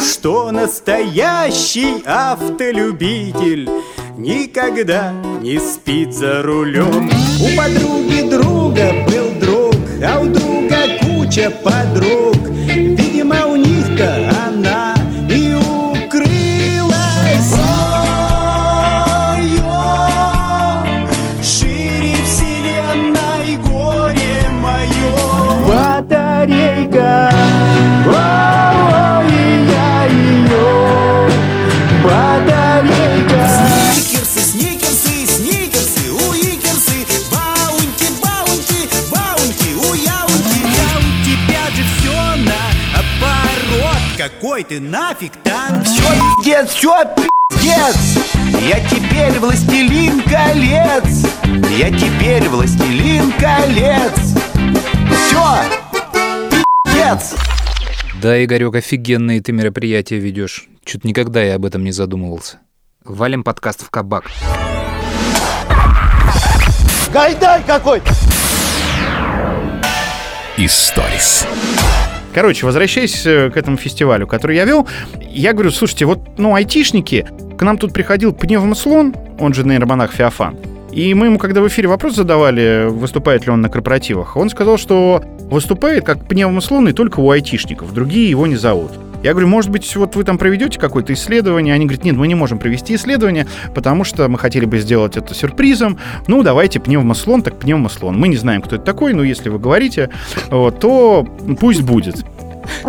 Что 0.00 0.50
настоящий 0.50 2.02
автолюбитель 2.06 3.68
никогда 4.16 5.12
не 5.40 5.58
спит 5.58 6.14
за 6.14 6.42
рулем. 6.42 7.10
У 7.40 7.56
подруги 7.56 8.30
друга 8.30 8.92
был 9.06 9.40
друг, 9.40 9.74
а 10.02 10.20
у 10.20 10.26
друга 10.26 10.76
куча 11.02 11.50
подруг. 11.62 12.37
Какой 44.58 44.76
ты 44.76 44.80
нафиг 44.80 45.32
там? 45.44 45.84
Все 45.84 46.02
пиздец, 46.02 46.70
все 46.70 47.04
пиздец. 47.14 48.18
Я 48.60 48.80
теперь 48.88 49.38
властелин 49.38 50.20
колец. 50.22 51.24
Я 51.78 51.96
теперь 51.96 52.48
властелин 52.48 53.30
колец. 53.38 54.18
Все, 55.14 55.62
пиздец. 56.50 57.36
Да, 58.20 58.44
Игорек, 58.44 58.74
офигенные 58.74 59.40
ты 59.40 59.52
мероприятия 59.52 60.18
ведешь. 60.18 60.66
Чуть 60.84 61.04
никогда 61.04 61.40
я 61.40 61.54
об 61.54 61.64
этом 61.64 61.84
не 61.84 61.92
задумывался. 61.92 62.58
Валим 63.04 63.44
подкаст 63.44 63.84
в 63.84 63.90
кабак. 63.90 64.24
Гайдай 67.12 67.62
какой-то! 67.62 68.12
Историс. 70.56 71.46
Короче, 72.38 72.66
возвращаясь 72.66 73.26
э, 73.26 73.50
к 73.50 73.56
этому 73.56 73.76
фестивалю, 73.76 74.28
который 74.28 74.54
я 74.54 74.64
вел, 74.64 74.86
я 75.28 75.52
говорю, 75.52 75.72
слушайте, 75.72 76.04
вот, 76.04 76.20
ну, 76.38 76.54
айтишники, 76.54 77.26
к 77.58 77.62
нам 77.62 77.78
тут 77.78 77.92
приходил 77.92 78.32
пневмослон, 78.32 79.12
он 79.40 79.54
же 79.54 79.64
нейромонах 79.64 80.12
Феофан, 80.12 80.56
и 80.92 81.12
мы 81.14 81.26
ему, 81.26 81.40
когда 81.40 81.62
в 81.62 81.66
эфире 81.66 81.88
вопрос 81.88 82.14
задавали, 82.14 82.86
выступает 82.90 83.44
ли 83.44 83.50
он 83.50 83.60
на 83.60 83.68
корпоративах, 83.68 84.36
он 84.36 84.50
сказал, 84.50 84.78
что 84.78 85.20
выступает 85.50 86.04
как 86.04 86.28
пневмослон 86.28 86.88
и 86.88 86.92
только 86.92 87.18
у 87.18 87.28
айтишников, 87.28 87.92
другие 87.92 88.30
его 88.30 88.46
не 88.46 88.54
зовут. 88.54 88.92
Я 89.22 89.32
говорю, 89.32 89.48
может 89.48 89.70
быть, 89.70 89.96
вот 89.96 90.14
вы 90.16 90.24
там 90.24 90.38
проведете 90.38 90.78
какое-то 90.78 91.12
исследование? 91.12 91.74
Они 91.74 91.86
говорят, 91.86 92.04
нет, 92.04 92.16
мы 92.16 92.28
не 92.28 92.34
можем 92.34 92.58
провести 92.58 92.94
исследование, 92.94 93.46
потому 93.74 94.04
что 94.04 94.28
мы 94.28 94.38
хотели 94.38 94.64
бы 94.64 94.78
сделать 94.78 95.16
это 95.16 95.34
сюрпризом. 95.34 95.98
Ну, 96.26 96.42
давайте 96.42 96.80
пневмослон, 96.80 97.42
так 97.42 97.58
пневмослон. 97.58 98.16
Мы 98.16 98.28
не 98.28 98.36
знаем, 98.36 98.62
кто 98.62 98.76
это 98.76 98.84
такой, 98.84 99.14
но 99.14 99.24
если 99.24 99.48
вы 99.48 99.58
говорите, 99.58 100.10
то 100.50 101.26
пусть 101.60 101.82
будет. 101.82 102.24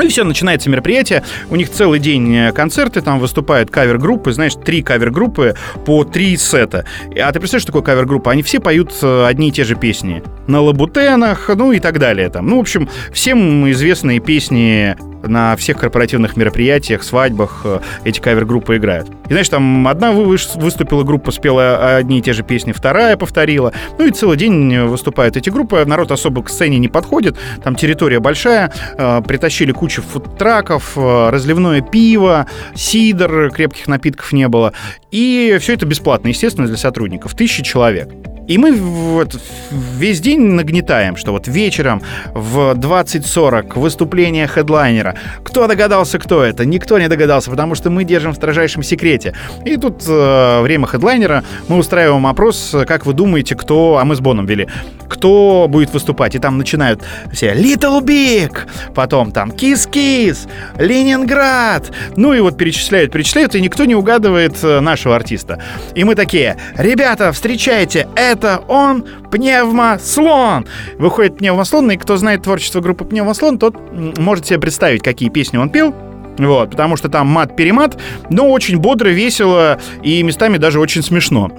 И 0.02 0.08
все, 0.08 0.24
начинается 0.24 0.70
мероприятие. 0.70 1.24
У 1.50 1.56
них 1.56 1.70
целый 1.72 2.00
день 2.00 2.36
э, 2.36 2.52
концерты, 2.52 3.02
там 3.02 3.20
выступают 3.20 3.72
кавер-группы, 3.72 4.32
знаешь, 4.34 4.54
три 4.56 4.82
кавер-группы 4.82 5.56
по 5.86 6.04
три 6.04 6.36
сета. 6.38 6.86
А 7.18 7.32
ты 7.32 7.40
представляешь, 7.40 7.64
что 7.64 7.72
такое 7.72 7.84
кавер-группа? 7.84 8.32
Они 8.32 8.44
все 8.44 8.60
поют 8.60 8.94
э, 9.02 9.26
одни 9.26 9.50
и 9.50 9.52
те 9.52 9.64
же 9.64 9.76
песни. 9.76 10.24
На 10.48 10.62
лабутенах, 10.62 11.50
ну 11.56 11.72
и 11.72 11.80
так 11.80 12.00
далее. 12.00 12.30
Там. 12.30 12.48
Ну, 12.48 12.58
в 12.58 12.62
общем, 12.62 12.90
всем 13.12 13.70
известные 13.72 14.20
песни 14.20 14.96
на 15.24 15.56
всех 15.56 15.78
корпоративных 15.78 16.38
мероприятиях, 16.38 17.04
свадьбах 17.04 17.62
э, 17.64 17.80
эти 18.04 18.20
кавер-группы 18.20 18.78
играют. 18.78 19.10
И 19.28 19.30
знаешь, 19.30 19.50
там 19.50 19.88
одна 19.88 20.12
вы- 20.12 20.38
выступила 20.56 21.04
группа, 21.04 21.32
спела 21.32 21.98
одни 21.98 22.20
и 22.20 22.22
те 22.22 22.34
же 22.34 22.44
песни, 22.44 22.72
вторая 22.72 23.18
повторила. 23.18 23.74
Ну 23.98 24.06
и 24.08 24.12
целый 24.12 24.38
день 24.38 24.80
выступают 24.82 25.38
эти 25.38 25.50
группы. 25.50 25.84
Народ 25.86 26.12
особо 26.12 26.44
к 26.44 26.50
сцене 26.50 26.78
не 26.80 26.88
подходит. 26.88 27.38
Там 27.64 27.76
территория 27.76 28.20
большая. 28.20 28.72
Э, 28.98 29.22
Притащили 29.26 29.72
кучу 29.72 30.02
фудтраков, 30.02 30.94
э, 30.96 31.30
разливное 31.30 31.82
пиво, 31.82 32.48
сидр, 32.76 33.52
крепких 33.52 33.88
напитков 33.88 34.32
не 34.32 34.48
было. 34.48 34.74
И 35.12 35.58
все 35.60 35.74
это 35.74 35.86
бесплатно, 35.86 36.30
естественно, 36.30 36.68
для 36.68 36.78
сотрудников. 36.78 37.36
Тысячи 37.36 37.64
человек. 37.64 38.10
И 38.50 38.58
мы 38.58 38.72
вот 38.74 39.40
весь 39.70 40.22
день 40.22 40.42
нагнетаем, 40.42 41.16
что 41.16 41.34
вот 41.34 41.48
вечером 41.48 42.02
в 42.34 42.74
20.40 42.74 43.80
выступление 43.80 44.48
хедлайнера. 44.48 45.16
Кто 45.44 45.68
догадался, 45.68 46.18
кто 46.18 46.44
это? 46.44 46.66
Никто 46.66 46.98
не 46.98 47.08
догадался, 47.08 47.52
потому 47.52 47.76
что 47.76 47.92
мы 47.92 48.04
держим 48.04 48.32
в 48.32 48.36
строжайшем 48.36 48.82
секрете. 48.82 49.36
И 49.66 49.78
тут 49.78 50.04
э, 50.08 50.62
время 50.62 50.88
хедлайнера, 50.88 51.44
мы 51.68 51.78
устраиваем 51.78 52.26
опрос, 52.26 52.76
как 52.88 53.06
вы 53.06 53.14
думаете, 53.14 53.56
кто, 53.56 54.00
а 54.00 54.04
мы 54.04 54.16
с 54.16 54.20
Боном 54.20 54.48
вели, 54.48 54.68
кто 55.08 55.68
будет 55.70 55.94
выступать. 55.94 56.34
И 56.34 56.40
там 56.40 56.58
начинают 56.58 57.04
все 57.32 57.54
Little 57.54 58.02
Big, 58.02 58.58
потом 58.96 59.32
там 59.32 59.52
Kiss 59.52 59.88
Kiss, 59.88 60.50
Ленинград. 60.80 61.92
Ну 62.16 62.34
и 62.34 62.40
вот 62.40 62.58
перечисляют, 62.58 63.12
перечисляют, 63.12 63.54
и 63.54 63.62
никто 63.62 63.86
не 63.86 63.94
угадывает 63.94 64.58
э, 64.64 64.80
нашего 64.80 65.16
артиста. 65.16 65.62
И 65.94 66.04
мы 66.04 66.16
такие, 66.16 66.58
ребята, 66.76 67.32
встречайте, 67.32 68.08
это 68.16 68.39
он, 68.68 69.06
Пневмослон. 69.32 70.66
Выходит 70.98 71.38
Пневмослон, 71.38 71.92
и 71.92 71.98
кто 71.98 72.18
знает 72.18 72.44
творчество 72.44 72.82
группы 72.82 73.06
Пневмослон, 73.06 73.60
тот 73.60 73.76
может 74.18 74.46
себе 74.46 74.60
представить, 74.60 75.04
какие 75.04 75.30
песни 75.30 75.58
он 75.58 75.70
пел. 75.70 75.94
Вот, 76.38 76.72
потому 76.72 76.96
что 76.96 77.10
там 77.10 77.28
мат-перемат, 77.28 78.00
но 78.30 78.50
очень 78.50 78.78
бодро, 78.78 79.10
весело 79.10 79.78
и 80.02 80.24
местами 80.24 80.58
даже 80.58 80.80
очень 80.80 81.04
смешно. 81.04 81.52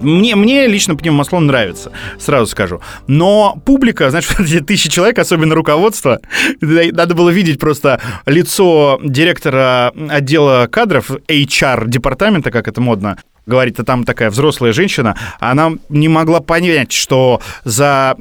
Мне, 0.00 0.34
мне 0.34 0.66
лично 0.66 0.96
пневмослон 0.96 1.46
нравится, 1.46 1.92
сразу 2.18 2.46
скажу. 2.46 2.80
Но 3.06 3.60
публика, 3.64 4.10
вот 4.38 4.40
эти 4.40 4.60
тысячи 4.60 4.88
человек, 4.88 5.18
особенно 5.18 5.54
руководство, 5.54 6.20
надо 6.60 7.14
было 7.14 7.30
видеть 7.30 7.58
просто 7.58 8.00
лицо 8.24 8.98
директора 9.02 9.92
отдела 10.08 10.68
кадров, 10.70 11.10
HR 11.10 11.88
департамента, 11.88 12.50
как 12.50 12.68
это 12.68 12.80
модно 12.80 13.18
говорит, 13.46 13.80
а 13.80 13.84
там 13.84 14.04
такая 14.04 14.30
взрослая 14.30 14.72
женщина, 14.72 15.16
она 15.38 15.72
не 15.88 16.08
могла 16.08 16.40
понять, 16.40 16.92
что 16.92 17.40
за 17.64 18.16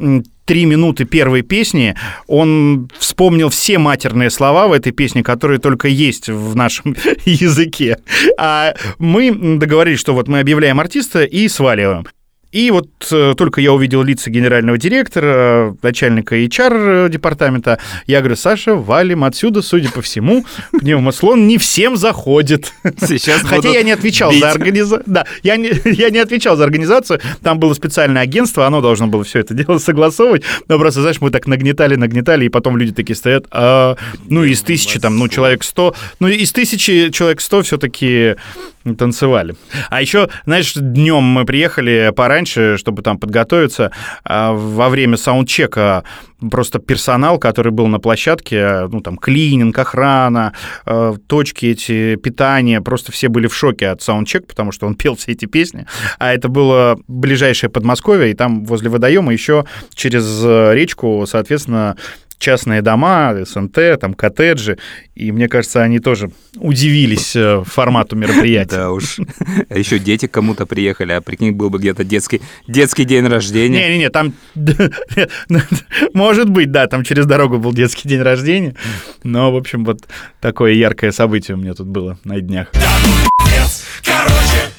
три 0.46 0.66
минуты 0.66 1.06
первой 1.06 1.44
песни 1.44 1.96
он 2.26 2.90
вспомнил 2.98 3.50
все 3.50 3.78
матерные 3.78 4.32
слова 4.32 4.68
в 4.68 4.74
этой 4.74 4.92
песне, 4.92 5.22
которые 5.22 5.60
только 5.60 5.88
есть 5.88 6.28
в 6.28 6.56
нашем 6.56 6.96
языке. 7.26 8.00
А 8.40 8.74
мы 8.98 9.58
договорились, 9.58 10.00
что 10.00 10.16
вот 10.16 10.28
мы 10.28 10.40
объявляем 10.40 10.80
артиста 10.80 11.24
и 11.24 11.48
сваливаем. 11.48 12.08
И 12.52 12.72
вот 12.72 12.90
э, 13.12 13.36
только 13.38 13.62
я 13.62 13.72
увидел 13.74 14.02
лица 14.02 14.32
генерального 14.32 14.78
директора, 14.78 15.76
начальника 15.84 16.36
HR 16.36 17.10
департамента, 17.10 17.78
я 18.08 18.20
говорю, 18.20 18.36
Саша, 18.36 18.74
валим 18.74 19.24
отсюда, 19.24 19.62
судя 19.62 19.92
по 19.92 20.02
всему, 20.02 20.46
пневмослон 20.72 21.48
не 21.48 21.60
всем 21.60 21.96
заходит. 21.96 22.74
Сейчас 23.00 23.42
Хотя 23.42 23.70
я 23.70 23.84
не 23.84 23.92
отвечал 23.92 24.32
бить. 24.32 24.40
за 24.40 24.50
организацию. 24.50 25.04
Да, 25.06 25.26
я 25.44 25.58
не, 25.58 25.72
я 25.86 26.10
не 26.10 26.18
отвечал 26.18 26.58
за 26.58 26.64
организацию. 26.64 27.20
Там 27.44 27.60
было 27.60 27.76
специальное 27.76 28.24
агентство, 28.24 28.66
оно 28.66 28.82
должно 28.82 29.06
было 29.06 29.24
все 29.24 29.40
это 29.40 29.54
дело 29.54 29.78
согласовывать. 29.78 30.42
Но 30.68 30.80
просто, 30.80 31.02
знаешь, 31.02 31.22
мы 31.22 31.30
так 31.30 31.46
нагнетали, 31.46 31.96
нагнетали, 31.96 32.46
и 32.46 32.50
потом 32.50 32.78
люди 32.78 32.94
такие 32.94 33.16
стоят. 33.16 33.46
а, 33.52 33.96
ну, 34.28 34.44
из 34.44 34.62
тысячи, 34.64 35.00
там, 35.00 35.20
ну, 35.20 35.28
человек 35.28 35.64
100. 35.64 35.96
Ну, 36.20 36.28
из 36.28 36.52
тысячи 36.52 37.12
человек 37.12 37.42
100 37.42 37.62
все-таки 37.62 38.36
танцевали. 38.96 39.56
А 39.90 40.02
еще, 40.02 40.30
знаешь, 40.46 40.74
днем 40.76 41.24
мы 41.24 41.46
приехали 41.46 42.12
пораньше, 42.16 42.78
чтобы 42.78 43.02
там 43.02 43.18
подготовиться. 43.18 43.92
А 44.24 44.54
во 44.54 44.90
время 44.90 45.18
саундчека 45.18 46.04
просто 46.52 46.80
персонал, 46.80 47.38
который 47.38 47.72
был 47.72 47.88
на 47.88 48.00
площадке, 48.00 48.88
ну 48.88 49.02
там 49.02 49.18
клининг, 49.18 49.78
охрана, 49.78 50.54
э, 50.86 51.14
точки 51.28 51.68
эти, 51.68 52.16
питания, 52.16 52.82
просто 52.82 53.12
все 53.12 53.28
были 53.28 53.48
в 53.48 53.56
шоке 53.56 53.90
от 53.90 54.02
саундчека, 54.02 54.48
потому 54.48 54.72
что 54.72 54.88
он 54.88 54.96
пел 54.96 55.16
все 55.16 55.34
эти 55.34 55.46
песни. 55.46 55.86
А 56.18 56.34
это 56.34 56.48
было 56.48 56.98
ближайшее 57.08 57.70
Подмосковье, 57.70 58.32
и 58.32 58.34
там 58.34 58.66
возле 58.66 58.90
водоема 58.90 59.34
еще 59.34 59.66
через 59.94 60.42
э, 60.44 60.74
речку, 60.74 61.26
соответственно, 61.28 61.98
частные 62.40 62.82
дома, 62.82 63.36
СНТ, 63.46 64.00
там 64.00 64.14
коттеджи, 64.14 64.78
и 65.14 65.32
мне 65.32 65.48
кажется, 65.48 65.84
они 65.84 66.00
тоже 66.00 66.32
удивились 66.56 67.36
э, 67.36 67.64
формату 67.66 68.16
мероприятия. 68.16 68.78
Да 68.78 68.92
уж. 68.92 69.18
А 69.70 69.78
еще 69.78 70.00
дети 70.00 70.26
кому-то 70.26 70.66
приехали, 70.66 71.12
а 71.12 71.22
прикинь, 71.22 71.52
был 71.52 71.70
бы 71.70 71.78
где-то 71.78 72.04
детский, 72.04 72.42
детский 72.68 73.04
день 73.04 73.28
рождения. 73.28 73.90
Не-не-не, 73.90 74.10
там... 74.10 74.34
Может 76.14 76.50
быть, 76.50 76.72
да, 76.72 76.88
там 76.88 77.04
через 77.04 77.26
дорогу 77.26 77.60
был 77.60 77.74
детский 77.74 78.08
день 78.08 78.22
рождения, 78.22 78.76
но, 79.24 79.52
в 79.52 79.58
общем, 79.58 79.84
вот 79.84 80.08
такое 80.40 80.74
яркое 80.74 81.12
событие 81.12 81.56
у 81.56 81.60
меня 81.60 81.74
тут 81.74 81.88
было 81.88 82.18
на 82.24 82.40
днях. 82.40 82.70
Короче, 84.04 84.72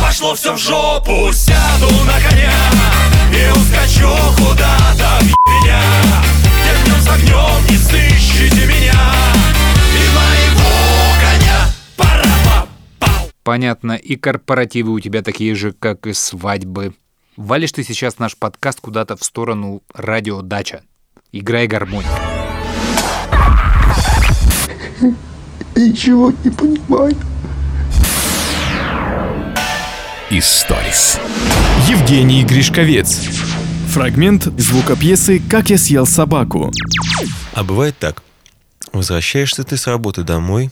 пошло 0.00 0.34
все 0.34 0.54
в 0.54 0.58
жопу 0.58 1.32
Сяду 1.32 1.90
на 2.04 2.14
коня 2.28 2.52
и 3.32 3.50
ускочу 3.50 4.10
куда-то 4.36 5.18
в 5.20 5.24
меня 5.24 6.39
с 7.00 7.08
огнем 7.08 7.66
не 7.68 7.76
сыщите 7.76 8.66
меня 8.66 9.12
И 9.94 10.04
моего 10.14 10.70
коня 11.20 11.66
пора 11.96 12.68
Понятно, 13.42 13.92
и 13.92 14.16
корпоративы 14.16 14.92
у 14.92 15.00
тебя 15.00 15.22
такие 15.22 15.54
же, 15.54 15.72
как 15.72 16.06
и 16.06 16.12
свадьбы. 16.12 16.94
Валишь 17.36 17.72
ты 17.72 17.82
сейчас 17.82 18.18
наш 18.18 18.36
подкаст 18.36 18.80
куда-то 18.80 19.16
в 19.16 19.24
сторону 19.24 19.82
радиодача. 19.94 20.82
Играй 21.32 21.66
гармонь. 21.66 22.04
Ничего 25.74 26.32
не 26.44 26.50
понимаю. 26.50 27.16
Историс. 30.30 31.18
Евгений 31.88 32.44
Гришковец. 32.44 33.49
Фрагмент 33.90 34.44
звукопьесы 34.56 35.42
«Как 35.50 35.68
я 35.68 35.76
съел 35.76 36.06
собаку». 36.06 36.70
А 37.54 37.64
бывает 37.64 37.98
так. 37.98 38.22
Возвращаешься 38.92 39.64
ты 39.64 39.76
с 39.76 39.88
работы 39.88 40.22
домой, 40.22 40.70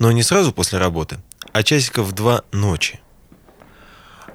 но 0.00 0.10
не 0.10 0.24
сразу 0.24 0.52
после 0.52 0.80
работы, 0.80 1.18
а 1.52 1.62
часиков 1.62 2.10
два 2.12 2.42
ночи. 2.50 2.98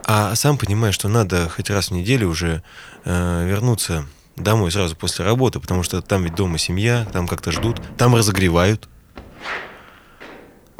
А 0.05 0.33
сам 0.35 0.57
понимаешь, 0.57 0.95
что 0.95 1.09
надо 1.09 1.49
хоть 1.49 1.69
раз 1.69 1.89
в 1.89 1.91
неделю 1.91 2.29
уже 2.29 2.63
э, 3.03 3.45
вернуться 3.45 4.05
домой 4.37 4.71
сразу 4.71 4.95
после 4.95 5.25
работы, 5.25 5.59
потому 5.59 5.83
что 5.83 6.01
там 6.01 6.23
ведь 6.23 6.35
дома 6.35 6.57
семья, 6.57 7.05
там 7.11 7.27
как-то 7.27 7.51
ждут, 7.51 7.81
там 7.97 8.15
разогревают. 8.15 8.87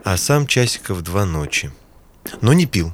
А 0.06 0.16
сам 0.16 0.48
часиков 0.48 1.02
два 1.02 1.26
ночи. 1.26 1.74
Но 2.40 2.54
не 2.54 2.66
пил. 2.66 2.94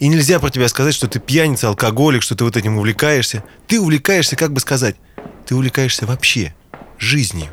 И 0.00 0.08
нельзя 0.08 0.40
про 0.40 0.48
тебя 0.48 0.66
сказать, 0.68 0.94
что 0.94 1.08
ты 1.08 1.20
пьяница, 1.20 1.68
алкоголик, 1.68 2.22
что 2.22 2.34
ты 2.34 2.42
вот 2.42 2.56
этим 2.56 2.78
увлекаешься. 2.78 3.44
Ты 3.66 3.78
увлекаешься, 3.78 4.34
как 4.34 4.50
бы 4.50 4.58
сказать, 4.58 4.96
ты 5.46 5.54
увлекаешься 5.54 6.06
вообще 6.06 6.54
жизнью. 6.98 7.48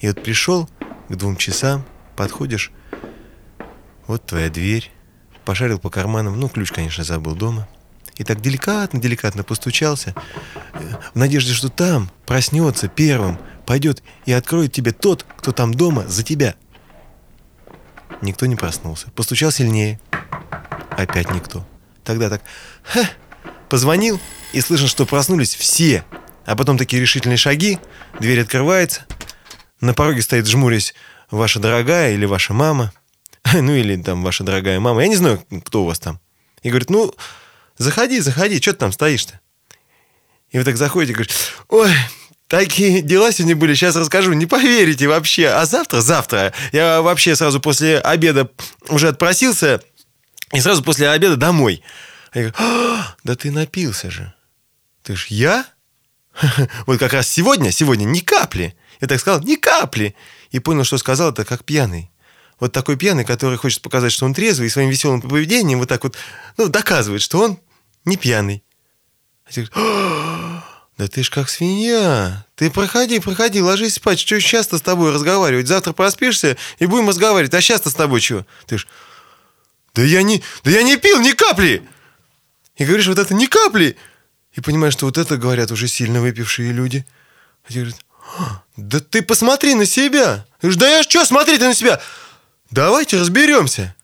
И 0.00 0.08
вот 0.08 0.22
пришел 0.22 0.68
к 1.08 1.14
двум 1.14 1.36
часам, 1.36 1.84
подходишь, 2.16 2.72
вот 4.06 4.24
твоя 4.24 4.48
дверь, 4.48 4.90
пошарил 5.44 5.78
по 5.78 5.90
карманам, 5.90 6.40
ну, 6.40 6.48
ключ, 6.48 6.72
конечно, 6.72 7.04
забыл 7.04 7.34
дома. 7.34 7.68
И 8.16 8.24
так 8.24 8.40
деликатно-деликатно 8.40 9.42
постучался, 9.42 10.14
э, 10.72 10.78
в 11.12 11.18
надежде, 11.18 11.52
что 11.52 11.68
там 11.68 12.10
проснется 12.24 12.88
первым, 12.88 13.38
пойдет 13.66 14.02
и 14.24 14.32
откроет 14.32 14.72
тебе 14.72 14.92
тот, 14.92 15.26
кто 15.36 15.52
там 15.52 15.74
дома 15.74 16.06
за 16.08 16.22
тебя. 16.22 16.54
Никто 18.22 18.46
не 18.46 18.56
проснулся. 18.56 19.10
Постучал 19.10 19.50
сильнее. 19.50 20.00
Опять 20.96 21.30
никто. 21.30 21.66
Тогда 22.04 22.28
так, 22.30 22.42
ха, 22.82 23.08
позвонил, 23.68 24.20
и 24.52 24.60
слышно, 24.60 24.88
что 24.88 25.06
проснулись 25.06 25.54
все. 25.54 26.04
А 26.44 26.56
потом 26.56 26.76
такие 26.76 27.00
решительные 27.00 27.36
шаги, 27.36 27.78
дверь 28.18 28.40
открывается, 28.40 29.06
на 29.80 29.94
пороге 29.94 30.22
стоит, 30.22 30.46
жмурясь, 30.46 30.94
ваша 31.30 31.60
дорогая 31.60 32.12
или 32.12 32.24
ваша 32.24 32.52
мама, 32.52 32.92
ну 33.52 33.72
или 33.74 34.00
там 34.00 34.22
ваша 34.22 34.44
дорогая 34.44 34.80
мама, 34.80 35.02
я 35.02 35.08
не 35.08 35.16
знаю, 35.16 35.44
кто 35.64 35.82
у 35.82 35.86
вас 35.86 35.98
там. 35.98 36.20
И 36.62 36.68
говорит, 36.68 36.90
ну, 36.90 37.14
заходи, 37.78 38.20
заходи, 38.20 38.60
что 38.60 38.72
ты 38.72 38.78
там 38.78 38.92
стоишь-то? 38.92 39.40
И 40.50 40.58
вы 40.58 40.64
так 40.64 40.76
заходите 40.76 41.12
и 41.12 41.14
говорите, 41.14 41.34
ой, 41.68 41.90
Такие 42.52 43.00
дела 43.00 43.32
сегодня 43.32 43.56
были, 43.56 43.72
сейчас 43.72 43.96
расскажу, 43.96 44.34
не 44.34 44.44
поверите 44.44 45.08
вообще. 45.08 45.48
А 45.48 45.64
завтра, 45.64 46.02
завтра, 46.02 46.52
я 46.70 47.00
вообще 47.00 47.34
сразу 47.34 47.60
после 47.60 47.98
обеда 47.98 48.50
уже 48.90 49.08
отпросился, 49.08 49.80
и 50.52 50.60
сразу 50.60 50.82
после 50.82 51.08
обеда 51.08 51.36
домой. 51.36 51.82
А 52.32 52.38
я 52.38 52.50
говорю, 52.50 52.56
«А, 52.58 53.16
да 53.24 53.34
ты 53.34 53.50
напился 53.50 54.10
же. 54.10 54.32
Ты 55.02 55.16
ж 55.16 55.26
я? 55.28 55.66
Вот 56.86 56.98
как 56.98 57.12
раз 57.12 57.28
сегодня, 57.28 57.72
сегодня 57.72 58.04
ни 58.04 58.20
капли. 58.20 58.76
Я 59.00 59.08
так 59.08 59.20
сказал, 59.20 59.40
ни 59.40 59.56
капли. 59.56 60.14
И 60.50 60.58
понял, 60.58 60.84
что 60.84 60.98
сказал 60.98 61.30
это 61.30 61.44
как 61.44 61.64
пьяный. 61.64 62.10
Вот 62.60 62.72
такой 62.72 62.96
пьяный, 62.96 63.24
который 63.24 63.58
хочет 63.58 63.82
показать, 63.82 64.12
что 64.12 64.24
он 64.24 64.34
трезвый, 64.34 64.68
и 64.68 64.70
своим 64.70 64.88
веселым 64.88 65.20
поведением 65.20 65.78
вот 65.78 65.88
так 65.88 66.04
вот 66.04 66.16
ну, 66.56 66.68
доказывает, 66.68 67.20
что 67.20 67.40
он 67.40 67.58
не 68.04 68.16
пьяный. 68.16 68.62
А 69.44 69.52
ты 69.52 69.62
говоришь, 69.62 69.72
«А, 69.74 70.64
да 70.98 71.08
ты 71.08 71.22
ж 71.22 71.30
как 71.30 71.48
свинья. 71.48 72.46
Ты 72.54 72.70
проходи, 72.70 73.18
проходи, 73.18 73.60
ложись 73.60 73.94
спать. 73.94 74.20
Что 74.20 74.38
сейчас-то 74.40 74.78
с 74.78 74.82
тобой 74.82 75.12
разговаривать? 75.12 75.66
Завтра 75.66 75.92
проспишься 75.92 76.56
и 76.78 76.86
будем 76.86 77.08
разговаривать. 77.08 77.52
А 77.54 77.60
сейчас-то 77.60 77.90
с 77.90 77.94
тобой 77.94 78.20
что? 78.20 78.46
Ты 78.66 78.78
ж, 78.78 78.86
да 79.94 80.02
я 80.02 80.22
не, 80.22 80.42
да 80.64 80.70
я 80.70 80.82
не 80.82 80.96
пил 80.96 81.20
ни 81.20 81.32
капли. 81.32 81.86
И 82.76 82.84
говоришь 82.84 83.06
вот 83.06 83.18
это 83.18 83.34
ни 83.34 83.46
капли. 83.46 83.96
И 84.54 84.60
понимаешь, 84.60 84.94
что 84.94 85.06
вот 85.06 85.18
это 85.18 85.36
говорят 85.36 85.70
уже 85.70 85.88
сильно 85.88 86.20
выпившие 86.20 86.72
люди. 86.72 87.06
А 87.64 87.72
тебе 87.72 87.82
говорят, 87.82 88.00
«А, 88.38 88.62
да 88.76 89.00
ты 89.00 89.22
посмотри 89.22 89.74
на 89.74 89.86
себя. 89.86 90.46
Говоришь, 90.60 90.78
да 90.78 90.88
я 90.88 91.02
что 91.02 91.24
смотреть 91.24 91.60
на 91.60 91.74
себя? 91.74 92.00
Давайте 92.70 93.18
разберемся. 93.18 93.94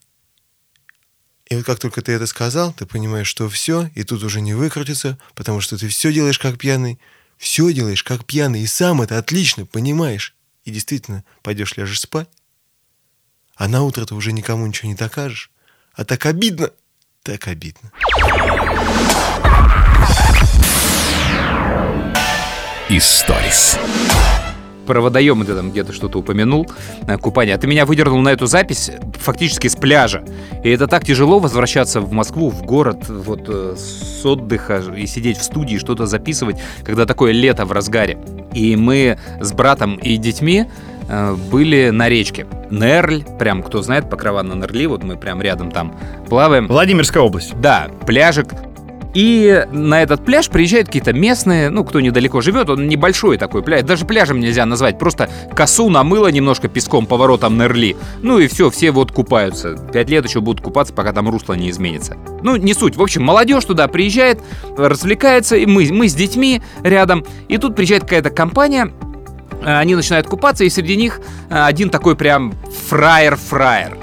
И 1.49 1.57
вот 1.57 1.65
как 1.65 1.79
только 1.79 2.03
ты 2.03 2.13
это 2.13 2.27
сказал, 2.27 2.75
ты 2.75 2.85
понимаешь, 2.85 3.27
что 3.27 3.49
все, 3.49 3.91
и 3.95 4.05
тут 4.05 4.23
уже 4.23 4.43
не 4.43 4.53
выкрутиться, 4.53 5.19
потому 5.35 5.63
что 5.63 5.79
ты 5.79 5.89
все 5.89 6.13
делаешь 6.13 6.39
как 6.39 6.59
пьяный, 6.59 7.01
все 7.39 7.73
делаешь 7.73 8.03
как 8.03 8.27
пьяный, 8.27 8.61
и 8.61 8.67
сам 8.67 9.01
это 9.01 9.17
отлично 9.17 9.65
понимаешь. 9.65 10.35
И 10.65 10.71
действительно 10.71 11.25
пойдешь 11.43 11.79
ляжешь 11.79 12.01
спать, 12.01 12.29
а 13.55 13.69
на 13.69 13.83
утро 13.83 14.05
ты 14.05 14.15
уже 14.15 14.33
никому 14.33 14.67
ничего 14.67 14.89
не 14.89 14.95
докажешь. 14.95 15.51
А 15.99 16.05
так 16.05 16.27
обидно, 16.27 16.71
так 17.25 17.49
обидно. 17.49 17.91
Историс. 22.89 23.77
Про 24.87 25.01
водоемы 25.01 25.45
ты 25.45 25.57
там 25.57 25.73
где-то 25.73 25.93
что-то 25.93 26.21
упомянул, 26.21 26.71
э, 27.09 27.19
купание. 27.19 27.57
А 27.57 27.59
ты 27.59 27.67
меня 27.67 27.85
выдернул 27.85 28.21
на 28.21 28.29
эту 28.29 28.47
запись 28.47 28.93
фактически 29.15 29.67
с 29.67 29.75
пляжа. 29.75 30.23
И 30.63 30.71
это 30.71 30.87
так 30.87 31.05
тяжело 31.05 31.41
возвращаться 31.41 32.01
в 32.01 32.13
Москву, 32.13 32.49
в 32.49 32.63
город, 32.63 33.09
вот 33.09 33.49
э, 33.49 33.75
с 33.77 34.25
отдыха 34.25 34.81
и 34.97 35.05
сидеть 35.07 35.39
в 35.39 35.43
студии, 35.43 35.79
что-то 35.79 36.07
записывать, 36.07 36.59
когда 36.85 37.07
такое 37.07 37.33
лето 37.33 37.67
в 37.67 37.73
разгаре. 37.73 38.19
И 38.55 38.77
мы 38.77 39.19
с 39.41 39.53
братом 39.53 39.97
и 39.97 40.17
детьми 40.17 40.65
э, 40.65 40.98
были 41.51 41.91
на 41.91 42.09
речке. 42.09 42.47
Нерль, 42.71 43.23
прям, 43.39 43.63
кто 43.63 43.83
знает, 43.83 44.11
Покрова 44.11 44.43
на 44.43 44.55
Нерли, 44.55 44.87
вот 44.87 45.03
мы 45.03 45.17
прям 45.17 45.41
рядом 45.41 45.71
там 45.71 45.95
плаваем. 46.29 46.67
Владимирская 46.67 47.23
область. 47.23 47.59
Да, 47.61 47.89
пляжик. 48.07 48.49
И 49.15 49.67
на 49.73 50.03
этот 50.03 50.25
пляж 50.25 50.49
приезжают 50.49 50.89
какие-то 50.89 51.13
местные, 51.13 51.71
ну, 51.71 51.83
кто 51.83 52.01
недалеко 52.01 52.41
живет, 52.41 52.69
он 52.69 52.89
небольшой 52.89 53.39
такой 53.39 53.63
пляж, 53.63 53.83
даже 53.83 54.05
пляжем 54.05 54.39
нельзя 54.39 54.67
назвать, 54.67 54.99
просто 54.99 55.31
косу 55.57 55.89
намыло 55.89 56.29
немножко 56.29 56.69
песком 56.69 57.07
поворотом 57.07 57.57
Нерли. 57.57 57.97
Ну 58.23 58.39
и 58.39 58.47
все, 58.49 58.71
все 58.71 58.91
вот 58.91 59.11
купаются. 59.11 59.77
Пять 59.93 60.11
лет 60.11 60.25
еще 60.27 60.41
будут 60.41 60.63
купаться, 60.63 60.93
пока 60.93 61.13
там 61.13 61.29
русло 61.29 61.55
не 61.55 61.71
изменится. 61.71 62.17
Ну, 62.43 62.57
не 62.57 62.75
суть. 62.75 62.97
В 62.97 63.03
общем, 63.03 63.23
молодежь 63.23 63.65
туда 63.65 63.89
приезжает, 63.89 64.43
развлекается, 64.77 65.57
и 65.57 65.65
мы, 65.65 65.89
мы 65.91 66.09
с 66.09 66.15
детьми 66.15 66.61
рядом, 66.83 67.25
и 67.49 67.57
тут 67.57 67.75
приезжает 67.75 68.03
какая-то 68.03 68.31
компания, 68.31 68.89
э, 68.89 69.08
они 69.65 69.95
начинают 69.95 70.27
купаться, 70.27 70.65
и 70.65 70.71
среди 70.71 70.97
них 70.97 71.21
э, 71.51 71.63
один 71.63 71.91
такой 71.91 72.17
прям 72.17 72.55
фраер-фраер. 72.89 73.97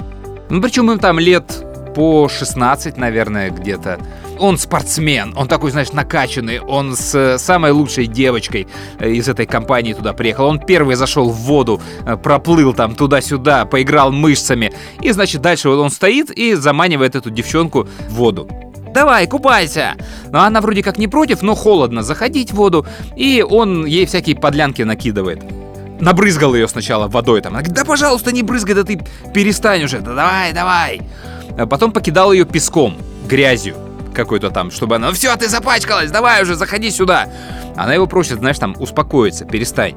Ну, 0.48 0.60
причем 0.62 0.90
им 0.90 0.98
там 0.98 1.18
лет 1.18 1.64
по 1.94 2.28
16, 2.28 2.98
наверное, 2.98 3.50
где-то. 3.50 3.98
Он 4.38 4.58
спортсмен, 4.58 5.32
он 5.34 5.48
такой, 5.48 5.70
знаешь, 5.70 5.92
накачанный, 5.92 6.60
он 6.60 6.94
с 6.94 7.14
э, 7.14 7.38
самой 7.38 7.70
лучшей 7.70 8.06
девочкой 8.06 8.68
э, 8.98 9.10
из 9.12 9.28
этой 9.28 9.46
компании 9.46 9.94
туда 9.94 10.12
приехал. 10.12 10.44
Он 10.44 10.60
первый 10.60 10.94
зашел 10.94 11.30
в 11.30 11.36
воду, 11.36 11.80
э, 12.04 12.16
проплыл 12.18 12.74
там 12.74 12.94
туда-сюда, 12.94 13.64
поиграл 13.64 14.12
мышцами. 14.12 14.72
И, 15.00 15.10
значит, 15.10 15.40
дальше 15.40 15.70
он 15.70 15.90
стоит 15.90 16.30
и 16.30 16.54
заманивает 16.54 17.14
эту 17.16 17.30
девчонку 17.30 17.88
в 18.08 18.12
воду 18.12 18.46
давай, 18.96 19.26
купайся. 19.26 19.94
Но 20.32 20.40
она 20.40 20.60
вроде 20.62 20.82
как 20.82 20.96
не 20.96 21.06
против, 21.06 21.42
но 21.42 21.54
холодно 21.54 22.02
заходить 22.02 22.50
в 22.50 22.54
воду, 22.54 22.86
и 23.14 23.44
он 23.46 23.84
ей 23.84 24.06
всякие 24.06 24.36
подлянки 24.36 24.82
накидывает. 24.82 25.42
Набрызгал 26.00 26.54
ее 26.54 26.66
сначала 26.66 27.06
водой 27.06 27.42
там. 27.42 27.52
Она 27.52 27.60
говорит, 27.60 27.76
да 27.76 27.84
пожалуйста, 27.84 28.32
не 28.32 28.42
брызгай, 28.42 28.74
да 28.74 28.84
ты 28.84 29.00
перестань 29.34 29.84
уже, 29.84 29.98
да 30.00 30.14
давай, 30.14 30.52
давай. 30.52 31.02
А 31.58 31.66
потом 31.66 31.92
покидал 31.92 32.32
ее 32.32 32.46
песком, 32.46 32.96
грязью 33.28 33.76
какой-то 34.14 34.48
там, 34.48 34.70
чтобы 34.70 34.96
она, 34.96 35.08
ну 35.08 35.12
все, 35.12 35.36
ты 35.36 35.46
запачкалась, 35.46 36.10
давай 36.10 36.42
уже, 36.42 36.54
заходи 36.54 36.90
сюда. 36.90 37.28
Она 37.76 37.92
его 37.92 38.06
просит, 38.06 38.38
знаешь, 38.38 38.58
там, 38.58 38.74
успокоиться, 38.78 39.44
перестань. 39.44 39.94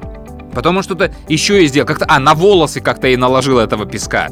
Потом 0.53 0.75
он 0.75 0.83
что-то 0.83 1.13
еще 1.29 1.63
и 1.63 1.67
сделал, 1.67 1.87
как-то, 1.87 2.05
а, 2.09 2.19
на 2.19 2.33
волосы 2.33 2.81
как-то 2.81 3.07
ей 3.07 3.15
наложил 3.15 3.59
этого 3.59 3.85
песка. 3.85 4.27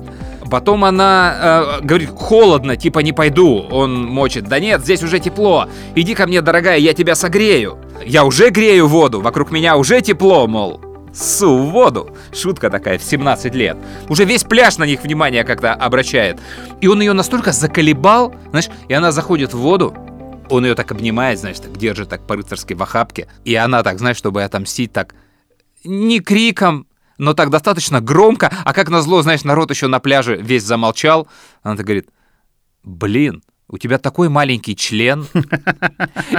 Потом 0.49 0.85
она 0.85 1.79
э, 1.79 1.85
говорит, 1.85 2.09
холодно, 2.15 2.75
типа 2.75 2.99
не 2.99 3.13
пойду. 3.13 3.65
Он 3.69 4.05
мочит, 4.05 4.45
да 4.47 4.59
нет, 4.59 4.81
здесь 4.81 5.03
уже 5.03 5.19
тепло. 5.19 5.67
Иди 5.95 6.15
ко 6.15 6.27
мне, 6.27 6.41
дорогая, 6.41 6.77
я 6.77 6.93
тебя 6.93 7.15
согрею. 7.15 7.77
Я 8.05 8.23
уже 8.23 8.49
грею 8.49 8.87
воду, 8.87 9.21
вокруг 9.21 9.51
меня 9.51 9.77
уже 9.77 10.01
тепло, 10.01 10.47
мол. 10.47 10.81
Су 11.13 11.57
в 11.57 11.71
воду. 11.71 12.15
Шутка 12.33 12.69
такая 12.69 12.99
в 12.99 13.03
17 13.03 13.55
лет. 13.55 13.77
Уже 14.07 14.25
весь 14.25 14.43
пляж 14.43 14.77
на 14.77 14.85
них 14.85 15.01
внимание 15.01 15.43
как-то 15.43 15.73
обращает. 15.73 16.39
И 16.79 16.87
он 16.87 17.01
ее 17.01 17.13
настолько 17.13 17.51
заколебал, 17.51 18.35
знаешь, 18.49 18.69
и 18.87 18.93
она 18.93 19.11
заходит 19.11 19.53
в 19.53 19.57
воду, 19.57 19.95
он 20.49 20.65
ее 20.65 20.75
так 20.75 20.91
обнимает, 20.91 21.39
знаешь, 21.39 21.59
так 21.59 21.75
держит 21.77 22.09
так 22.09 22.25
по-рыцарски 22.25 22.73
в 22.73 22.83
охапке. 22.83 23.27
И 23.45 23.55
она 23.55 23.83
так, 23.83 23.99
знаешь, 23.99 24.17
чтобы 24.17 24.43
отомстить, 24.43 24.93
так 24.93 25.15
не 25.83 26.19
криком, 26.19 26.87
но 27.17 27.33
так 27.33 27.49
достаточно 27.49 28.01
громко, 28.01 28.51
а 28.63 28.73
как 28.73 28.89
назло, 28.89 29.21
знаешь, 29.21 29.43
народ 29.43 29.71
еще 29.71 29.87
на 29.87 29.99
пляже 29.99 30.37
весь 30.37 30.63
замолчал. 30.63 31.27
Она-то 31.63 31.83
говорит, 31.83 32.09
блин, 32.83 33.43
у 33.69 33.77
тебя 33.77 33.97
такой 33.97 34.29
маленький 34.29 34.75
член, 34.75 35.27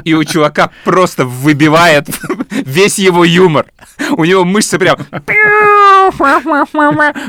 и 0.05 0.15
у 0.15 0.25
чувака 0.25 0.71
просто 0.85 1.27
выбивает 1.27 2.09
весь 2.51 2.99
его 2.99 3.25
юмор. 3.25 3.67
У 4.13 4.25
него 4.25 4.45
мышцы 4.45 4.79
прям 4.79 4.97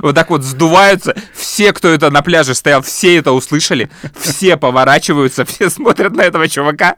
вот 0.01 0.15
так 0.15 0.29
вот 0.29 0.43
сдуваются. 0.43 1.15
Все, 1.33 1.73
кто 1.73 1.89
это 1.89 2.09
на 2.11 2.21
пляже 2.21 2.55
стоял, 2.55 2.81
все 2.81 3.17
это 3.17 3.33
услышали. 3.33 3.89
Все 4.17 4.55
поворачиваются, 4.55 5.43
все 5.43 5.69
смотрят 5.69 6.15
на 6.15 6.21
этого 6.21 6.47
чувака. 6.47 6.95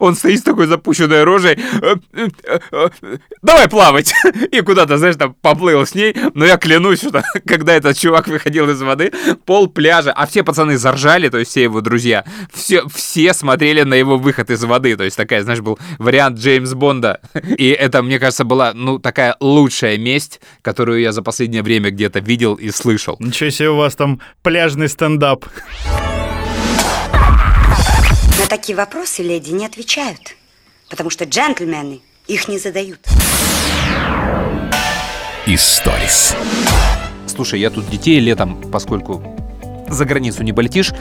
Он 0.00 0.14
стоит 0.14 0.40
с 0.40 0.42
такой 0.42 0.66
запущенной 0.66 1.24
рожей. 1.24 1.58
«Э, 1.82 1.96
э, 2.14 2.28
э, 2.72 3.16
Давай 3.42 3.68
плавать. 3.68 4.12
И 4.52 4.60
куда-то, 4.60 4.98
знаешь, 4.98 5.16
там 5.16 5.34
поплыл 5.40 5.86
с 5.86 5.94
ней. 5.94 6.14
Но 6.34 6.44
я 6.44 6.56
клянусь, 6.56 7.00
что 7.00 7.22
когда 7.46 7.74
этот 7.74 7.96
чувак 7.96 8.28
выходил 8.28 8.68
из 8.68 8.80
воды, 8.80 9.12
пол 9.44 9.68
пляжа, 9.68 10.12
а 10.12 10.26
все 10.26 10.42
пацаны 10.42 10.76
заржали, 10.76 11.28
то 11.28 11.38
есть 11.38 11.50
все 11.50 11.62
его 11.64 11.80
друзья, 11.80 12.24
все, 12.52 12.82
все 12.92 13.32
смотрели 13.32 13.82
на 13.82 13.94
его 13.94 14.18
выход 14.18 14.50
из 14.50 14.62
воды. 14.64 14.96
То 14.96 15.04
есть 15.04 15.16
такая, 15.16 15.42
знаешь, 15.42 15.60
был 15.60 15.78
вариант 15.98 16.38
Джеймс 16.38 16.74
Бонда. 16.74 17.20
И 17.56 17.68
это, 17.68 18.02
мне 18.02 18.18
кажется, 18.18 18.44
была, 18.44 18.72
ну, 18.74 18.98
такая 18.98 19.36
лучшая 19.40 19.98
месть, 19.98 20.40
которую 20.62 21.00
я 21.00 21.12
за 21.12 21.22
последнее 21.22 21.62
время 21.62 21.90
где-то 21.90 22.20
видел 22.20 22.54
и 22.54 22.70
слышал. 22.70 23.16
Ничего 23.20 23.50
себе 23.50 23.70
у 23.70 23.76
вас 23.76 23.94
там 23.94 24.20
пляжный 24.42 24.88
стендап. 24.88 25.44
Такие 28.48 28.74
вопросы 28.74 29.22
леди 29.22 29.50
не 29.50 29.66
отвечают, 29.66 30.34
потому 30.88 31.10
что 31.10 31.26
джентльмены 31.26 32.00
их 32.26 32.48
не 32.48 32.58
задают. 32.58 32.98
Историс. 35.44 36.34
Слушай, 37.26 37.60
я 37.60 37.68
тут 37.68 37.90
детей 37.90 38.18
летом, 38.20 38.58
поскольку 38.70 39.22
за 39.88 40.06
границу 40.06 40.42
не 40.44 40.54
полетишь, 40.54 40.92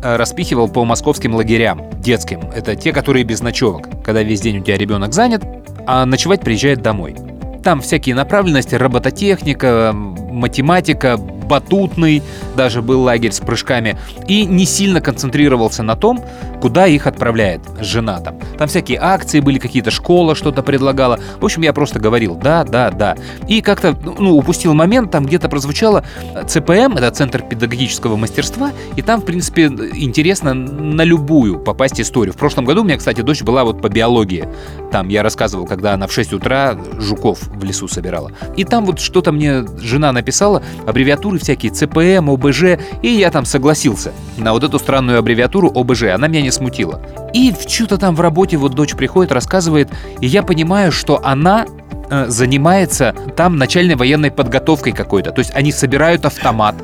э, 0.00 0.16
распихивал 0.16 0.68
по 0.68 0.84
московским 0.84 1.34
лагерям 1.34 1.90
детским. 2.00 2.40
Это 2.54 2.76
те, 2.76 2.92
которые 2.92 3.24
без 3.24 3.40
ночевок, 3.40 3.88
когда 4.04 4.22
весь 4.22 4.40
день 4.40 4.58
у 4.58 4.62
тебя 4.62 4.78
ребенок 4.78 5.12
занят, 5.12 5.42
а 5.86 6.06
ночевать 6.06 6.42
приезжает 6.42 6.82
домой. 6.82 7.16
Там 7.64 7.80
всякие 7.80 8.14
направленности, 8.14 8.76
робототехника, 8.76 9.92
математика, 10.32 11.16
батутный 11.16 12.22
даже 12.56 12.82
был 12.82 13.02
лагерь 13.02 13.32
с 13.32 13.40
прыжками, 13.40 13.98
и 14.26 14.44
не 14.44 14.64
сильно 14.64 15.00
концентрировался 15.00 15.82
на 15.82 15.96
том, 15.96 16.20
куда 16.60 16.86
их 16.86 17.06
отправляет 17.06 17.60
жена 17.80 18.20
там. 18.20 18.36
Там 18.58 18.68
всякие 18.68 18.98
акции 19.00 19.40
были, 19.40 19.58
какие-то 19.58 19.90
школа 19.90 20.34
что-то 20.34 20.62
предлагала. 20.62 21.18
В 21.40 21.44
общем, 21.44 21.62
я 21.62 21.72
просто 21.72 21.98
говорил 21.98 22.36
«да, 22.36 22.64
да, 22.64 22.90
да». 22.90 23.16
И 23.48 23.60
как-то, 23.60 23.96
ну, 24.18 24.36
упустил 24.36 24.74
момент, 24.74 25.10
там 25.10 25.26
где-то 25.26 25.48
прозвучало 25.48 26.04
ЦПМ, 26.46 26.96
это 26.96 27.10
Центр 27.10 27.42
педагогического 27.42 28.16
мастерства, 28.16 28.72
и 28.96 29.02
там, 29.02 29.20
в 29.20 29.24
принципе, 29.24 29.66
интересно 29.66 30.54
на 30.54 31.02
любую 31.02 31.58
попасть 31.58 32.00
историю. 32.00 32.32
В 32.32 32.36
прошлом 32.36 32.64
году 32.64 32.82
у 32.82 32.84
меня, 32.84 32.96
кстати, 32.96 33.20
дочь 33.20 33.42
была 33.42 33.64
вот 33.64 33.82
по 33.82 33.88
биологии. 33.88 34.48
Там 34.90 35.08
я 35.08 35.22
рассказывал, 35.22 35.66
когда 35.66 35.94
она 35.94 36.06
в 36.06 36.12
6 36.12 36.32
утра 36.32 36.78
жуков 36.98 37.42
в 37.42 37.64
лесу 37.64 37.88
собирала. 37.88 38.32
И 38.56 38.64
там 38.64 38.86
вот 38.86 39.00
что-то 39.00 39.32
мне 39.32 39.64
жена 39.78 40.12
написала, 40.22 40.62
аббревиатуры 40.86 41.38
всякие 41.38 41.72
ЦПМ, 41.72 42.30
ОБЖ, 42.30 42.78
и 43.02 43.08
я 43.08 43.30
там 43.30 43.44
согласился 43.44 44.12
на 44.38 44.52
вот 44.52 44.64
эту 44.64 44.78
странную 44.78 45.18
аббревиатуру 45.18 45.70
ОБЖ. 45.74 46.04
Она 46.14 46.28
меня 46.28 46.42
не 46.42 46.50
смутило. 46.50 47.00
И 47.34 47.52
что-то 47.66 47.98
там 47.98 48.14
в 48.14 48.20
работе 48.20 48.56
вот 48.56 48.74
дочь 48.74 48.94
приходит, 48.94 49.32
рассказывает, 49.32 49.90
и 50.20 50.26
я 50.26 50.42
понимаю, 50.42 50.92
что 50.92 51.20
она 51.24 51.66
э, 52.10 52.26
занимается 52.28 53.14
там 53.36 53.56
начальной 53.56 53.96
военной 53.96 54.30
подготовкой 54.30 54.92
какой-то. 54.92 55.32
То 55.32 55.40
есть 55.40 55.52
они 55.54 55.72
собирают 55.72 56.24
автомат, 56.24 56.76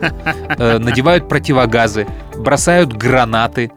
э, 0.59 0.79
надевают 0.79 1.29
противогазы, 1.29 2.07
бросают 2.37 2.93
гранаты, 2.93 3.71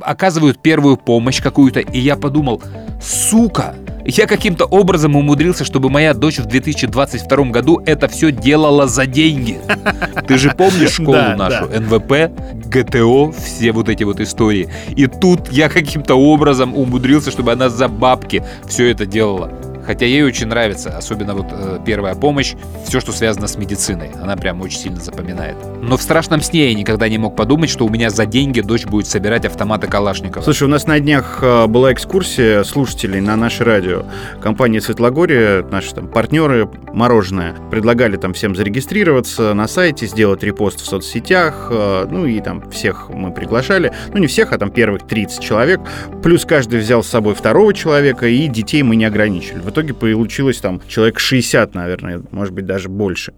оказывают 0.00 0.60
первую 0.60 0.96
помощь 0.96 1.40
какую-то. 1.40 1.80
И 1.80 1.98
я 1.98 2.16
подумал, 2.16 2.62
сука, 3.02 3.74
я 4.04 4.26
каким-то 4.26 4.64
образом 4.64 5.16
умудрился, 5.16 5.64
чтобы 5.64 5.90
моя 5.90 6.14
дочь 6.14 6.38
в 6.38 6.46
2022 6.46 7.44
году 7.46 7.82
это 7.84 8.08
все 8.08 8.32
делала 8.32 8.86
за 8.86 9.06
деньги. 9.06 9.58
Ты 10.26 10.38
же 10.38 10.50
помнишь 10.50 10.92
школу 10.92 11.12
Да, 11.12 11.36
нашу, 11.36 11.68
да. 11.68 11.80
НВП, 11.80 12.32
ГТО, 12.66 13.32
все 13.32 13.72
вот 13.72 13.88
эти 13.88 14.04
вот 14.04 14.20
истории. 14.20 14.70
И 14.96 15.06
тут 15.06 15.52
я 15.52 15.68
каким-то 15.68 16.14
образом 16.14 16.74
умудрился, 16.74 17.30
чтобы 17.30 17.52
она 17.52 17.68
за 17.68 17.88
бабки 17.88 18.42
все 18.66 18.90
это 18.90 19.04
делала. 19.04 19.52
Хотя 19.88 20.04
ей 20.04 20.22
очень 20.22 20.48
нравится, 20.48 20.94
особенно 20.94 21.32
вот 21.32 21.46
э, 21.50 21.78
первая 21.82 22.14
помощь, 22.14 22.52
все, 22.86 23.00
что 23.00 23.10
связано 23.10 23.46
с 23.46 23.56
медициной. 23.56 24.10
Она 24.20 24.36
прям 24.36 24.60
очень 24.60 24.78
сильно 24.78 25.00
запоминает. 25.00 25.56
Но 25.80 25.96
в 25.96 26.02
страшном 26.02 26.42
сне 26.42 26.68
я 26.68 26.74
никогда 26.74 27.08
не 27.08 27.16
мог 27.16 27.34
подумать, 27.34 27.70
что 27.70 27.86
у 27.86 27.88
меня 27.88 28.10
за 28.10 28.26
деньги 28.26 28.60
дочь 28.60 28.84
будет 28.84 29.06
собирать 29.06 29.46
автоматы 29.46 29.86
Калашникова. 29.86 30.42
Слушай, 30.42 30.64
у 30.64 30.68
нас 30.68 30.86
на 30.86 31.00
днях 31.00 31.38
э, 31.40 31.66
была 31.68 31.94
экскурсия 31.94 32.64
слушателей 32.64 33.22
на 33.22 33.34
наше 33.36 33.64
радио. 33.64 34.04
Компания 34.42 34.82
Светлогория, 34.82 35.62
наши 35.62 35.94
там 35.94 36.06
партнеры, 36.08 36.68
мороженое, 36.92 37.54
предлагали 37.70 38.18
там 38.18 38.34
всем 38.34 38.54
зарегистрироваться 38.54 39.54
на 39.54 39.66
сайте, 39.68 40.06
сделать 40.06 40.42
репост 40.42 40.82
в 40.82 40.84
соцсетях, 40.84 41.68
э, 41.70 42.06
ну 42.10 42.26
и 42.26 42.38
там 42.42 42.70
всех 42.70 43.08
мы 43.08 43.32
приглашали. 43.32 43.94
Ну 44.12 44.18
не 44.18 44.26
всех, 44.26 44.52
а 44.52 44.58
там 44.58 44.70
первых 44.70 45.06
30 45.06 45.40
человек. 45.42 45.80
Плюс 46.22 46.44
каждый 46.44 46.78
взял 46.78 47.02
с 47.02 47.08
собой 47.08 47.34
второго 47.34 47.72
человека, 47.72 48.26
и 48.26 48.48
детей 48.48 48.82
мы 48.82 48.94
не 48.94 49.06
ограничили. 49.06 49.60
Итоге 49.78 49.94
получилось 49.94 50.58
там 50.58 50.80
человек 50.88 51.20
60, 51.20 51.74
наверное, 51.74 52.22
может 52.32 52.52
быть 52.52 52.66
даже 52.66 52.88
больше. 52.88 53.34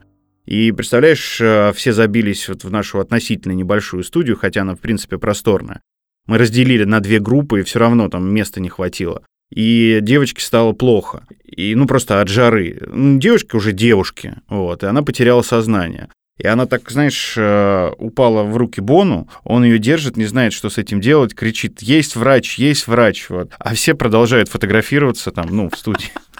И 0.47 0.73
представляешь, 0.73 1.39
э, 1.41 1.73
все 1.75 1.93
забились 1.93 2.49
вот 2.49 2.65
в 2.65 2.71
нашу 2.71 2.99
относительно 2.99 3.53
небольшую 3.53 4.03
студию, 4.05 4.37
хотя 4.37 4.63
она, 4.63 4.75
в 4.75 4.81
принципе, 4.81 5.19
просторная. 5.19 5.83
Мы 6.27 6.39
разделили 6.39 6.85
на 6.85 7.01
две 7.01 7.21
группы, 7.21 7.61
и 7.61 7.63
все 7.63 7.79
равно 7.79 8.09
там 8.09 8.33
места 8.33 8.61
не 8.61 8.71
хватило. 8.71 9.23
И 9.51 9.99
девочке 10.01 10.43
стало 10.43 10.73
плохо. 10.73 11.27
И, 11.45 11.75
ну, 11.75 11.87
просто 11.87 12.21
от 12.21 12.29
жары. 12.29 12.81
Ну, 12.87 13.19
девушки 13.19 13.55
уже 13.55 13.73
девушки, 13.73 14.37
вот, 14.49 14.83
и 14.83 14.87
она 14.87 15.03
потеряла 15.03 15.43
сознание. 15.43 16.09
И 16.41 16.47
она 16.47 16.65
так, 16.65 16.91
знаешь, 16.91 17.35
э, 17.37 17.91
упала 17.99 18.45
в 18.45 18.57
руки 18.57 18.81
Бону, 18.81 19.29
он 19.45 19.63
ее 19.63 19.79
держит, 19.79 20.17
не 20.17 20.25
знает, 20.25 20.55
что 20.55 20.71
с 20.71 20.79
этим 20.79 21.03
делать, 21.03 21.35
кричит 21.35 21.83
«Есть 21.83 22.17
врач, 22.17 22.59
есть 22.59 22.87
врач!» 22.87 23.29
вот. 23.29 23.53
А 23.59 23.75
все 23.75 23.95
продолжают 23.95 24.49
фотографироваться 24.49 25.33
там, 25.33 25.49
ну, 25.51 25.69
в 25.69 25.77
студии. 25.77 26.09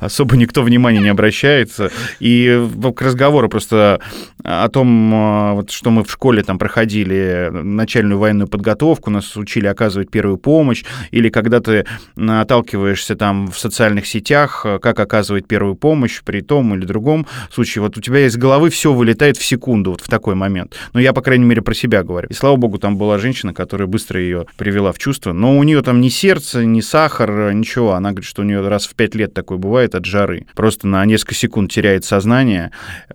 особо 0.00 0.36
никто 0.36 0.62
внимания 0.62 1.00
не 1.00 1.08
обращается. 1.08 1.90
И 2.18 2.68
к 2.96 3.02
разговору 3.02 3.48
просто 3.48 4.00
о 4.42 4.68
том, 4.68 5.12
а, 5.14 5.54
вот, 5.54 5.70
что 5.70 5.90
мы 5.90 6.04
в 6.04 6.10
школе 6.10 6.42
там 6.42 6.58
проходили 6.58 7.50
начальную 7.52 8.18
военную 8.18 8.48
подготовку, 8.48 9.10
нас 9.10 9.36
учили 9.36 9.66
оказывать 9.66 10.10
первую 10.10 10.38
помощь, 10.38 10.84
или 11.10 11.28
когда 11.28 11.60
ты 11.60 11.86
наталкиваешься 12.16 13.16
там 13.16 13.50
в 13.50 13.58
социальных 13.58 14.06
сетях, 14.06 14.66
как 14.82 14.98
оказывать 14.98 15.46
первую 15.46 15.74
помощь 15.74 16.22
при 16.22 16.40
том 16.40 16.74
или 16.74 16.84
другом 16.84 17.26
случае, 17.52 17.82
вот 17.82 17.96
у 17.96 18.00
тебя 18.00 18.26
из 18.26 18.36
головы 18.36 18.70
все 18.70 18.92
вылетает 18.92 19.36
в 19.36 19.44
секунду 19.44 19.92
вот 19.92 20.00
в 20.00 20.08
такой 20.08 20.34
момент. 20.34 20.76
Ну, 20.92 21.00
я, 21.00 21.12
по 21.12 21.22
крайней 21.22 21.44
мере, 21.44 21.62
про 21.62 21.74
себя 21.74 22.02
говорю. 22.02 22.28
И 22.28 22.34
слава 22.34 22.56
богу, 22.56 22.78
там 22.78 22.96
была 22.96 23.18
женщина, 23.18 23.54
которая 23.54 23.86
быстро 23.86 24.20
ее 24.20 24.46
привела 24.56 24.92
в 24.92 24.98
чувство, 24.98 25.32
но 25.32 25.58
у 25.58 25.62
нее 25.62 25.82
там 25.82 26.00
ни 26.00 26.08
сердце, 26.08 26.64
ни 26.64 26.80
сахар, 26.80 27.52
ничего. 27.52 27.92
Она 27.92 28.10
говорит, 28.10 28.28
что 28.28 28.42
у 28.42 28.44
нее 28.44 28.66
раз 28.66 28.86
в 28.86 28.94
пять 28.94 29.14
лет 29.14 29.34
такое 29.34 29.58
бывает 29.58 29.89
от 29.94 30.04
жары. 30.04 30.46
Просто 30.54 30.86
на 30.86 31.04
несколько 31.04 31.34
секунд 31.34 31.72
теряет 31.72 32.04
сознание, 32.04 32.70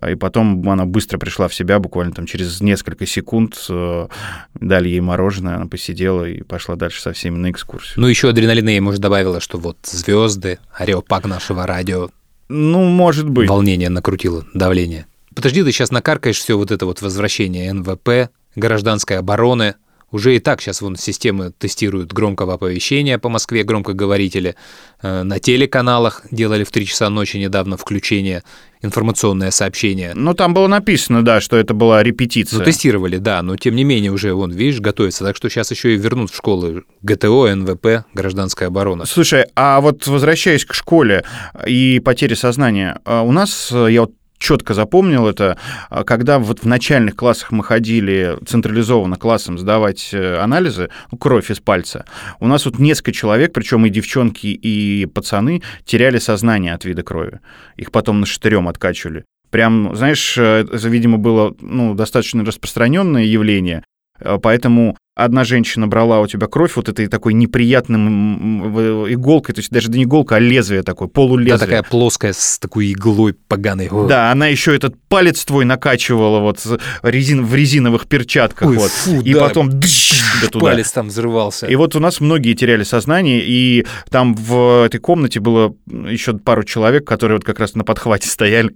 и 0.07 0.15
потом 0.15 0.67
она 0.69 0.85
быстро 0.85 1.17
пришла 1.17 1.47
в 1.47 1.53
себя, 1.53 1.79
буквально 1.79 2.13
там 2.13 2.25
через 2.25 2.61
несколько 2.61 3.05
секунд 3.05 3.57
э, 3.69 4.07
дали 4.55 4.89
ей 4.89 5.01
мороженое, 5.01 5.55
она 5.55 5.67
посидела 5.67 6.25
и 6.25 6.41
пошла 6.43 6.75
дальше 6.75 7.01
со 7.01 7.13
всеми 7.13 7.37
на 7.37 7.51
экскурсию. 7.51 7.93
Ну, 8.01 8.07
еще 8.07 8.29
адреналина 8.29 8.69
ей, 8.69 8.79
может, 8.79 9.01
добавила, 9.01 9.39
что 9.39 9.57
вот 9.57 9.77
звезды, 9.83 10.59
ареопаг 10.73 11.25
нашего 11.25 11.65
радио. 11.65 12.09
Ну, 12.47 12.83
может 12.85 13.29
быть. 13.29 13.49
Волнение 13.49 13.89
накрутило, 13.89 14.45
давление. 14.53 15.07
Подожди, 15.33 15.63
ты 15.63 15.71
сейчас 15.71 15.91
накаркаешь 15.91 16.37
все 16.37 16.57
вот 16.57 16.71
это 16.71 16.85
вот 16.85 17.01
возвращение 17.01 17.71
НВП, 17.73 18.29
гражданской 18.55 19.17
обороны, 19.17 19.75
уже 20.15 20.37
и 20.37 20.39
так 20.39 20.61
сейчас 20.61 20.81
вон 20.81 20.95
системы 20.95 21.51
тестируют 21.51 22.13
громкого 22.13 22.53
оповещения 22.53 23.17
по 23.17 23.27
Москве, 23.27 23.63
громкоговорители. 23.63 24.55
Э, 25.01 25.23
на 25.23 25.39
телеканалах 25.39 26.23
делали 26.31 26.63
в 26.63 26.71
3 26.71 26.85
часа 26.85 27.09
ночи 27.09 27.35
недавно 27.35 27.75
включение, 27.75 28.41
информационное 28.81 29.51
сообщение. 29.51 30.13
Ну, 30.15 30.33
там 30.33 30.53
было 30.53 30.67
написано, 30.67 31.25
да, 31.25 31.41
что 31.41 31.57
это 31.57 31.73
была 31.73 32.01
репетиция. 32.01 32.59
Ну, 32.59 32.63
тестировали, 32.63 33.17
да, 33.17 33.41
но 33.41 33.57
тем 33.57 33.75
не 33.75 33.83
менее 33.83 34.11
уже, 34.11 34.33
вон, 34.33 34.51
видишь, 34.51 34.79
готовится. 34.79 35.25
Так 35.25 35.35
что 35.35 35.49
сейчас 35.49 35.71
еще 35.71 35.93
и 35.93 35.97
вернут 35.97 36.31
в 36.31 36.35
школы 36.37 36.83
ГТО, 37.01 37.53
НВП, 37.53 38.05
гражданская 38.13 38.69
оборона. 38.69 39.05
Слушай, 39.05 39.47
а 39.55 39.81
вот 39.81 40.07
возвращаясь 40.07 40.63
к 40.63 40.73
школе 40.73 41.25
и 41.67 41.99
потере 41.99 42.37
сознания, 42.37 42.99
а 43.03 43.23
у 43.23 43.33
нас, 43.33 43.69
я 43.71 44.01
вот 44.01 44.13
четко 44.45 44.75
запомнил 44.75 45.27
это, 45.27 45.57
а, 45.89 46.03
когда 46.03 46.37
вот 46.37 46.59
в 46.59 46.65
начальных 46.65 47.15
классах 47.15 47.51
мы 47.51 47.63
ходили 47.63 48.37
централизованно 48.45 49.15
классом 49.15 49.57
сдавать 49.57 50.09
э, 50.13 50.37
анализы, 50.37 50.91
ну, 51.11 51.17
кровь 51.17 51.49
из 51.49 51.59
пальца, 51.59 52.05
у 52.39 52.45
нас 52.45 52.65
вот 52.65 52.77
несколько 52.77 53.11
человек, 53.11 53.53
причем 53.53 53.87
и 53.87 53.89
девчонки, 53.89 54.45
и 54.45 55.07
пацаны, 55.07 55.63
теряли 55.83 56.19
сознание 56.19 56.75
от 56.75 56.85
вида 56.85 57.01
крови. 57.01 57.39
Их 57.75 57.91
потом 57.91 58.19
на 58.19 58.27
штырем 58.27 58.67
откачивали. 58.67 59.25
Прям, 59.49 59.95
знаешь, 59.95 60.37
э, 60.37 60.67
это, 60.71 60.89
видимо, 60.89 61.17
было 61.17 61.55
ну, 61.59 61.95
достаточно 61.95 62.45
распространенное 62.45 63.23
явление, 63.23 63.83
поэтому 64.41 64.97
одна 65.15 65.45
женщина 65.45 65.87
брала 65.87 66.19
у 66.19 66.27
тебя 66.27 66.47
кровь 66.47 66.75
вот 66.75 66.89
этой 66.89 67.07
такой 67.07 67.33
неприятным 67.33 69.07
иголкой, 69.11 69.55
то 69.55 69.59
есть 69.59 69.71
даже 69.71 69.89
не 69.89 70.03
иголка, 70.03 70.35
а 70.35 70.39
лезвие 70.39 70.83
такое, 70.83 71.07
полулезвие. 71.07 71.57
Да, 71.57 71.65
такая 71.65 71.83
плоская 71.83 72.33
с 72.33 72.59
такой 72.59 72.91
иглой 72.91 73.33
поганой. 73.33 73.89
Да, 74.07 74.31
она 74.31 74.47
еще 74.47 74.75
этот 74.75 74.95
палец 75.07 75.43
твой 75.45 75.63
накачивала 75.65 76.39
вот 76.39 76.59
резин, 77.01 77.45
в 77.45 77.55
резиновых 77.55 78.07
перчатках. 78.07 78.67
Ой, 78.67 78.77
вот, 78.77 78.91
фу, 78.91 79.21
и 79.21 79.33
да. 79.33 79.39
потом 79.39 79.69
да 79.69 79.87
туда. 80.51 80.65
Палец 80.65 80.91
там 80.91 81.07
взрывался. 81.07 81.67
И 81.67 81.75
вот 81.75 81.95
у 81.95 81.99
нас 81.99 82.19
многие 82.19 82.53
теряли 82.53 82.83
сознание, 82.83 83.41
и 83.41 83.85
там 84.09 84.35
в 84.35 84.85
этой 84.85 84.99
комнате 84.99 85.39
было 85.39 85.73
еще 85.87 86.37
пару 86.37 86.63
человек, 86.63 87.07
которые 87.07 87.37
вот 87.37 87.45
как 87.45 87.59
раз 87.59 87.73
на 87.75 87.85
подхвате 87.85 88.27
стояли. 88.29 88.75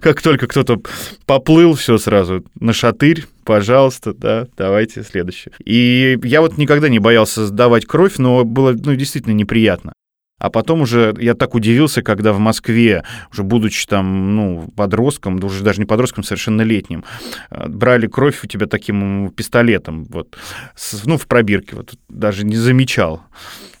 Как 0.00 0.20
только 0.20 0.46
кто-то 0.46 0.80
поплыл, 1.24 1.74
все 1.74 1.96
сразу 1.96 2.44
на 2.60 2.74
шатырь, 2.74 3.24
пожалуйста, 3.46 4.12
да, 4.12 4.48
давайте 4.56 5.02
следующий. 5.02 5.52
И 5.64 6.18
я 6.24 6.42
вот 6.42 6.58
никогда 6.58 6.88
не 6.90 6.98
боялся 6.98 7.46
сдавать 7.46 7.86
кровь, 7.86 8.18
но 8.18 8.44
было 8.44 8.72
ну, 8.72 8.94
действительно 8.94 9.32
неприятно. 9.32 9.92
А 10.38 10.50
потом 10.50 10.82
уже 10.82 11.14
я 11.18 11.34
так 11.34 11.54
удивился, 11.54 12.02
когда 12.02 12.34
в 12.34 12.38
Москве, 12.38 13.04
уже 13.32 13.42
будучи 13.42 13.86
там, 13.86 14.36
ну, 14.36 14.68
подростком, 14.76 15.42
уже 15.42 15.64
даже 15.64 15.80
не 15.80 15.86
подростком, 15.86 16.24
совершеннолетним, 16.24 17.04
э, 17.50 17.68
брали 17.68 18.06
кровь 18.06 18.44
у 18.44 18.46
тебя 18.46 18.66
таким 18.66 19.30
пистолетом, 19.30 20.04
вот, 20.04 20.36
с, 20.74 21.04
ну, 21.06 21.16
в 21.16 21.26
пробирке, 21.26 21.76
вот, 21.76 21.94
даже 22.10 22.44
не 22.44 22.56
замечал. 22.56 23.22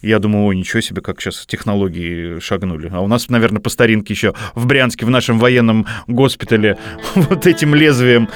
Я 0.00 0.18
думаю, 0.18 0.46
ой, 0.46 0.56
ничего 0.56 0.80
себе, 0.80 1.02
как 1.02 1.20
сейчас 1.20 1.44
технологии 1.46 2.38
шагнули. 2.40 2.90
А 2.92 3.00
у 3.00 3.08
нас, 3.08 3.28
наверное, 3.28 3.60
по 3.60 3.68
старинке 3.68 4.14
еще 4.14 4.34
в 4.54 4.64
Брянске, 4.64 5.04
в 5.04 5.10
нашем 5.10 5.38
военном 5.38 5.86
госпитале 6.06 6.78
вот 7.16 7.46
этим 7.46 7.74
лезвием 7.74 8.30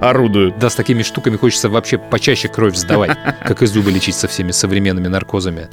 орудуют. 0.00 0.58
Да, 0.58 0.70
с 0.70 0.76
такими 0.76 1.02
штуками 1.02 1.36
хочется 1.36 1.68
вообще 1.68 1.98
почаще 1.98 2.48
кровь 2.48 2.76
сдавать, 2.76 3.18
как 3.44 3.62
и 3.62 3.66
зубы 3.66 3.90
лечить 3.90 4.14
со 4.14 4.28
всеми 4.28 4.50
современными 4.50 5.08
наркозами. 5.08 5.68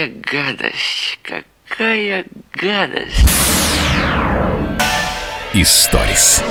Какая 0.00 0.12
гадость, 0.32 1.18
какая 1.22 2.24
гадость. 2.54 3.26
Историс. 5.52 6.42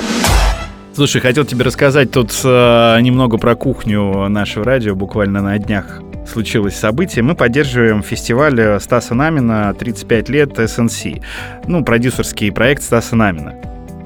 Слушай, 0.94 1.20
хотел 1.20 1.44
тебе 1.44 1.64
рассказать 1.64 2.12
тут 2.12 2.30
э, 2.44 3.00
немного 3.00 3.38
про 3.38 3.54
кухню 3.56 4.28
нашего 4.28 4.64
радио. 4.64 4.94
Буквально 4.94 5.40
на 5.40 5.58
днях 5.58 6.00
случилось 6.30 6.76
событие. 6.76 7.22
Мы 7.22 7.34
поддерживаем 7.34 8.02
фестиваль 8.02 8.80
Стаса 8.80 9.14
Намина 9.14 9.74
«35 9.76 10.30
лет 10.30 10.56
СНС». 10.56 11.04
Ну, 11.66 11.82
продюсерский 11.82 12.52
проект 12.52 12.82
Стаса 12.82 13.16
Намина. 13.16 13.54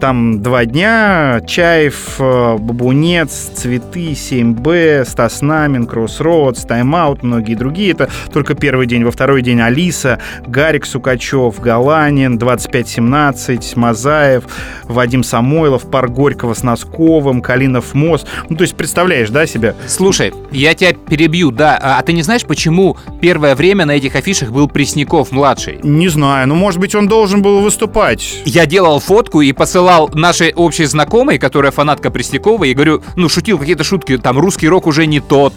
Там 0.00 0.42
два 0.42 0.64
дня, 0.64 1.40
Чаев, 1.46 2.16
э, 2.18 2.56
Бабунец, 2.58 3.50
Цветы, 3.54 4.12
7Б, 4.12 5.04
Стас 5.06 5.40
Намин, 5.40 5.86
Кроссроудс, 5.86 6.64
Тайм-аут, 6.64 7.22
многие 7.22 7.54
другие. 7.54 7.92
Это 7.92 8.10
только 8.32 8.54
первый 8.54 8.86
день. 8.86 9.04
Во 9.04 9.10
второй 9.10 9.42
день 9.42 9.60
Алиса, 9.60 10.18
Гарик 10.46 10.84
Сукачев, 10.84 11.60
Галанин, 11.60 12.38
2517, 12.38 13.76
Мазаев, 13.76 14.44
Вадим 14.84 15.22
Самойлов, 15.22 15.90
Пар 15.90 16.08
Горького 16.08 16.54
с 16.54 16.62
Носковым, 16.62 17.40
Калинов 17.40 17.94
мост. 17.94 18.26
Ну, 18.48 18.56
то 18.56 18.62
есть, 18.62 18.76
представляешь, 18.76 19.30
да, 19.30 19.46
себя? 19.46 19.74
Слушай, 19.86 20.32
я 20.50 20.74
тебя 20.74 20.92
перебью, 20.92 21.50
да. 21.50 21.78
А, 21.80 21.98
а 21.98 22.02
ты 22.02 22.12
не 22.12 22.22
знаешь, 22.22 22.44
почему 22.44 22.96
первое 23.20 23.54
время 23.54 23.86
на 23.86 23.92
этих 23.92 24.16
афишах 24.16 24.50
был 24.50 24.68
Пресняков-младший? 24.68 25.78
Не 25.82 26.08
знаю, 26.08 26.48
ну, 26.48 26.54
может 26.56 26.80
быть, 26.80 26.94
он 26.94 27.06
должен 27.08 27.42
был 27.42 27.60
выступать. 27.60 28.42
Я 28.44 28.66
делал 28.66 28.98
фотку 28.98 29.40
и 29.40 29.52
посылал 29.52 29.83
нашей 30.14 30.52
общей 30.54 30.84
знакомой, 30.84 31.38
которая 31.38 31.72
фанатка 31.72 32.10
Преснякова, 32.10 32.64
и 32.64 32.74
говорю, 32.74 33.02
ну, 33.16 33.28
шутил 33.28 33.58
какие-то 33.58 33.84
шутки, 33.84 34.18
там, 34.18 34.38
русский 34.38 34.68
рок 34.68 34.86
уже 34.86 35.06
не 35.06 35.20
тот, 35.20 35.54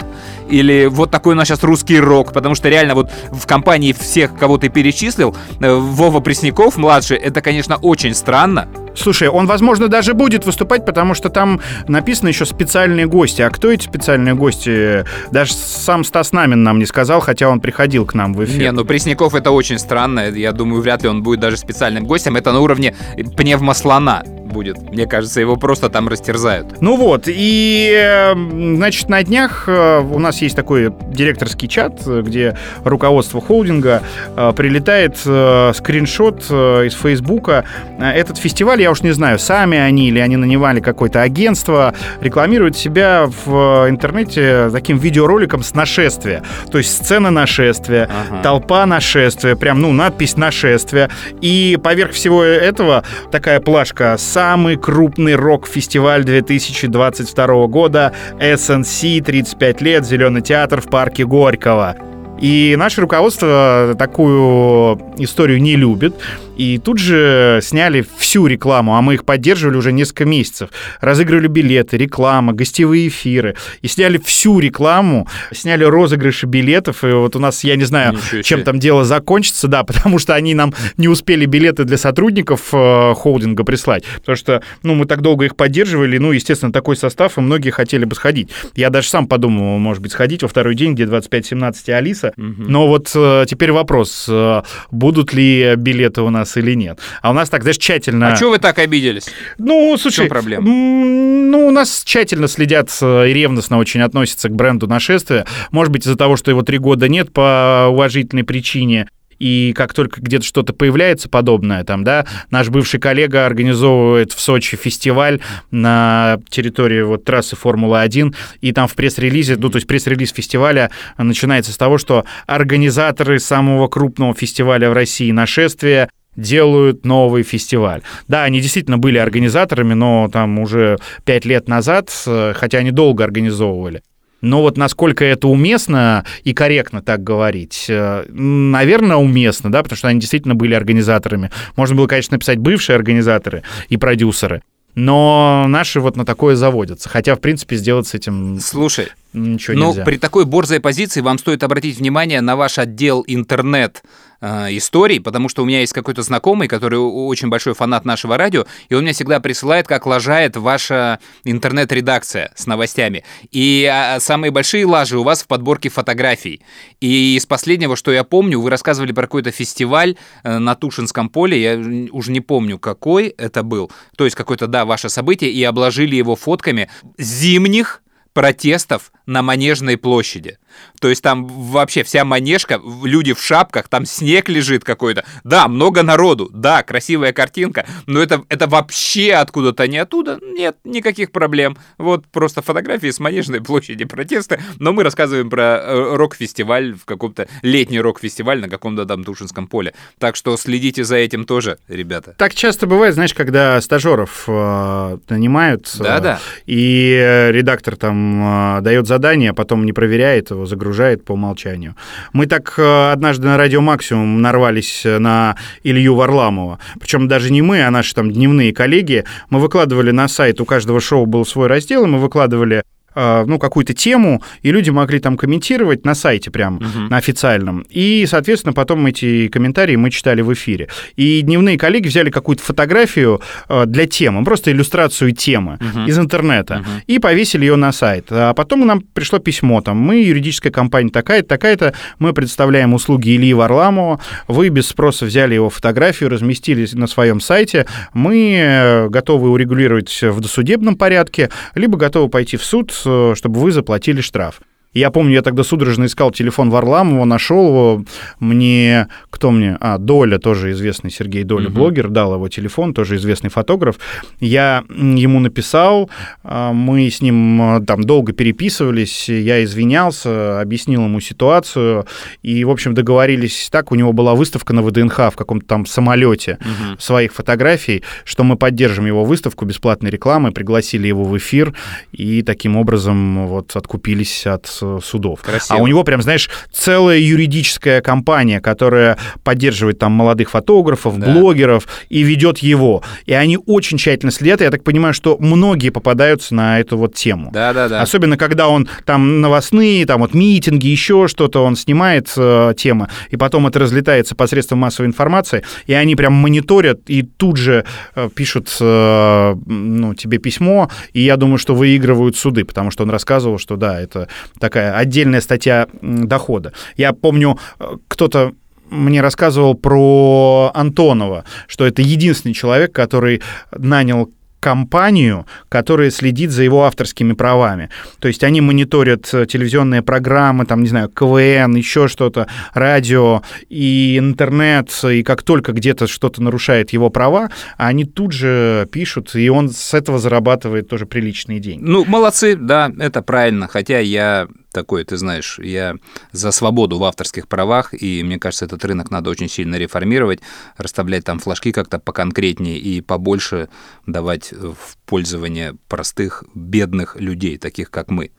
или 0.49 0.86
вот 0.88 1.11
такой 1.11 1.34
у 1.34 1.38
нас 1.38 1.47
сейчас 1.47 1.63
русский 1.63 1.99
рок, 1.99 2.34
потому 2.34 2.55
что 2.55 2.69
реально 2.69 2.95
вот 2.95 3.11
в 3.32 3.45
компании 3.45 3.93
всех, 3.93 4.36
кого 4.38 4.57
ты 4.57 4.69
перечислил, 4.69 5.36
э, 5.59 5.73
Вова 5.73 6.19
Пресняков, 6.19 6.78
младший, 6.78 7.17
это, 7.17 7.41
конечно, 7.41 7.78
очень 7.78 8.13
странно. 8.13 8.67
Слушай, 8.98 9.30
он, 9.30 9.45
возможно, 9.45 9.88
даже 9.88 10.14
будет 10.14 10.45
выступать, 10.45 10.86
потому 10.86 11.14
что 11.14 11.30
там 11.30 11.62
написано 11.88 12.30
еще 12.30 12.45
специальные 12.45 13.06
гости. 13.06 13.41
А 13.41 13.50
кто 13.50 13.72
эти 13.72 13.84
специальные 13.84 14.36
гости? 14.36 15.06
Даже 15.32 15.54
сам 15.54 16.04
Стас 16.04 16.32
Намин 16.32 16.64
нам 16.64 16.80
не 16.80 16.86
сказал, 16.86 17.20
хотя 17.20 17.50
он 17.50 17.60
приходил 17.60 18.06
к 18.06 18.14
нам 18.14 18.34
в 18.34 18.43
эфир. 18.43 18.60
Не, 18.60 18.72
ну 18.72 18.86
Пресняков 18.86 19.36
это 19.36 19.52
очень 19.52 19.78
странно. 19.78 20.30
Я 20.30 20.52
думаю, 20.52 20.82
вряд 20.82 21.04
ли 21.04 21.10
он 21.10 21.24
будет 21.24 21.39
даже 21.39 21.58
специальным 21.58 22.06
гостем. 22.06 22.36
Это 22.36 22.52
на 22.52 22.60
уровне 22.60 22.95
пневмослона 23.36 24.24
будет. 24.58 24.82
Мне 24.91 25.05
кажется, 25.05 25.39
его 25.39 25.55
просто 25.55 25.88
там 25.89 26.08
растерзают. 26.08 26.82
Ну 26.82 26.97
вот, 26.97 27.26
и, 27.28 27.91
э, 27.95 28.34
значит, 28.76 29.08
на 29.08 29.22
днях 29.24 29.66
э, 29.68 29.99
у 29.99 30.18
нас 30.18 30.41
есть 30.41 30.55
такой 30.55 30.91
директорский 31.12 31.68
чат, 31.68 32.01
где 32.08 32.58
руководство 32.84 33.39
холдинга 33.39 34.01
э, 34.36 34.53
прилетает 34.55 35.16
э, 35.26 35.74
скриншот 35.76 36.41
из 36.49 36.93
Фейсбука. 36.95 37.66
Этот 37.99 38.38
фестиваль, 38.39 38.82
я 38.82 38.89
уж 38.89 39.01
не 39.03 39.12
знаю, 39.12 39.38
сами 39.38 39.78
они 39.78 40.08
или 40.10 40.18
они 40.20 40.38
нанимали 40.38 40.80
какое-то 40.80 41.22
агентство, 41.22 41.93
рекламируют 42.22 42.76
себя 42.76 43.28
в 43.45 43.86
интернете 43.88 44.70
таким 44.72 44.97
видеороликом 44.97 45.62
с 45.62 45.76
нашествия. 45.76 46.41
То 46.72 46.80
есть 46.80 46.91
сцена 46.91 47.30
нашествия, 47.30 48.10
Ага. 48.30 48.41
толпа 48.41 48.86
нашествия, 48.88 49.55
прям, 49.55 49.82
ну, 49.82 49.93
надпись 49.93 50.36
нашествия. 50.36 51.10
И 51.41 51.78
поверх 51.84 52.12
всего 52.14 52.43
этого 52.43 53.03
такая 53.32 53.60
плашка 53.60 54.16
«Самый 54.48 54.78
крупный 54.78 55.36
рок-фестиваль 55.36 56.24
2022 56.24 57.68
года, 57.68 58.14
SNC, 58.39 59.22
35 59.22 59.82
лет, 59.82 60.06
Зеленый 60.06 60.41
театр 60.41 60.80
в 60.80 60.86
парке 60.86 61.26
Горького». 61.26 61.98
И 62.39 62.74
наше 62.78 63.02
руководство 63.02 63.93
такую 64.00 65.02
историю 65.18 65.62
не 65.62 65.76
любит. 65.76 66.16
И 66.58 66.80
тут 66.80 66.97
же 66.97 67.60
сняли 67.62 68.05
всю 68.18 68.47
рекламу, 68.47 68.97
а 68.97 69.01
мы 69.01 69.14
их 69.14 69.26
поддерживали 69.26 69.78
уже 69.78 69.91
несколько 69.91 70.26
месяцев. 70.26 70.70
Разыгрывали 71.01 71.47
билеты, 71.47 71.97
реклама, 71.97 72.53
гостевые 72.53 73.08
эфиры. 73.08 73.55
И 73.82 73.88
сняли 73.88 74.18
всю 74.18 74.60
рекламу, 74.60 75.28
сняли 75.53 75.84
розыгрыши 75.84 76.47
билетов. 76.47 77.03
И 77.03 77.08
вот 77.08 77.36
у 77.36 77.39
нас, 77.39 77.64
я 77.64 77.76
не 77.76 77.84
знаю, 77.84 78.14
Ничего 78.14 78.28
себе. 78.28 78.43
чем 78.43 78.64
там 78.64 78.80
дело 78.80 79.05
закончится, 79.05 79.68
да, 79.68 79.84
потому 79.84 80.18
что 80.20 80.34
они 80.34 80.55
нам 80.55 80.74
не 80.97 81.08
успели 81.08 81.45
билеты 81.45 81.84
для 81.84 81.97
сотрудников 81.97 82.70
э, 82.74 83.14
холдинга 83.16 83.64
прислать. 83.64 84.03
Потому 84.16 84.36
что, 84.36 84.64
ну, 84.84 84.95
мы 84.95 85.05
так 85.05 85.22
долго 85.22 85.45
их 85.45 85.55
поддерживали, 85.55 86.18
ну, 86.18 86.32
естественно, 86.32 86.72
такой 86.72 86.97
состав, 86.97 87.38
и 87.38 87.41
многие 87.41 87.70
хотели 87.70 88.05
бы 88.05 88.16
сходить. 88.16 88.49
Я 88.76 88.89
даже 88.89 89.10
сам 89.10 89.28
подумал, 89.28 89.78
может 89.78 90.01
быть, 90.01 90.12
сходить 90.12 90.41
во 90.41 90.47
второй 90.47 90.76
день, 90.76 90.93
где 90.93 91.03
25-17 91.03 91.76
и 91.88 91.91
Алиса. 91.91 92.34
Но 92.38 92.88
вот 92.88 93.12
э, 93.14 93.45
теперь 93.47 93.72
вопрос, 93.72 94.26
э, 94.28 94.64
будут 94.91 95.34
ли 95.34 95.76
билеты 95.76 96.22
у 96.22 96.30
нас 96.30 96.47
или 96.56 96.74
нет. 96.74 97.00
А 97.22 97.32
у 97.32 97.34
нас 97.34 97.50
так, 97.50 97.64
знаешь, 97.64 97.78
тщательно... 97.78 98.32
А 98.32 98.36
что 98.36 98.50
вы 98.50 98.60
так 98.60 98.80
обиделись? 98.80 99.26
Ну, 99.58 99.98
слушай, 99.98 100.18
чем 100.18 100.30
проблема? 100.30 100.66
ну, 100.66 101.68
у 101.68 101.72
нас 101.72 102.04
тщательно 102.06 102.48
следят 102.48 102.89
э, 103.02 103.30
и 103.30 103.34
ревностно 103.34 103.78
очень 103.78 104.02
относятся 104.02 104.50
к 104.50 104.56
бренду 104.56 104.88
нашествия. 104.88 105.45
Может 105.72 105.91
быть, 105.91 106.06
из-за 106.06 106.16
того, 106.16 106.38
что 106.38 106.52
его 106.52 106.62
три 106.62 106.78
года 106.78 107.10
нет 107.10 107.34
по 107.34 107.88
уважительной 107.89 108.43
причине. 108.43 109.08
И 109.39 109.74
как 109.76 109.93
только 109.93 110.22
где-то 110.22 110.45
что-то 110.45 110.74
появляется 110.74 111.30
подобное, 111.30 111.84
там, 111.84 112.04
да, 112.04 112.26
наш 112.50 112.70
бывший 112.70 113.00
коллега 113.00 113.45
организовывает 113.45 114.32
в 114.32 114.39
Сочи 114.39 114.76
фестиваль 114.76 115.41
на 115.70 116.39
территории 116.50 117.02
вот 117.02 117.24
трассы 117.24 117.56
Формулы-1, 117.56 118.36
и 118.62 118.72
там 118.72 118.88
в 118.88 118.95
пресс-релизе, 118.95 119.58
ну, 119.58 119.70
то 119.70 119.78
есть 119.78 119.88
пресс-релиз 119.88 120.32
фестиваля 120.32 120.89
начинается 121.18 121.72
с 121.72 121.78
того, 121.78 121.98
что 121.98 122.26
организаторы 122.48 123.39
самого 123.39 123.88
крупного 123.88 124.34
фестиваля 124.34 124.89
в 124.89 124.93
России 124.93 125.32
«Нашествие» 125.32 126.10
делают 126.38 127.06
новый 127.06 127.44
фестиваль. 127.44 128.02
Да, 128.28 128.44
они 128.44 128.62
действительно 128.62 128.98
были 128.98 129.18
организаторами, 129.18 129.94
но 129.94 130.30
там 130.32 130.60
уже 130.60 130.98
пять 131.26 131.44
лет 131.44 131.68
назад, 131.68 132.10
хотя 132.56 132.78
они 132.78 132.92
долго 132.92 133.24
организовывали. 133.24 134.02
Но 134.42 134.62
вот 134.62 134.78
насколько 134.78 135.26
это 135.26 135.48
уместно 135.48 136.24
и 136.44 136.54
корректно 136.54 137.02
так 137.02 137.24
говорить, 137.24 137.86
э, 137.90 138.26
наверное, 138.30 139.18
уместно, 139.18 139.72
да, 139.72 139.82
потому 139.82 139.98
что 139.98 140.10
они 140.10 140.20
действительно 140.20 140.56
были 140.56 140.74
организаторами. 140.76 141.50
Можно 141.76 141.96
было, 141.96 142.08
конечно, 142.08 142.36
написать 142.36 142.60
бывшие 142.60 142.96
организаторы 142.96 143.64
и 143.90 143.98
продюсеры, 143.98 144.62
но 144.94 145.66
наши 145.68 146.00
вот 146.00 146.16
на 146.16 146.26
такое 146.26 146.56
заводятся. 146.56 147.10
Хотя, 147.10 147.36
в 147.36 147.40
принципе, 147.40 147.76
сделать 147.78 148.08
с 148.08 148.14
этим 148.14 148.60
Слушай, 148.60 149.08
ничего 149.34 149.76
ну, 149.78 149.90
нельзя. 149.90 150.04
при 150.04 150.18
такой 150.18 150.46
борзой 150.46 150.80
позиции 150.80 151.22
вам 151.22 151.40
стоит 151.40 151.64
обратить 151.64 151.98
внимание 151.98 152.42
на 152.42 152.56
ваш 152.56 152.78
отдел 152.78 153.24
интернет 153.28 154.04
э, 154.42 154.78
историй, 154.78 155.20
потому 155.20 155.50
что 155.50 155.64
у 155.64 155.66
меня 155.66 155.82
есть 155.82 155.94
какой-то 155.94 156.22
знакомый, 156.22 156.68
который 156.68 156.98
очень 156.98 157.50
большой 157.50 157.74
фанат 157.74 158.06
нашего 158.06 158.38
радио, 158.38 158.66
и 158.90 158.96
он 158.96 159.04
мне 159.04 159.14
всегда 159.14 159.40
присылает, 159.40 159.88
как 159.88 160.06
лажает 160.06 160.56
ваша 160.56 161.20
интернет-редакция 161.44 162.52
с 162.56 162.66
новостями. 162.66 163.24
И 163.52 163.90
а, 163.92 164.20
самые 164.20 164.52
большие 164.52 164.86
лажи 164.86 165.18
у 165.18 165.24
вас 165.24 165.44
в 165.44 165.48
подборке 165.48 165.90
фотографий. 165.90 166.62
И 167.00 167.36
из 167.36 167.46
последнего, 167.46 167.96
что 167.96 168.12
я 168.12 168.24
помню, 168.24 168.60
вы 168.60 168.70
рассказывали 168.70 169.12
про 169.12 169.24
какой-то 169.24 169.52
фестиваль 169.52 170.18
э, 170.44 170.58
на 170.58 170.76
Тушинском 170.76 171.30
поле, 171.30 171.62
я 171.62 172.10
уже 172.12 172.32
не 172.32 172.42
помню, 172.42 172.80
какой 172.80 173.28
это 173.28 173.64
был. 173.64 173.92
То 174.16 174.26
есть 174.26 174.36
какое-то, 174.36 174.68
да, 174.68 174.86
ваше 174.86 175.10
событие, 175.10 175.52
и 175.52 175.64
обложили 175.64 176.16
его 176.16 176.36
фотками 176.36 176.90
зимних 177.18 178.02
протестов 178.38 179.12
на 179.26 179.42
Манежной 179.42 179.98
площади. 179.98 180.60
То 180.99 181.09
есть 181.09 181.21
там 181.21 181.47
вообще 181.47 182.03
вся 182.03 182.25
манежка, 182.25 182.80
люди 183.03 183.34
в 183.34 183.41
шапках, 183.41 183.88
там 183.88 184.05
снег 184.05 184.49
лежит 184.49 184.84
какой-то. 184.84 185.25
Да, 185.43 185.67
много 185.67 186.03
народу, 186.03 186.49
да, 186.53 186.84
красивая 186.84 187.34
картинка, 187.34 187.86
но 188.05 188.21
это, 188.21 188.43
это 188.49 188.67
вообще 188.67 189.34
откуда-то 189.34 189.88
не 189.88 189.97
оттуда. 189.97 190.39
Нет, 190.41 190.78
никаких 190.84 191.32
проблем. 191.32 191.78
Вот 191.97 192.25
просто 192.28 192.61
фотографии 192.61 193.09
с 193.09 193.19
Манежной 193.19 193.61
площади 193.61 194.05
протеста. 194.05 194.59
Но 194.80 194.93
мы 194.93 195.03
рассказываем 195.03 195.49
про 195.49 195.80
э, 195.82 196.15
рок-фестиваль 196.15 196.93
в 196.93 197.05
каком-то 197.05 197.47
летний 197.61 197.99
рок-фестиваль 197.99 198.59
на 198.59 198.69
каком-то 198.69 199.05
там 199.05 199.23
Тушинском 199.23 199.67
поле. 199.67 199.93
Так 200.19 200.36
что 200.36 200.55
следите 200.57 201.03
за 201.03 201.15
этим 201.17 201.45
тоже, 201.45 201.80
ребята. 201.88 202.36
Так 202.38 202.53
часто 202.53 202.88
бывает, 202.88 203.13
знаешь, 203.15 203.34
когда 203.34 203.80
стажеров 203.82 204.43
э, 204.47 205.17
нанимают, 205.30 205.88
э, 205.99 206.03
Да-да. 206.03 206.39
и 206.65 207.13
э, 207.19 207.51
редактор 207.51 207.95
там 207.95 208.78
э, 208.78 208.82
дает 208.82 209.07
задание, 209.07 209.51
а 209.51 209.53
потом 209.53 209.86
не 209.86 209.93
проверяет 209.93 210.51
его, 210.51 210.65
загружает 210.68 211.26
по 211.26 211.34
умолчанию. 211.34 211.95
Мы 212.34 212.45
так 212.45 212.74
э, 212.78 213.11
однажды 213.11 213.47
на 213.47 213.57
Радио 213.57 213.82
Максимум 213.82 214.41
нарвались 214.41 215.05
э, 215.05 215.18
на 215.18 215.55
Илью 215.84 216.15
Варламова. 216.15 216.80
Причем 216.99 217.28
даже 217.28 217.51
не 217.51 217.61
мы, 217.61 217.84
а 217.84 217.91
наши 217.91 218.13
там 218.13 218.32
дневные 218.32 218.74
коллеги. 218.74 219.26
Мы 219.49 219.59
выкладывали 219.59 220.11
на 220.11 220.28
сайт, 220.28 220.61
у 220.61 220.65
каждого 220.65 220.99
шоу 220.99 221.26
был 221.26 221.45
свой 221.45 221.68
раздел, 221.68 222.03
и 222.03 222.07
мы 222.07 222.20
выкладывали 222.20 222.84
ну, 223.18 223.57
какую-то 223.59 223.93
тему, 223.93 224.43
и 224.61 224.72
люди 224.72 224.89
могли 224.91 225.20
там 225.20 225.38
комментировать 225.38 226.05
на 226.05 226.13
сайте 226.15 226.51
прям, 226.51 226.80
на 227.09 227.18
официальном. 227.18 227.86
И, 227.89 228.26
соответственно, 228.28 228.74
потом 228.74 229.05
эти 229.07 229.47
комментарии 229.47 229.95
мы 229.95 230.11
читали 230.11 230.41
в 230.41 230.53
эфире. 230.53 230.88
И 231.15 231.41
дневные 231.41 231.78
коллеги 231.78 232.07
взяли 232.07 232.30
какую-то 232.30 232.63
фотографию 232.63 233.41
э, 233.70 233.86
для 233.86 234.05
темы, 234.05 234.43
просто 234.43 234.72
иллюстрацию 234.72 235.32
темы 235.32 235.80
из 236.07 236.18
интернета, 236.20 236.84
и 237.07 237.20
повесили 237.20 237.65
ее 237.65 237.76
на 237.76 237.91
сайт. 237.91 238.28
А 238.30 238.53
потом 238.53 238.86
нам 238.86 239.01
пришло 239.01 239.39
письмо, 239.39 239.82
там, 239.82 239.97
мы 239.97 240.18
юридическая 240.24 240.72
компания 240.72 241.09
такая-то, 241.09 241.47
такая-то, 241.47 241.93
мы 242.20 242.34
представляем 242.34 242.93
услуги 242.93 243.36
Ильи 243.36 243.53
Варламова, 243.53 244.20
вы 244.47 244.70
без 244.70 244.88
спроса 244.88 245.26
взяли 245.26 245.55
его 245.55 245.70
фотографию, 245.70 246.30
разместили 246.30 246.88
на 246.93 247.07
своем 247.07 247.39
сайте, 247.39 247.86
мы 248.13 248.57
э, 248.59 249.09
готовы 249.09 249.49
урегулировать 249.49 250.22
в 250.22 250.39
досудебном 250.39 250.95
порядке, 250.95 251.49
либо 251.76 251.97
готовы 251.97 252.30
пойти 252.30 252.57
в 252.57 252.63
суд, 252.63 252.93
чтобы 253.36 253.60
вы 253.60 253.72
заплатили 253.72 254.22
штраф. 254.22 254.62
Я 254.94 255.12
помню, 255.12 255.34
я 255.34 255.42
тогда 255.42 255.64
судорожно 255.64 256.06
искал 256.06 256.32
телефон 256.32 256.70
Варламова, 256.70 257.26
нашел 257.26 257.68
его. 257.68 258.04
Мне, 258.40 259.08
кто 259.30 259.52
мне? 259.52 259.78
А, 259.80 259.98
Доля, 259.98 260.40
тоже 260.40 260.72
известный 260.72 261.12
Сергей 261.12 261.44
Доля, 261.44 261.70
блогер, 261.70 262.10
дал 262.10 262.34
его 262.34 262.48
телефон, 262.48 262.94
тоже 262.94 263.18
известный 263.18 263.50
фотограф. 263.50 264.00
Я 264.40 264.84
ему 264.90 265.40
написал, 265.40 266.10
а, 266.44 266.74
мы 266.74 267.10
с 267.10 267.22
ним 267.22 267.62
а, 267.62 267.82
там 267.82 268.04
долго 268.04 268.34
переписывались, 268.34 269.30
я 269.30 269.64
извинялся, 269.64 270.62
объяснил 270.62 271.04
ему 271.04 271.20
ситуацию, 271.20 272.08
и, 272.42 272.64
в 272.64 272.70
общем, 272.72 272.94
договорились 272.94 273.70
так, 273.72 273.92
у 273.92 273.96
него 273.96 274.14
была 274.14 274.36
выставка 274.36 274.74
на 274.74 274.82
ВДНХ 274.82 275.18
в 275.32 275.36
каком-то 275.36 275.68
там 275.68 275.86
самолете 275.86 276.58
своих 276.98 277.34
фотографий, 277.34 278.04
что 278.24 278.44
мы 278.44 278.56
поддержим 278.56 279.06
его 279.06 279.26
выставку 279.26 279.66
бесплатной 279.66 280.10
рекламы, 280.10 280.52
пригласили 280.52 281.08
его 281.08 281.24
в 281.24 281.38
эфир, 281.38 281.74
и 282.12 282.42
таким 282.42 282.78
образом 282.78 283.48
вот 283.48 283.76
откупились 283.76 284.48
от 284.48 284.66
судов. 285.03 285.41
Красиво. 285.41 285.80
А 285.80 285.82
у 285.82 285.88
него 285.88 286.03
прям, 286.03 286.21
знаешь, 286.21 286.49
целая 286.71 287.19
юридическая 287.19 288.01
компания, 288.01 288.59
которая 288.61 289.17
поддерживает 289.43 289.99
там 289.99 290.11
молодых 290.11 290.49
фотографов, 290.51 291.17
Да. 291.17 291.32
блогеров 291.32 291.88
и 292.09 292.23
ведет 292.23 292.59
его. 292.59 293.03
И 293.25 293.34
они 293.34 293.57
очень 293.65 293.97
тщательно 293.97 294.32
следят. 294.32 294.61
Я 294.61 294.71
так 294.71 294.84
понимаю, 294.84 295.13
что 295.13 295.38
многие 295.39 295.89
попадаются 295.89 296.53
на 296.55 296.80
эту 296.80 296.97
вот 296.97 297.15
тему. 297.15 297.51
Да-да-да. 297.53 298.01
Особенно, 298.01 298.38
когда 298.38 298.67
он 298.67 298.88
там 299.05 299.41
новостные, 299.41 300.05
там 300.05 300.21
вот 300.21 300.34
митинги, 300.34 300.88
еще 300.88 301.28
что-то, 301.28 301.63
он 301.63 301.75
снимает 301.75 302.32
э, 302.38 302.73
темы, 302.78 303.07
и 303.30 303.38
потом 303.38 303.67
это 303.67 303.80
разлетается 303.80 304.36
посредством 304.36 304.80
массовой 304.80 305.07
информации, 305.07 305.63
и 305.86 305.93
они 305.93 306.15
прям 306.15 306.34
мониторят 306.34 307.01
и 307.07 307.21
тут 307.23 307.57
же 307.57 307.86
э, 308.15 308.30
пишут 308.36 308.75
э, 308.80 309.55
ну, 309.65 310.13
тебе 310.13 310.38
письмо, 310.38 310.89
и 311.13 311.21
я 311.21 311.38
думаю, 311.38 311.57
что 311.57 311.75
выигрывают 311.75 312.36
суды, 312.38 312.65
потому 312.65 312.91
что 312.91 313.03
он 313.03 313.09
рассказывал, 313.09 313.57
что 313.59 313.75
да, 313.75 313.99
это 313.99 314.28
такая 314.68 314.93
отдельная 314.93 315.39
статья 315.41 315.88
дохода. 316.01 316.74
Я 316.97 317.13
помню, 317.13 317.57
э, 317.80 317.95
кто-то 318.09 318.51
мне 318.89 319.22
рассказывал 319.22 319.76
про 319.76 320.72
Антонова, 320.74 321.45
что 321.68 321.86
это 321.86 322.01
единственный 322.01 322.53
человек, 322.53 322.91
который 322.91 323.41
нанял 323.72 324.30
компанию, 324.68 325.45
которая 325.70 326.11
следит 326.11 326.51
за 326.51 326.61
его 326.63 326.84
авторскими 326.84 327.32
правами. 327.32 327.89
То 328.20 328.28
есть 328.28 328.43
они 328.43 328.59
мониторят 328.59 329.34
э, 329.34 329.45
телевизионные 329.45 330.01
программы, 330.01 330.65
там, 330.65 330.82
не 330.84 330.89
знаю, 330.89 331.07
КВН, 331.07 331.74
еще 331.78 332.09
что-то, 332.09 332.47
радио 332.74 333.43
и 333.70 334.18
интернет, 334.18 334.89
и 335.05 335.24
как 335.24 335.43
только 335.43 335.72
где-то 335.72 336.07
что-то 336.07 336.43
нарушает 336.43 336.91
его 336.91 337.09
права, 337.09 337.49
они 337.78 338.03
тут 338.03 338.34
же 338.34 338.89
пишут, 338.91 339.36
и 339.36 339.47
он 339.47 339.70
с 339.70 339.93
этого 339.93 340.20
зарабатывает 340.20 340.89
тоже 340.89 341.05
приличные 341.05 341.61
деньги. 341.61 341.82
Ну, 341.82 342.03
молодцы, 342.03 342.57
да, 342.57 342.91
это 342.99 343.22
правильно. 343.22 343.70
Хотя 343.70 343.99
я 343.99 344.49
такой, 344.78 345.03
ты 345.03 345.17
знаешь, 345.17 345.59
я 345.59 345.95
за 346.32 346.51
свободу 346.51 346.97
в 346.97 347.03
авторских 347.03 347.47
правах, 347.47 347.93
и 347.93 348.23
мне 348.23 348.39
кажется, 348.39 348.65
этот 348.65 348.84
рынок 348.86 349.11
надо 349.11 349.30
очень 349.30 349.49
сильно 349.49 349.75
реформировать, 349.75 350.39
расставлять 350.78 351.23
там 351.23 351.39
флажки 351.39 351.71
как-то 351.71 351.99
поконкретнее 351.99 352.78
и 352.78 353.01
побольше 353.01 353.69
давать 354.05 354.51
в 354.51 354.97
пользование 355.05 355.75
простых, 355.88 356.43
бедных 356.53 357.15
людей, 357.15 357.57
таких 357.57 357.89
как 357.89 358.09
мы, 358.09 358.32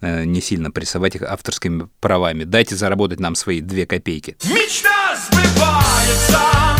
Э, 0.00 0.24
не 0.24 0.40
сильно 0.40 0.70
прессовать 0.70 1.14
их 1.14 1.22
авторскими 1.22 1.88
правами. 2.00 2.44
Дайте 2.44 2.76
заработать 2.76 3.20
нам 3.20 3.34
свои 3.34 3.60
две 3.60 3.86
копейки. 3.86 4.36
Мечта 4.44 5.16
сбывается 5.16 6.73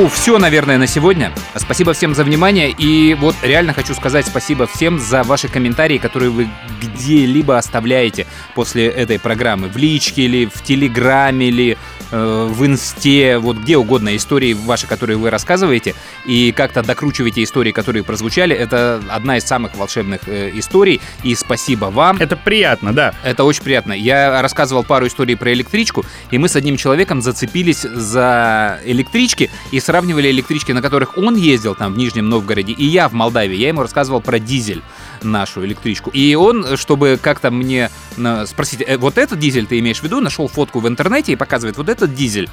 Фу, 0.00 0.08
все, 0.08 0.38
наверное, 0.38 0.78
на 0.78 0.86
сегодня. 0.86 1.30
Спасибо 1.56 1.92
всем 1.92 2.14
за 2.14 2.24
внимание. 2.24 2.70
И 2.70 3.12
вот 3.12 3.36
реально 3.42 3.74
хочу 3.74 3.92
сказать 3.92 4.26
спасибо 4.26 4.66
всем 4.66 4.98
за 4.98 5.22
ваши 5.24 5.48
комментарии, 5.48 5.98
которые 5.98 6.30
вы 6.30 6.48
где-либо 6.80 7.58
оставляете 7.58 8.26
после 8.54 8.86
этой 8.86 9.18
программы. 9.18 9.68
В 9.68 9.76
личке 9.76 10.22
или 10.22 10.46
в 10.46 10.62
Телеграме, 10.62 11.48
или 11.48 11.76
в 12.10 12.66
Инсте, 12.66 13.38
вот 13.38 13.58
где 13.58 13.76
угодно 13.76 14.16
истории 14.16 14.52
ваши, 14.52 14.86
которые 14.86 15.16
вы 15.16 15.30
рассказываете, 15.30 15.94
и 16.26 16.52
как-то 16.52 16.82
докручиваете 16.82 17.42
истории, 17.42 17.72
которые 17.72 18.02
прозвучали. 18.02 18.54
Это 18.54 19.02
одна 19.10 19.36
из 19.36 19.44
самых 19.44 19.76
волшебных 19.76 20.22
э, 20.26 20.50
историй. 20.54 21.00
И 21.22 21.34
спасибо 21.34 21.86
вам. 21.86 22.16
Это 22.18 22.36
приятно, 22.36 22.92
да. 22.92 23.14
Это 23.22 23.44
очень 23.44 23.62
приятно. 23.62 23.92
Я 23.92 24.42
рассказывал 24.42 24.84
пару 24.84 25.06
историй 25.06 25.36
про 25.36 25.52
электричку, 25.52 26.04
и 26.30 26.38
мы 26.38 26.48
с 26.48 26.56
одним 26.56 26.76
человеком 26.76 27.22
зацепились 27.22 27.82
за 27.82 28.80
электрички 28.84 29.50
и 29.70 29.80
сравнивали 29.80 30.30
электрички, 30.30 30.72
на 30.72 30.82
которых 30.82 31.16
он 31.16 31.36
ездил 31.36 31.74
там 31.74 31.94
в 31.94 31.98
Нижнем 31.98 32.28
Новгороде, 32.28 32.72
и 32.72 32.84
я 32.84 33.08
в 33.08 33.12
Молдавии. 33.12 33.56
Я 33.56 33.68
ему 33.68 33.82
рассказывал 33.82 34.20
про 34.20 34.38
дизель 34.38 34.82
нашу 35.22 35.64
электричку. 35.64 36.10
И 36.10 36.34
он, 36.34 36.76
чтобы 36.76 37.18
как-то 37.20 37.50
мне 37.50 37.90
э, 38.16 38.46
спросить, 38.46 38.82
«Э, 38.86 38.96
вот 38.96 39.18
этот 39.18 39.38
дизель 39.38 39.66
ты 39.66 39.78
имеешь 39.78 40.00
в 40.00 40.02
виду, 40.02 40.20
нашел 40.20 40.48
фотку 40.48 40.80
в 40.80 40.88
интернете 40.88 41.32
и 41.32 41.36
показывает 41.36 41.76
вот 41.76 41.88
этот 41.88 42.14
дизель. 42.14 42.48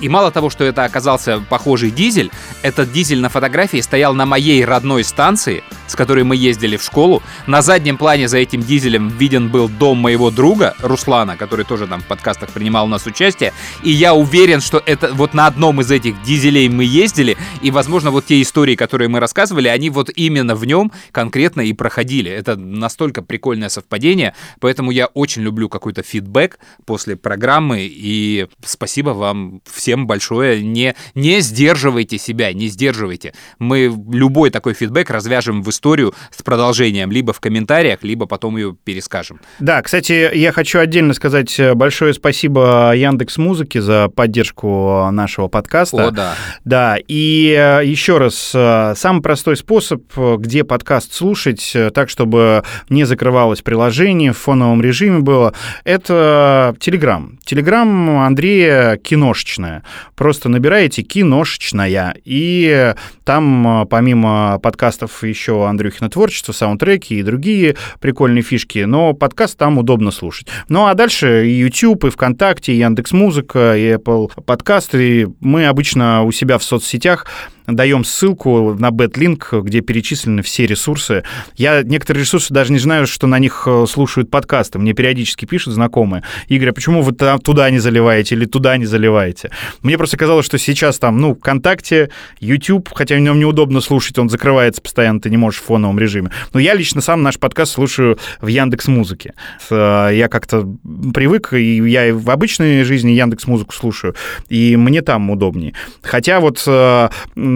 И 0.00 0.08
мало 0.08 0.30
того, 0.30 0.50
что 0.50 0.64
это 0.64 0.84
оказался 0.84 1.40
похожий 1.40 1.90
дизель, 1.90 2.30
этот 2.62 2.92
дизель 2.92 3.20
на 3.20 3.28
фотографии 3.28 3.80
стоял 3.80 4.14
на 4.14 4.26
моей 4.26 4.64
родной 4.64 5.04
станции, 5.04 5.62
с 5.86 5.94
которой 5.94 6.24
мы 6.24 6.36
ездили 6.36 6.76
в 6.76 6.82
школу. 6.82 7.22
На 7.46 7.62
заднем 7.62 7.96
плане 7.96 8.28
за 8.28 8.38
этим 8.38 8.62
дизелем 8.62 9.08
виден 9.08 9.48
был 9.48 9.68
дом 9.68 9.98
моего 9.98 10.30
друга 10.30 10.74
Руслана, 10.80 11.36
который 11.36 11.64
тоже 11.64 11.86
там 11.86 12.00
в 12.00 12.04
подкастах 12.04 12.50
принимал 12.50 12.86
у 12.86 12.88
нас 12.88 13.06
участие. 13.06 13.52
И 13.82 13.90
я 13.90 14.14
уверен, 14.14 14.60
что 14.60 14.82
это 14.84 15.12
вот 15.14 15.34
на 15.34 15.46
одном 15.46 15.80
из 15.80 15.90
этих 15.90 16.20
дизелей 16.22 16.68
мы 16.68 16.84
ездили, 16.84 17.36
и, 17.62 17.70
возможно, 17.70 18.10
вот 18.10 18.26
те 18.26 18.40
истории, 18.40 18.74
которые 18.74 19.08
мы 19.08 19.20
рассказывали, 19.20 19.68
они 19.68 19.90
вот 19.90 20.10
именно 20.14 20.54
в 20.54 20.64
нем 20.64 20.92
конкретно 21.12 21.60
и 21.60 21.72
проходили. 21.72 22.05
Это 22.14 22.56
настолько 22.56 23.22
прикольное 23.22 23.68
совпадение, 23.68 24.34
поэтому 24.60 24.90
я 24.90 25.06
очень 25.06 25.42
люблю 25.42 25.68
какой-то 25.68 26.02
фидбэк 26.02 26.58
после 26.84 27.16
программы, 27.16 27.88
и 27.90 28.46
спасибо 28.64 29.10
вам 29.10 29.60
всем 29.64 30.06
большое. 30.06 30.62
Не, 30.62 30.94
не 31.14 31.40
сдерживайте 31.40 32.18
себя, 32.18 32.52
не 32.52 32.68
сдерживайте. 32.68 33.34
Мы 33.58 33.92
любой 34.10 34.50
такой 34.50 34.74
фидбэк 34.74 35.10
развяжем 35.10 35.62
в 35.62 35.70
историю 35.70 36.14
с 36.30 36.42
продолжением, 36.42 37.10
либо 37.10 37.32
в 37.32 37.40
комментариях, 37.40 38.02
либо 38.02 38.26
потом 38.26 38.56
ее 38.56 38.76
перескажем. 38.84 39.40
Да, 39.58 39.82
кстати, 39.82 40.36
я 40.36 40.52
хочу 40.52 40.78
отдельно 40.78 41.14
сказать 41.14 41.58
большое 41.74 42.14
спасибо 42.14 42.94
Яндекс 42.94 43.36
Музыке 43.38 43.80
за 43.80 44.08
поддержку 44.08 45.10
нашего 45.10 45.48
подкаста. 45.48 46.08
О, 46.08 46.10
да. 46.10 46.34
Да, 46.64 46.96
и 47.06 47.54
э, 47.56 47.84
еще 47.84 48.18
раз, 48.18 48.52
э, 48.54 48.94
самый 48.96 49.22
простой 49.22 49.56
способ, 49.56 50.02
э, 50.16 50.36
где 50.38 50.64
подкаст 50.64 51.12
слушать, 51.12 51.72
э, 51.74 51.90
так, 51.96 52.10
чтобы 52.10 52.62
не 52.90 53.04
закрывалось 53.04 53.62
приложение, 53.62 54.34
в 54.34 54.36
фоновом 54.36 54.82
режиме 54.82 55.20
было, 55.20 55.54
это 55.82 56.76
Телеграм. 56.78 57.38
Телеграм 57.42 58.18
Андрея 58.18 58.98
киношечная. 58.98 59.82
Просто 60.14 60.50
набираете 60.50 61.00
киношечная, 61.00 62.14
и 62.22 62.94
там 63.24 63.82
э, 63.82 63.86
помимо 63.86 64.58
подкастов 64.62 65.24
еще 65.24 65.66
Андрюхина 65.66 66.10
творчество, 66.10 66.52
саундтреки 66.52 67.18
и 67.18 67.22
другие 67.22 67.76
прикольные 68.00 68.42
фишки, 68.42 68.80
но 68.80 69.14
подкаст 69.14 69.56
там 69.56 69.78
удобно 69.78 70.10
слушать. 70.10 70.48
Ну 70.68 70.88
а 70.88 70.92
дальше 70.92 71.48
и 71.48 71.52
YouTube, 71.52 72.04
и 72.04 72.10
ВКонтакте, 72.10 72.74
и 72.74 72.76
Яндекс.Музыка, 72.76 73.74
и 73.74 73.94
Apple 73.94 74.30
подкасты. 74.44 75.32
Мы 75.40 75.66
обычно 75.66 76.24
у 76.24 76.30
себя 76.32 76.58
в 76.58 76.62
соцсетях 76.62 77.26
даем 77.66 78.04
ссылку 78.04 78.74
на 78.74 78.90
Бэтлинк, 78.90 79.52
где 79.52 79.80
перечислены 79.80 80.42
все 80.42 80.66
ресурсы. 80.66 81.24
Я 81.56 81.82
некоторые 81.82 82.22
ресурсы 82.22 82.52
даже 82.52 82.72
не 82.72 82.78
знаю, 82.78 83.06
что 83.06 83.26
на 83.26 83.38
них 83.38 83.64
э, 83.66 83.86
слушают 83.88 84.30
подкасты. 84.30 84.78
Мне 84.78 84.92
периодически 84.92 85.44
пишут 85.44 85.74
знакомые. 85.74 86.22
Игорь, 86.48 86.70
а 86.70 86.72
почему 86.72 87.02
вы 87.02 87.12
там 87.12 87.38
туда 87.40 87.68
не 87.70 87.78
заливаете 87.78 88.34
или 88.34 88.44
туда 88.44 88.76
не 88.76 88.86
заливаете? 88.86 89.50
Мне 89.82 89.98
просто 89.98 90.16
казалось, 90.16 90.46
что 90.46 90.58
сейчас 90.58 90.98
там, 90.98 91.18
ну, 91.18 91.34
ВКонтакте, 91.34 92.10
YouTube, 92.40 92.90
хотя 92.94 93.16
в 93.16 93.20
нем 93.20 93.38
неудобно 93.38 93.80
слушать, 93.80 94.18
он 94.18 94.28
закрывается 94.28 94.80
постоянно, 94.80 95.20
ты 95.20 95.30
не 95.30 95.36
можешь 95.36 95.60
в 95.60 95.64
фоновом 95.64 95.98
режиме. 95.98 96.30
Но 96.52 96.60
я 96.60 96.74
лично 96.74 97.00
сам 97.00 97.22
наш 97.22 97.38
подкаст 97.38 97.72
слушаю 97.72 98.18
в 98.40 98.46
Яндекс 98.46 98.88
Музыке. 98.88 99.34
Я 99.70 100.28
как-то 100.30 100.66
привык, 101.14 101.52
и 101.52 101.76
я 101.88 102.08
и 102.08 102.12
в 102.12 102.30
обычной 102.30 102.84
жизни 102.84 103.12
Яндекс 103.12 103.46
Музыку 103.46 103.74
слушаю, 103.74 104.14
и 104.48 104.76
мне 104.76 105.02
там 105.02 105.30
удобнее. 105.30 105.74
Хотя 106.02 106.40
вот 106.40 106.62
э, 106.66 107.08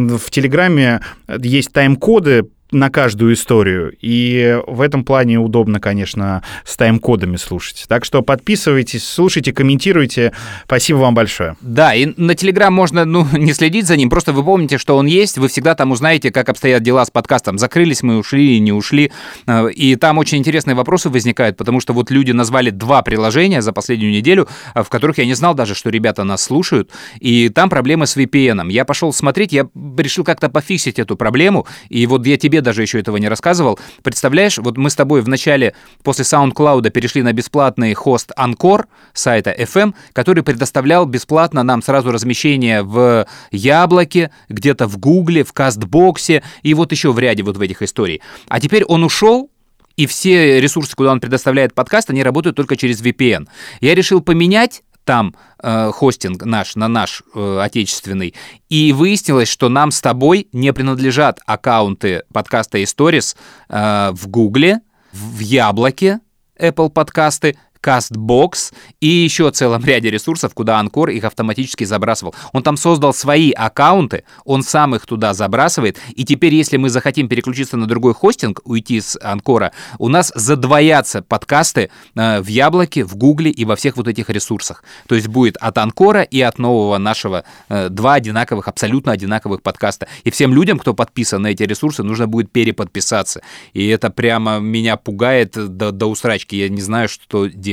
в 0.09 0.31
Телеграме 0.31 1.01
есть 1.29 1.73
тайм-коды 1.73 2.49
на 2.73 2.91
каждую 2.91 3.35
историю. 3.35 3.95
И 4.01 4.59
в 4.67 4.81
этом 4.81 5.05
плане 5.05 5.39
удобно, 5.39 5.81
конечно, 5.81 6.43
с 6.65 6.77
тайм-кодами 6.77 7.37
слушать. 7.37 7.85
Так 7.89 8.05
что 8.05 8.23
подписывайтесь, 8.23 9.05
слушайте, 9.05 9.53
комментируйте. 9.53 10.33
Спасибо 10.65 10.99
вам 10.99 11.15
большое. 11.15 11.57
Да, 11.61 11.95
и 11.95 12.13
на 12.17 12.35
Телеграм 12.35 12.73
можно, 12.73 13.05
ну, 13.05 13.27
не 13.33 13.53
следить 13.53 13.87
за 13.87 13.97
ним, 13.97 14.11
просто 14.11 14.33
вы 14.33 14.45
помните, 14.45 14.79
что 14.79 14.97
он 14.97 15.07
есть, 15.07 15.39
вы 15.39 15.49
всегда 15.49 15.75
там 15.75 15.91
узнаете, 15.91 16.31
как 16.31 16.49
обстоят 16.49 16.83
дела 16.83 17.05
с 17.05 17.11
подкастом. 17.11 17.59
Закрылись 17.59 18.03
мы, 18.03 18.19
ушли 18.19 18.55
или 18.55 18.59
не 18.59 18.73
ушли. 18.73 19.13
Э, 19.47 19.71
И 19.71 19.97
там 19.97 20.19
очень 20.19 20.39
интересные 20.39 20.75
вопросы 20.75 21.09
возникают, 21.11 21.57
потому 21.57 21.81
что 21.81 21.93
вот 21.93 22.11
люди 22.11 22.33
назвали 22.33 22.71
два 22.71 23.03
приложения 23.03 23.63
за 23.63 23.73
последнюю 23.73 24.13
неделю, 24.13 24.49
э, 24.75 24.83
в 24.83 24.89
которых 24.89 25.19
я 25.19 25.27
не 25.27 25.35
знал 25.35 25.55
даже, 25.55 25.75
что 25.75 25.91
ребята 25.91 26.25
нас 26.25 26.43
слушают, 26.43 26.91
и 27.19 27.49
там 27.49 27.69
проблемы 27.71 28.07
с 28.07 28.17
VPN. 28.17 28.71
Я 28.71 28.85
пошел 28.85 29.13
смотреть, 29.13 29.53
я 29.53 29.69
решил 29.97 30.25
как-то 30.25 30.49
пофиксить 30.49 30.99
эту 30.99 31.17
проблему, 31.17 31.67
и 31.89 32.07
вот 32.07 32.27
я 32.27 32.37
тебе 32.37 32.60
даже 32.61 32.83
еще 32.83 33.01
этого 33.01 33.17
не 33.17 33.29
рассказывал. 33.29 33.79
Представляешь, 34.03 34.59
вот 34.59 34.77
мы 34.77 34.91
с 34.91 34.95
тобой 34.95 35.23
в 35.23 35.29
начале, 35.29 35.75
после 36.03 36.25
SoundCloud, 36.25 36.89
перешли 36.91 37.23
на 37.23 37.33
бесплатный 37.33 37.95
хост 37.95 38.33
Анкор 38.37 38.89
сайта 39.13 39.51
FM, 39.51 39.95
который 40.13 40.43
предоставлял 40.43 41.07
бесплатно 41.07 41.63
нам 41.63 41.83
сразу 41.83 42.11
размещение 42.13 42.83
в 42.83 43.27
Яблоке, 43.51 44.31
где-то 44.49 44.87
в 44.87 44.99
Гугле, 44.99 45.45
в 45.45 45.53
Кастбоксе 45.53 46.43
и 46.63 46.75
вот 46.75 46.93
еще 46.93 47.13
в 47.13 47.19
ряде 47.19 47.43
вот 47.43 47.57
в 47.57 47.61
этих 47.61 47.83
историй. 47.83 48.21
А 48.49 48.61
теперь 48.61 48.85
он 48.85 49.05
ушел, 49.05 49.51
и 49.97 50.07
все 50.07 50.61
ресурсы, 50.61 50.97
куда 50.97 51.13
он 51.13 51.21
предоставляет 51.21 51.75
подкаст, 51.75 52.11
они 52.11 52.23
работают 52.23 52.57
только 52.57 52.77
через 52.77 53.03
VPN. 53.03 53.49
Я 53.81 53.95
решил 53.95 54.21
поменять 54.21 54.83
там 55.05 55.35
э, 55.63 55.91
хостинг 55.93 56.45
наш 56.45 56.77
на 56.77 56.89
наш 56.89 57.23
э, 57.35 57.59
отечественный, 57.61 58.35
и 58.69 58.93
выяснилось, 58.93 59.49
что 59.49 59.69
нам 59.69 59.91
с 59.91 60.01
тобой 60.01 60.49
не 60.53 60.73
принадлежат 60.73 61.41
аккаунты 61.47 62.23
подкаста 62.33 62.79
Stories 62.79 63.37
э, 63.69 64.11
в 64.13 64.29
Гугле, 64.29 64.81
в 65.13 65.39
Яблоке, 65.41 66.21
Apple 66.59 66.91
подкасты, 66.91 67.57
CastBox 67.83 68.73
и 69.01 69.07
еще 69.07 69.51
целом 69.51 69.85
ряде 69.85 70.11
ресурсов, 70.11 70.55
куда 70.55 70.79
Анкор 70.79 71.11
их 71.11 71.25
автоматически 71.25 71.85
забрасывал. 71.85 72.35
Он 72.53 72.63
там 72.63 72.77
создал 72.77 73.15
свои 73.15 73.51
аккаунты, 73.53 74.25
он 74.45 74.63
сам 74.63 74.95
их 74.95 75.07
туда 75.07 75.35
забрасывает, 75.35 75.99
и 76.15 76.25
теперь, 76.25 76.55
если 76.55 76.77
мы 76.77 76.91
захотим 76.91 77.29
переключиться 77.29 77.77
на 77.77 77.87
другой 77.87 78.15
хостинг, 78.15 78.61
уйти 78.65 79.01
с 79.01 79.19
Анкора, 79.21 79.73
у 79.99 80.09
нас 80.09 80.33
задвоятся 80.35 81.23
подкасты 81.23 81.91
э, 82.15 82.41
в 82.41 82.47
Яблоке, 82.47 83.05
в 83.05 83.17
Гугле 83.17 83.51
и 83.51 83.65
во 83.65 83.77
всех 83.77 83.97
вот 83.97 84.09
этих 84.09 84.31
ресурсах. 84.31 84.85
То 85.07 85.15
есть 85.15 85.29
будет 85.29 85.57
от 85.57 85.79
Анкора 85.79 86.23
и 86.23 86.41
от 86.41 86.59
нового 86.59 86.99
нашего 86.99 87.45
э, 87.69 87.89
два 87.89 88.15
одинаковых, 88.15 88.69
абсолютно 88.69 89.13
одинаковых 89.13 89.63
подкаста. 89.63 90.09
И 90.25 90.31
всем 90.31 90.55
людям, 90.55 90.79
кто 90.79 90.95
подписан 90.95 91.43
на 91.43 91.49
эти 91.49 91.63
ресурсы, 91.63 92.03
нужно 92.03 92.27
будет 92.27 92.51
переподписаться. 92.51 93.43
И 93.73 93.87
это 93.89 94.11
прямо 94.11 94.59
меня 94.59 94.97
пугает 94.97 95.53
до, 95.53 95.93
до 95.93 96.07
усрачки. 96.07 96.57
Я 96.57 96.69
не 96.69 96.81
знаю, 96.81 97.09
что 97.09 97.47
делать. 97.47 97.70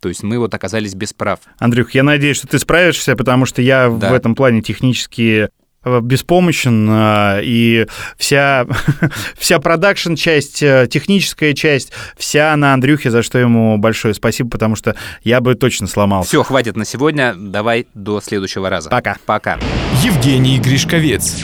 То 0.00 0.08
есть 0.08 0.22
мы 0.22 0.38
вот 0.38 0.52
оказались 0.54 0.94
без 0.94 1.12
прав. 1.12 1.40
Андрюх, 1.58 1.92
я 1.94 2.02
надеюсь, 2.02 2.36
что 2.36 2.46
ты 2.46 2.58
справишься, 2.58 3.16
потому 3.16 3.46
что 3.46 3.62
я 3.62 3.88
Да. 3.88 4.10
в 4.10 4.12
этом 4.14 4.34
плане 4.34 4.62
технически 4.62 5.48
э, 5.84 6.00
беспомощен, 6.00 6.86
а, 6.90 7.40
и 7.42 7.86
вся, 8.16 8.66
вся 9.36 9.58
продакшн-часть, 9.58 10.62
э, 10.62 10.86
техническая 10.88 11.54
часть, 11.54 11.90
вся 12.16 12.54
на 12.56 12.72
Андрюхе, 12.74 13.10
за 13.10 13.22
что 13.22 13.38
ему 13.38 13.76
большое 13.78 14.14
спасибо, 14.14 14.48
потому 14.50 14.76
что 14.76 14.94
я 15.24 15.40
бы 15.40 15.54
точно 15.56 15.88
сломался. 15.88 16.28
Все, 16.28 16.42
хватит 16.44 16.76
на 16.76 16.84
сегодня. 16.84 17.34
Давай 17.36 17.86
до 17.94 18.20
следующего 18.20 18.70
раза. 18.70 18.90
Пока. 18.90 19.16
Пока. 19.26 19.58
Евгений 20.04 20.58
Гришковец. 20.60 21.36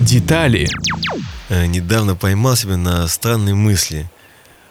Детали. 0.00 0.68
Э, 1.48 1.66
недавно 1.66 2.14
поймал 2.16 2.56
себя 2.56 2.76
на 2.76 3.06
странной 3.08 3.54
мысли. 3.54 4.10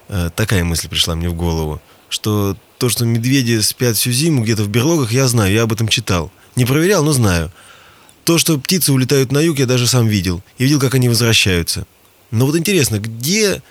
Э, 0.09 0.29
Такая 0.35 0.63
мысль 0.63 0.87
пришла 0.89 1.15
мне 1.15 1.29
в 1.29 1.33
голову, 1.33 1.81
что 2.15 2.57
то, 2.77 2.89
что 2.89 3.05
медведи 3.05 3.59
спят 3.59 3.95
всю 3.95 4.11
зиму 4.11 4.43
где-то 4.43 4.63
в 4.63 4.69
берлогах, 4.69 5.11
я 5.11 5.27
знаю, 5.27 5.53
я 5.53 5.63
об 5.63 5.73
этом 5.73 5.87
читал. 5.87 6.31
Не 6.55 6.65
проверял, 6.65 7.03
но 7.03 7.11
знаю. 7.11 7.51
То, 8.23 8.37
что 8.37 8.57
птицы 8.57 8.91
улетают 8.91 9.31
на 9.31 9.39
юг, 9.39 9.59
я 9.59 9.65
даже 9.65 9.85
сам 9.85 10.07
видел. 10.07 10.41
И 10.57 10.63
видел, 10.63 10.79
как 10.79 10.95
они 10.95 11.09
возвращаются. 11.09 11.85
Но 12.31 12.45
вот 12.45 12.57
интересно, 12.57 12.99
где 12.99 13.61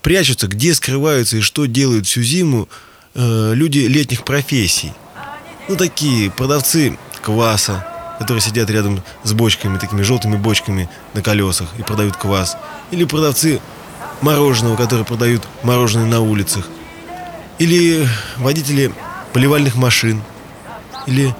прячутся, 0.00 0.46
где 0.46 0.74
скрываются 0.74 1.36
и 1.36 1.40
что 1.40 1.66
делают 1.66 2.06
всю 2.06 2.22
зиму 2.22 2.68
э, 3.14 3.52
люди 3.54 3.80
летних 3.80 4.24
профессий? 4.24 4.92
Ну, 5.68 5.76
такие 5.76 6.30
продавцы 6.30 6.96
кваса, 7.20 8.16
которые 8.18 8.40
сидят 8.40 8.70
рядом 8.70 9.02
с 9.24 9.32
бочками, 9.34 9.78
такими 9.78 10.02
желтыми 10.02 10.36
бочками 10.36 10.88
на 11.12 11.20
колесах 11.20 11.68
и 11.78 11.82
продают 11.82 12.16
квас. 12.16 12.56
Или 12.90 13.04
продавцы 13.04 13.60
мороженого, 14.22 14.76
которые 14.76 15.04
продают 15.04 15.42
мороженое 15.62 16.06
на 16.06 16.20
улицах. 16.20 16.68
Или 17.58 18.08
водители 18.36 18.92
поливальных 19.32 19.74
машин. 19.74 20.22
Или 21.06 21.34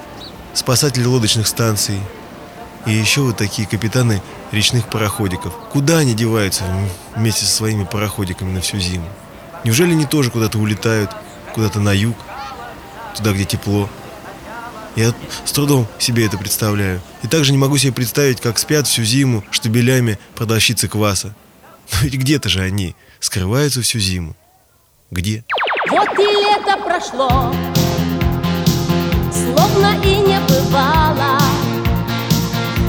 спасатели 0.55 1.05
лодочных 1.05 1.47
станций. 1.47 2.01
И 2.87 2.93
еще 2.93 3.21
вот 3.21 3.37
такие 3.37 3.69
капитаны 3.69 4.23
речных 4.51 4.89
пароходиков. 4.89 5.55
Куда 5.71 5.99
они 5.99 6.15
деваются 6.15 6.65
вместе 7.15 7.45
со 7.45 7.53
своими 7.53 7.85
пароходиками 7.85 8.53
на 8.53 8.61
всю 8.61 8.79
зиму? 8.79 9.09
Неужели 9.65 9.93
они 9.93 10.07
тоже 10.07 10.31
куда-то 10.31 10.59
улетают, 10.59 11.11
куда-то 11.55 11.81
на 11.81 11.93
юг, 11.93 12.17
туда, 13.17 13.33
где 13.33 13.45
тепло? 13.45 13.89
Я 14.97 15.13
с 15.45 15.53
трудом 15.53 15.87
себе 15.99 16.27
это 16.27 16.39
представляю. 16.39 17.01
И 17.23 17.29
также 17.29 17.53
не 17.53 17.59
могу 17.59 17.77
себе 17.79 17.93
представить, 17.93 18.41
как 18.41 18.59
спят 18.59 18.87
всю 18.87 19.05
зиму 19.05 19.45
штабелями 19.51 20.19
продавщицы 20.35 20.89
кваса. 20.89 21.35
Но 21.93 21.99
ведь 22.03 22.15
где-то 22.15 22.49
же 22.49 22.61
они 22.61 22.97
скрываются 23.21 23.83
всю 23.83 23.99
зиму. 23.99 24.35
Где? 25.11 25.45
Вот 25.91 26.19
и 26.19 26.23
лето 26.23 26.77
прошло, 26.85 27.51
словно 29.33 29.97
и 30.05 30.17
не 30.17 30.39
бывало. 30.41 31.39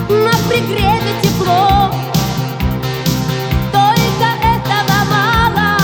На 0.10 0.32
пригреве 0.50 1.14
тепло, 1.22 1.92
только 3.72 4.28
этого 4.44 4.98
мало. 5.10 5.78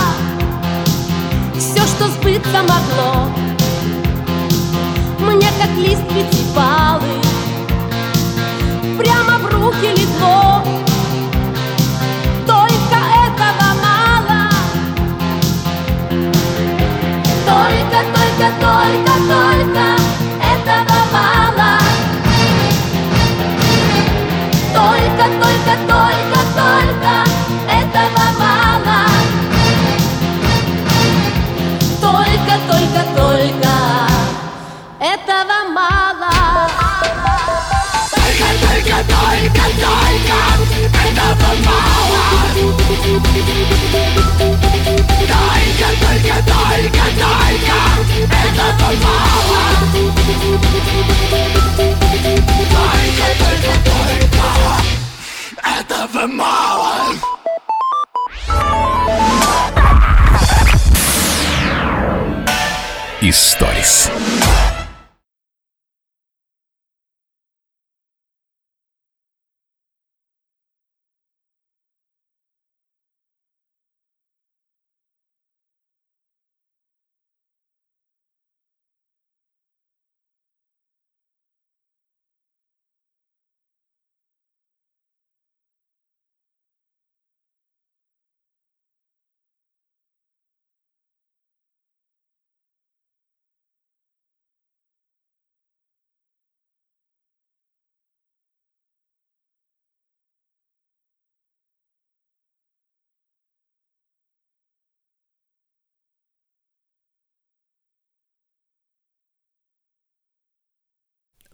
Все, 1.58 1.82
что 1.88 2.08
сбыться 2.10 2.64
могло, 2.64 3.30
мне 5.20 5.48
как 5.58 5.72
лист 5.78 6.04
пятипалый, 6.10 7.22
прямо 8.98 9.35
Только, 18.46 19.12
только, 19.28 19.86
этого 20.40 21.00
мало. 21.12 21.80
Только, 24.72 25.24
только, 25.42 25.74
только 25.88 26.35
этого 55.86 56.28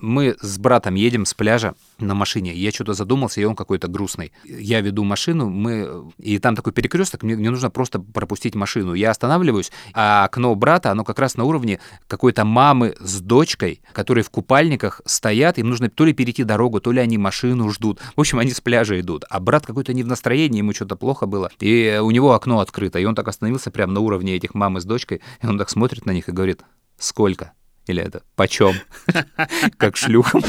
Мы 0.01 0.35
с 0.41 0.57
братом 0.57 0.95
едем 0.95 1.25
с 1.25 1.33
пляжа 1.35 1.75
на 1.99 2.15
машине. 2.15 2.53
Я 2.53 2.71
что-то 2.71 2.93
задумался, 2.93 3.39
и 3.39 3.43
он 3.43 3.55
какой-то 3.55 3.87
грустный. 3.87 4.31
Я 4.43 4.81
веду 4.81 5.03
машину, 5.03 5.47
мы... 5.47 6.11
и 6.17 6.39
там 6.39 6.55
такой 6.55 6.73
перекресток, 6.73 7.21
мне, 7.21 7.35
мне 7.35 7.51
нужно 7.51 7.69
просто 7.69 7.99
пропустить 7.99 8.55
машину. 8.55 8.95
Я 8.95 9.11
останавливаюсь, 9.11 9.71
а 9.93 10.25
окно 10.25 10.55
брата, 10.55 10.89
оно 10.89 11.03
как 11.03 11.19
раз 11.19 11.37
на 11.37 11.43
уровне 11.43 11.79
какой-то 12.07 12.45
мамы 12.45 12.95
с 12.99 13.21
дочкой, 13.21 13.81
которые 13.93 14.23
в 14.23 14.31
купальниках 14.31 15.01
стоят, 15.05 15.59
им 15.59 15.69
нужно 15.69 15.87
то 15.89 16.03
ли 16.03 16.13
перейти 16.13 16.43
дорогу, 16.43 16.81
то 16.81 16.91
ли 16.91 16.99
они 16.99 17.19
машину 17.19 17.69
ждут. 17.69 17.99
В 18.15 18.19
общем, 18.19 18.39
они 18.39 18.51
с 18.51 18.59
пляжа 18.59 18.99
идут. 18.99 19.25
А 19.29 19.39
брат 19.39 19.67
какой-то 19.67 19.93
не 19.93 20.01
в 20.01 20.07
настроении, 20.07 20.57
ему 20.57 20.73
что-то 20.73 20.95
плохо 20.95 21.27
было. 21.27 21.51
И 21.59 21.99
у 22.01 22.09
него 22.09 22.33
окно 22.33 22.59
открыто, 22.59 22.97
и 22.97 23.05
он 23.05 23.13
так 23.13 23.27
остановился 23.27 23.69
прямо 23.69 23.93
на 23.93 23.99
уровне 23.99 24.35
этих 24.35 24.55
мамы 24.55 24.81
с 24.81 24.85
дочкой, 24.85 25.21
и 25.43 25.45
он 25.45 25.59
так 25.59 25.69
смотрит 25.69 26.07
на 26.07 26.11
них 26.11 26.27
и 26.27 26.31
говорит, 26.31 26.61
сколько? 26.97 27.53
Или 27.87 28.03
это 28.03 28.23
почем? 28.35 28.75
Как 29.77 29.97
шлюхам. 29.97 30.43